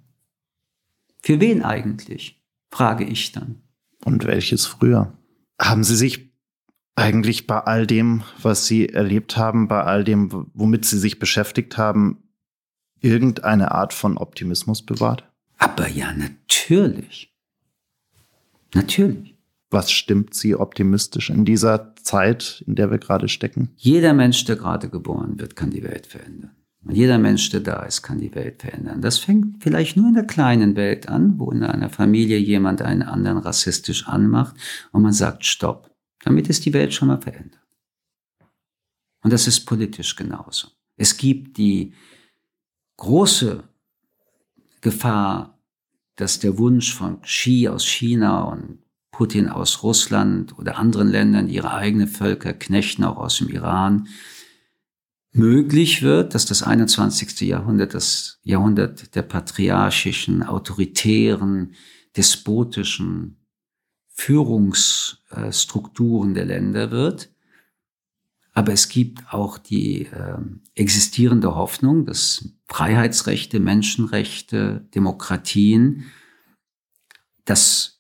Für 1.22 1.42
wen 1.42 1.62
eigentlich? 1.62 2.42
frage 2.72 3.04
ich 3.04 3.34
dann. 3.34 3.62
Und 4.06 4.26
welches 4.26 4.66
früher? 4.66 5.14
Haben 5.60 5.84
Sie 5.84 5.98
sich 5.98 6.32
eigentlich 6.96 7.46
bei 7.46 7.60
all 7.60 7.86
dem, 7.86 8.24
was 8.42 8.68
Sie 8.68 8.88
erlebt 8.88 9.36
haben, 9.36 9.68
bei 9.68 9.84
all 9.84 10.06
dem, 10.06 10.48
womit 10.54 10.86
Sie 10.86 10.98
sich 10.98 11.20
beschäftigt 11.20 11.78
haben, 11.78 12.24
irgendeine 13.02 13.72
Art 13.72 13.94
von 13.94 14.18
Optimismus 14.18 14.86
bewahrt? 14.86 15.30
Aber 15.58 15.90
ja, 15.90 16.14
natürlich. 16.14 17.36
Natürlich. 18.74 19.36
Was 19.72 19.90
stimmt 19.90 20.34
Sie 20.34 20.54
optimistisch 20.54 21.30
in 21.30 21.46
dieser 21.46 21.96
Zeit, 21.96 22.62
in 22.68 22.76
der 22.76 22.92
wir 22.92 22.98
gerade 22.98 23.30
stecken? 23.30 23.70
Jeder 23.78 24.14
Mensch, 24.14 24.44
der 24.44 24.58
gerade 24.58 24.90
geboren 24.90 25.40
wird, 25.40 25.56
kann 25.56 25.72
die 25.72 25.84
Welt 25.84 26.08
verändern. 26.08 26.52
Und 26.84 26.96
jeder 26.96 27.18
Mensch, 27.18 27.50
der 27.52 27.62
da 27.62 27.84
ist, 27.84 28.02
kann 28.02 28.20
die 28.20 28.36
Welt 28.36 28.62
verändern. 28.62 29.02
Das 29.02 29.20
fängt 29.20 29.64
vielleicht 29.64 29.96
nur 29.96 30.08
in 30.10 30.16
der 30.16 30.26
kleinen 30.26 30.76
Welt 30.76 31.08
an, 31.08 31.40
wo 31.40 31.52
in 31.52 31.64
einer 31.64 31.90
Familie 31.90 32.38
jemand 32.38 32.82
einen 32.82 33.04
anderen 33.04 33.38
rassistisch 33.38 34.08
anmacht 34.08 34.56
und 34.92 35.04
man 35.04 35.14
sagt 35.14 35.46
Stopp. 35.46 35.90
Damit 36.24 36.50
ist 36.50 36.66
die 36.66 36.74
Welt 36.74 36.94
schon 36.94 37.08
mal 37.08 37.22
verändert. 37.22 37.62
Und 39.24 39.32
das 39.32 39.48
ist 39.48 39.62
politisch 39.62 40.16
genauso. 40.16 40.68
Es 40.98 41.16
gibt 41.16 41.58
die 41.58 41.94
große 42.98 43.64
Gefahr, 44.82 45.60
dass 46.16 46.40
der 46.40 46.58
Wunsch 46.58 46.94
von 46.94 47.22
Xi 47.22 47.70
aus 47.70 47.86
China 47.86 48.44
und 48.44 48.80
Putin 49.22 49.50
aus 49.50 49.84
Russland 49.84 50.58
oder 50.58 50.80
anderen 50.80 51.08
Ländern, 51.08 51.48
ihre 51.48 51.76
eigenen 51.76 52.08
Völker 52.08 52.54
knechten, 52.54 53.04
auch 53.04 53.18
aus 53.18 53.38
dem 53.38 53.50
Iran, 53.50 54.08
möglich 55.32 56.02
wird, 56.02 56.34
dass 56.34 56.48
das 56.48 56.64
21. 56.64 57.42
Jahrhundert 57.42 57.94
das 57.94 58.40
Jahrhundert 58.42 59.14
der 59.14 59.22
patriarchischen, 59.22 60.42
autoritären, 60.42 61.76
despotischen 62.18 63.46
Führungsstrukturen 64.08 66.34
der 66.34 66.46
Länder 66.46 66.90
wird. 66.90 67.30
Aber 68.54 68.74
es 68.74 68.90
gibt 68.90 69.32
auch 69.32 69.60
die 69.60 70.08
äh, 70.08 70.40
existierende 70.74 71.54
Hoffnung, 71.54 72.08
dass 72.08 72.56
Freiheitsrechte, 72.66 73.60
Menschenrechte, 73.60 74.88
Demokratien 74.96 76.06
das 77.46 77.91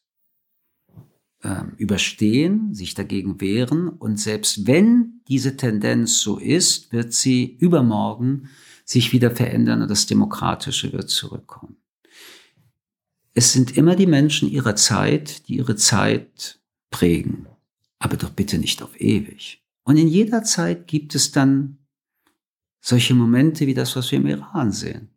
äh, 1.43 1.63
überstehen, 1.77 2.73
sich 2.73 2.93
dagegen 2.93 3.41
wehren. 3.41 3.89
Und 3.89 4.19
selbst 4.19 4.67
wenn 4.67 5.21
diese 5.27 5.57
Tendenz 5.57 6.19
so 6.19 6.37
ist, 6.37 6.91
wird 6.91 7.13
sie 7.13 7.57
übermorgen 7.59 8.49
sich 8.85 9.13
wieder 9.13 9.31
verändern 9.31 9.81
und 9.81 9.89
das 9.89 10.05
Demokratische 10.05 10.91
wird 10.91 11.09
zurückkommen. 11.09 11.77
Es 13.33 13.53
sind 13.53 13.77
immer 13.77 13.95
die 13.95 14.07
Menschen 14.07 14.49
ihrer 14.49 14.75
Zeit, 14.75 15.47
die 15.47 15.55
ihre 15.55 15.75
Zeit 15.77 16.59
prägen. 16.89 17.47
Aber 17.99 18.17
doch 18.17 18.31
bitte 18.31 18.57
nicht 18.57 18.81
auf 18.81 18.99
ewig. 18.99 19.63
Und 19.83 19.97
in 19.97 20.07
jeder 20.07 20.43
Zeit 20.43 20.87
gibt 20.87 21.15
es 21.15 21.31
dann 21.31 21.77
solche 22.81 23.13
Momente 23.13 23.67
wie 23.67 23.73
das, 23.73 23.95
was 23.95 24.11
wir 24.11 24.19
im 24.19 24.27
Iran 24.27 24.71
sehen. 24.71 25.09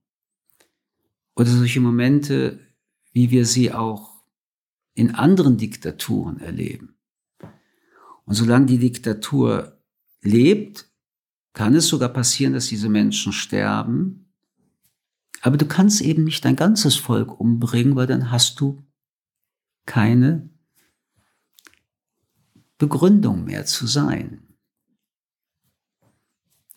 Oder 1.35 1.51
solche 1.51 1.81
Momente, 1.81 2.61
wie 3.13 3.31
wir 3.31 3.47
sie 3.47 3.73
auch 3.73 4.14
in 4.95 5.15
anderen 5.15 5.57
Diktaturen 5.57 6.41
erleben. 6.41 6.97
Und 8.25 8.35
solange 8.35 8.67
die 8.67 8.79
Diktatur 8.79 9.79
lebt, 10.23 10.91
kann 11.53 11.75
es 11.75 11.89
sogar 11.89 12.09
passieren, 12.09 12.55
dass 12.55 12.69
diese 12.69 12.89
Menschen 12.89 13.33
sterben. 13.33 14.33
Aber 15.43 15.57
du 15.57 15.67
kannst 15.67 16.01
eben 16.01 16.25
nicht 16.25 16.45
dein 16.45 16.57
ganzes 16.57 16.97
Volk 16.97 17.39
umbringen, 17.39 17.97
weil 17.97 18.07
dann 18.07 18.31
hast 18.31 18.61
du 18.61 18.83
keine 19.87 20.49
Begründung 22.79 23.45
mehr 23.45 23.67
zu 23.67 23.87
sein. 23.87 24.57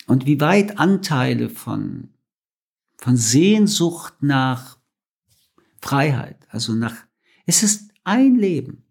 Und 0.05 0.25
wie 0.25 0.39
weit 0.39 0.79
Anteile 0.79 1.49
von, 1.49 2.13
von 2.97 3.17
Sehnsucht 3.17 4.21
nach 4.21 4.77
Freiheit, 5.81 6.47
also 6.49 6.73
nach, 6.73 6.95
es 7.45 7.63
ist 7.63 7.86
ein 8.07 8.35
Leben. 8.35 8.83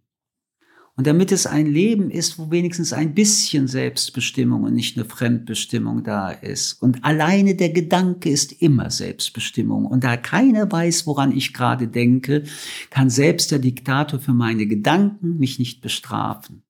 Und 0.97 1.07
damit 1.07 1.31
es 1.31 1.47
ein 1.47 1.67
Leben 1.67 2.11
ist, 2.11 2.39
wo 2.39 2.51
wenigstens 2.51 2.95
ein 2.95 3.15
bisschen 3.15 3.69
Selbstbestimmung 3.69 4.63
und 4.63 4.73
nicht 4.73 4.97
eine 4.97 5.05
Fremdbestimmung 5.05 6.05
da 6.05 6.31
ist. 6.31 6.81
Und 6.83 7.05
alleine 7.05 7.55
der 7.55 7.69
Gedanke 7.69 8.31
ist 8.31 8.63
immer 8.63 8.91
Selbstbestimmung. 8.91 9.85
Und 9.85 10.05
da 10.05 10.17
keiner 10.17 10.73
weiß, 10.73 11.07
woran 11.07 11.37
ich 11.37 11.53
gerade 11.53 11.87
denke, 11.87 12.45
kann 12.89 13.11
selbst 13.11 13.51
der 13.51 13.59
Diktator 13.59 14.21
für 14.21 14.33
meine 14.33 14.67
Gedanken 14.67 15.37
mich 15.37 15.59
nicht 15.59 15.83
bestrafen. 15.83 16.63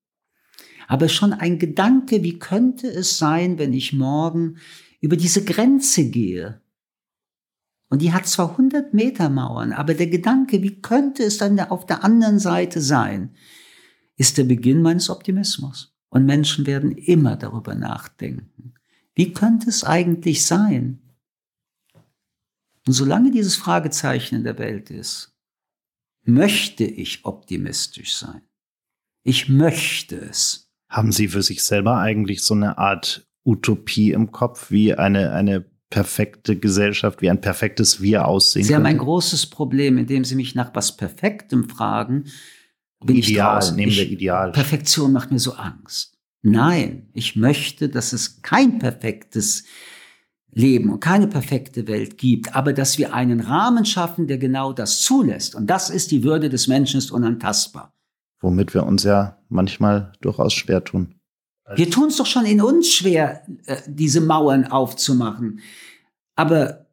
Aber 0.88 1.09
schon 1.09 1.32
ein 1.32 1.61
Gedanke, 1.61 2.24
wie 2.24 2.40
könnte 2.40 2.88
es 2.88 3.18
sein, 3.18 3.59
wenn 3.59 3.72
ich 3.72 3.92
morgen 3.92 4.57
über 5.01 5.16
diese 5.16 5.44
Grenze 5.44 6.11
gehe? 6.11 6.61
Und 7.97 8.03
die 8.03 8.12
hat 8.12 8.26
zwar 8.26 8.51
100 8.51 8.92
Meter 8.92 9.30
Mauern, 9.30 9.72
aber 9.72 9.94
der 9.94 10.09
Gedanke, 10.09 10.62
wie 10.62 10.82
könnte 10.82 11.22
es 11.22 11.38
dann 11.38 11.59
auf 11.59 11.86
der 11.86 12.05
anderen 12.05 12.38
Seite 12.38 12.82
sein, 12.82 13.34
ist 14.16 14.36
der 14.36 14.44
Beginn 14.44 14.82
meines 14.82 15.09
Optimismus. 15.09 15.97
Und 16.11 16.26
Menschen 16.26 16.66
werden 16.66 16.92
immer 16.92 17.36
darüber 17.36 17.74
nachdenken. 17.74 18.74
Wie 19.14 19.32
könnte 19.32 19.70
es 19.70 19.82
eigentlich 19.82 20.44
sein? 20.44 21.01
Und 22.86 22.92
solange 22.92 23.30
dieses 23.30 23.57
Fragezeichen 23.57 24.34
in 24.34 24.44
der 24.44 24.59
Welt 24.59 24.90
ist, 24.90 25.34
möchte 26.22 26.84
ich 26.84 27.24
optimistisch 27.24 28.14
sein. 28.14 28.42
Ich 29.22 29.49
möchte 29.49 30.16
es. 30.16 30.70
Haben 30.90 31.12
Sie 31.12 31.28
für 31.28 31.42
sich 31.42 31.64
selber 31.64 31.97
eigentlich 31.97 32.42
so 32.42 32.53
eine 32.53 32.76
Art 32.76 33.26
Utopie 33.42 34.12
im 34.12 34.32
Kopf, 34.32 34.70
wie 34.70 34.92
eine, 34.92 35.32
eine 35.32 35.64
perfekte 35.91 36.57
Gesellschaft, 36.57 37.22
wie 37.22 37.30
ein 37.30 37.41
perfektes 37.41 38.01
Wir 38.01 38.26
aussehen 38.26 38.64
Sie 38.64 38.72
könnte? 38.72 38.89
haben 38.89 38.95
ein 38.95 38.99
großes 38.99 39.47
Problem, 39.47 39.99
indem 39.99 40.24
Sie 40.24 40.34
mich 40.34 40.55
nach 40.55 40.74
was 40.74 40.97
Perfektem 40.97 41.68
fragen. 41.68 42.24
Bin 43.05 43.16
Ideal, 43.16 43.62
ich 43.62 43.72
nehmen 43.72 43.93
wir 43.93 44.09
Ideal. 44.09 44.53
Perfektion 44.53 45.12
macht 45.12 45.30
mir 45.30 45.39
so 45.39 45.53
Angst. 45.53 46.18
Nein, 46.43 47.09
ich 47.12 47.37
möchte, 47.37 47.89
dass 47.89 48.12
es 48.12 48.43
kein 48.43 48.78
perfektes 48.78 49.64
Leben 50.51 50.91
und 50.91 51.01
keine 51.01 51.26
perfekte 51.28 51.87
Welt 51.87 52.18
gibt, 52.18 52.55
aber 52.57 52.72
dass 52.72 52.99
wir 52.99 53.12
einen 53.14 53.41
Rahmen 53.41 53.84
schaffen, 53.84 54.26
der 54.26 54.39
genau 54.39 54.72
das 54.72 55.01
zulässt. 55.03 55.55
Und 55.55 55.68
das 55.68 55.91
ist 55.91 56.11
die 56.11 56.24
Würde 56.24 56.49
des 56.49 56.66
Menschen 56.66 56.99
ist 56.99 57.11
unantastbar 57.11 57.97
womit 58.41 58.74
wir 58.74 58.84
uns 58.84 59.03
ja 59.03 59.39
manchmal 59.49 60.12
durchaus 60.20 60.55
schwer 60.55 60.84
tun. 60.84 61.15
Wir 61.74 61.90
tun 61.90 62.08
es 62.08 62.16
doch 62.16 62.26
schon 62.26 62.46
in 62.46 62.60
uns 62.60 62.92
schwer, 62.92 63.44
äh, 63.66 63.76
diese 63.86 64.20
Mauern 64.20 64.66
aufzumachen. 64.66 65.60
Aber 66.36 66.86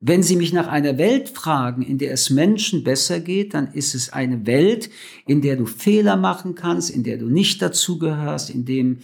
wenn 0.00 0.22
Sie 0.22 0.36
mich 0.36 0.52
nach 0.52 0.68
einer 0.68 0.98
Welt 0.98 1.30
fragen, 1.30 1.82
in 1.82 1.98
der 1.98 2.12
es 2.12 2.30
Menschen 2.30 2.84
besser 2.84 3.18
geht, 3.18 3.54
dann 3.54 3.72
ist 3.72 3.94
es 3.94 4.12
eine 4.12 4.46
Welt, 4.46 4.90
in 5.26 5.42
der 5.42 5.56
du 5.56 5.66
Fehler 5.66 6.16
machen 6.16 6.54
kannst, 6.54 6.90
in 6.90 7.02
der 7.02 7.18
du 7.18 7.28
nicht 7.28 7.62
dazugehörst, 7.62 8.50
in 8.50 8.64
dem 8.64 8.98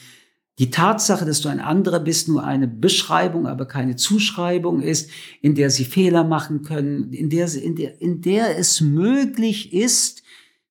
die 0.60 0.70
Tatsache, 0.70 1.24
dass 1.24 1.40
du 1.40 1.48
ein 1.48 1.58
anderer 1.58 1.98
bist, 1.98 2.28
nur 2.28 2.44
eine 2.44 2.68
Beschreibung, 2.68 3.48
aber 3.48 3.66
keine 3.66 3.96
Zuschreibung 3.96 4.82
ist, 4.82 5.10
in 5.40 5.56
der 5.56 5.68
sie 5.70 5.84
Fehler 5.84 6.22
machen 6.22 6.62
können, 6.62 7.12
in 7.12 7.28
der, 7.28 7.52
in 7.54 7.74
der, 7.74 8.00
in 8.00 8.20
der 8.20 8.56
es 8.56 8.80
möglich 8.80 9.72
ist, 9.72 10.22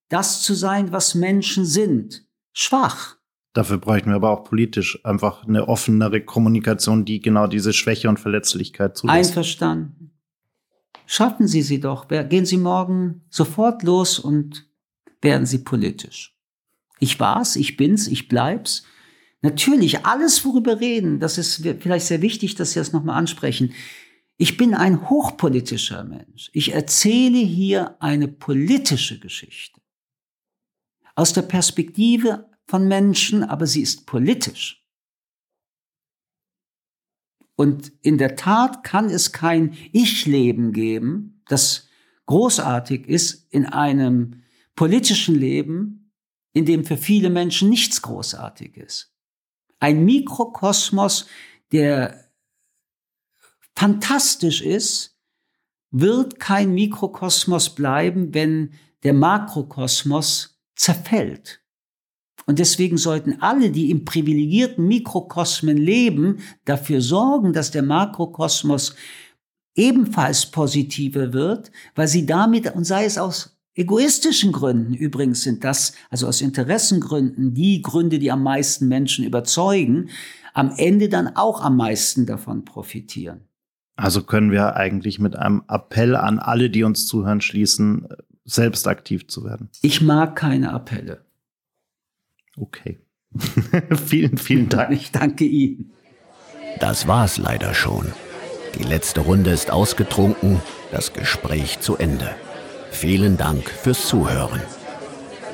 das 0.07 0.41
zu 0.41 0.53
sein, 0.53 0.93
was 0.93 1.15
Menschen 1.15 1.65
sind. 1.65 2.25
Schwach. 2.53 3.17
Dafür 3.53 3.77
bräuchten 3.77 4.09
wir 4.09 4.15
aber 4.15 4.31
auch 4.31 4.43
politisch 4.43 4.99
einfach 5.05 5.47
eine 5.47 5.67
offenere 5.67 6.21
Kommunikation, 6.21 7.05
die 7.05 7.19
genau 7.19 7.45
diese 7.45 7.71
Schwäche 7.71 8.09
und 8.09 8.19
Verletzlichkeit 8.19 8.97
zulässt. 8.97 9.29
Einverstanden. 9.29 10.11
Schaffen 11.05 11.47
Sie 11.47 11.61
sie 11.61 11.79
doch. 11.79 12.07
Gehen 12.07 12.45
Sie 12.45 12.57
morgen 12.57 13.21
sofort 13.29 13.83
los 13.83 14.17
und 14.17 14.67
werden 15.21 15.45
Sie 15.45 15.59
politisch. 15.59 16.35
Ich 16.99 17.19
war's, 17.19 17.55
ich 17.55 17.77
bin's, 17.77 18.07
ich 18.07 18.27
bleib's. 18.27 18.85
Natürlich, 19.41 20.05
alles, 20.05 20.43
worüber 20.45 20.79
reden, 20.79 21.19
das 21.19 21.37
ist 21.37 21.67
vielleicht 21.79 22.05
sehr 22.05 22.21
wichtig, 22.21 22.55
dass 22.55 22.71
Sie 22.71 22.79
das 22.79 22.93
nochmal 22.93 23.17
ansprechen. 23.17 23.73
Ich 24.37 24.57
bin 24.57 24.73
ein 24.73 25.09
hochpolitischer 25.09 26.03
Mensch. 26.05 26.49
Ich 26.53 26.73
erzähle 26.73 27.37
hier 27.37 28.01
eine 28.01 28.27
politische 28.27 29.19
Geschichte 29.19 29.79
aus 31.15 31.33
der 31.33 31.43
Perspektive 31.43 32.49
von 32.65 32.87
Menschen, 32.87 33.43
aber 33.43 33.67
sie 33.67 33.81
ist 33.81 34.05
politisch. 34.05 34.83
Und 37.55 37.91
in 38.01 38.17
der 38.17 38.35
Tat 38.35 38.83
kann 38.83 39.09
es 39.09 39.31
kein 39.31 39.77
Ich-Leben 39.91 40.73
geben, 40.73 41.43
das 41.47 41.87
großartig 42.25 43.07
ist 43.07 43.47
in 43.51 43.65
einem 43.65 44.43
politischen 44.75 45.35
Leben, 45.35 46.11
in 46.53 46.65
dem 46.65 46.85
für 46.85 46.97
viele 46.97 47.29
Menschen 47.29 47.69
nichts 47.69 48.01
großartig 48.01 48.77
ist. 48.77 49.13
Ein 49.79 50.05
Mikrokosmos, 50.05 51.27
der 51.71 52.31
fantastisch 53.75 54.61
ist, 54.61 55.19
wird 55.91 56.39
kein 56.39 56.73
Mikrokosmos 56.73 57.75
bleiben, 57.75 58.33
wenn 58.33 58.73
der 59.03 59.13
Makrokosmos 59.13 60.59
zerfällt. 60.75 61.62
Und 62.45 62.59
deswegen 62.59 62.97
sollten 62.97 63.41
alle, 63.41 63.71
die 63.71 63.89
im 63.89 64.05
privilegierten 64.05 64.87
Mikrokosmen 64.87 65.77
leben, 65.77 66.39
dafür 66.65 67.01
sorgen, 67.01 67.53
dass 67.53 67.71
der 67.71 67.83
Makrokosmos 67.83 68.95
ebenfalls 69.75 70.45
positiver 70.51 71.33
wird, 71.33 71.71
weil 71.95 72.07
sie 72.07 72.25
damit, 72.25 72.73
und 72.75 72.83
sei 72.83 73.05
es 73.05 73.17
aus 73.17 73.57
egoistischen 73.75 74.51
Gründen, 74.51 74.93
übrigens 74.93 75.41
sind 75.41 75.63
das, 75.63 75.93
also 76.09 76.27
aus 76.27 76.41
Interessengründen, 76.41 77.53
die 77.53 77.81
Gründe, 77.81 78.19
die 78.19 78.31
am 78.31 78.43
meisten 78.43 78.87
Menschen 78.87 79.25
überzeugen, 79.25 80.09
am 80.53 80.73
Ende 80.77 81.09
dann 81.09 81.35
auch 81.35 81.61
am 81.61 81.77
meisten 81.77 82.25
davon 82.25 82.65
profitieren. 82.65 83.41
Also 83.95 84.23
können 84.23 84.51
wir 84.51 84.75
eigentlich 84.75 85.19
mit 85.19 85.35
einem 85.35 85.63
Appell 85.67 86.15
an 86.15 86.39
alle, 86.39 86.69
die 86.69 86.83
uns 86.83 87.07
zuhören, 87.07 87.41
schließen, 87.41 88.07
selbst 88.43 88.87
aktiv 88.87 89.27
zu 89.27 89.43
werden. 89.43 89.69
Ich 89.81 90.01
mag 90.01 90.35
keine 90.35 90.73
Appelle. 90.73 91.25
Okay. 92.57 92.99
vielen, 94.05 94.37
vielen 94.37 94.69
Dank. 94.69 94.91
Ich 94.91 95.11
danke 95.11 95.45
Ihnen. 95.45 95.93
Das 96.79 97.07
war's 97.07 97.37
leider 97.37 97.73
schon. 97.73 98.11
Die 98.77 98.83
letzte 98.83 99.21
Runde 99.21 99.51
ist 99.51 99.71
ausgetrunken, 99.71 100.61
das 100.91 101.13
Gespräch 101.13 101.79
zu 101.79 101.97
Ende. 101.97 102.35
Vielen 102.91 103.37
Dank 103.37 103.69
fürs 103.69 104.07
Zuhören. 104.07 104.61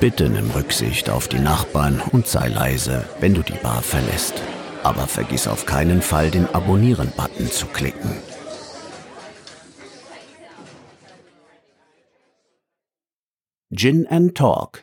Bitte 0.00 0.30
nimm 0.30 0.50
Rücksicht 0.50 1.10
auf 1.10 1.28
die 1.28 1.38
Nachbarn 1.38 2.00
und 2.12 2.26
sei 2.26 2.48
leise, 2.48 3.04
wenn 3.20 3.34
du 3.34 3.42
die 3.42 3.58
Bar 3.62 3.82
verlässt. 3.82 4.34
Aber 4.82 5.06
vergiss 5.06 5.46
auf 5.46 5.66
keinen 5.66 6.00
Fall, 6.00 6.30
den 6.30 6.46
Abonnieren-Button 6.46 7.50
zu 7.50 7.66
klicken. 7.66 8.10
Gin 13.72 14.06
and 14.08 14.34
Talk 14.34 14.82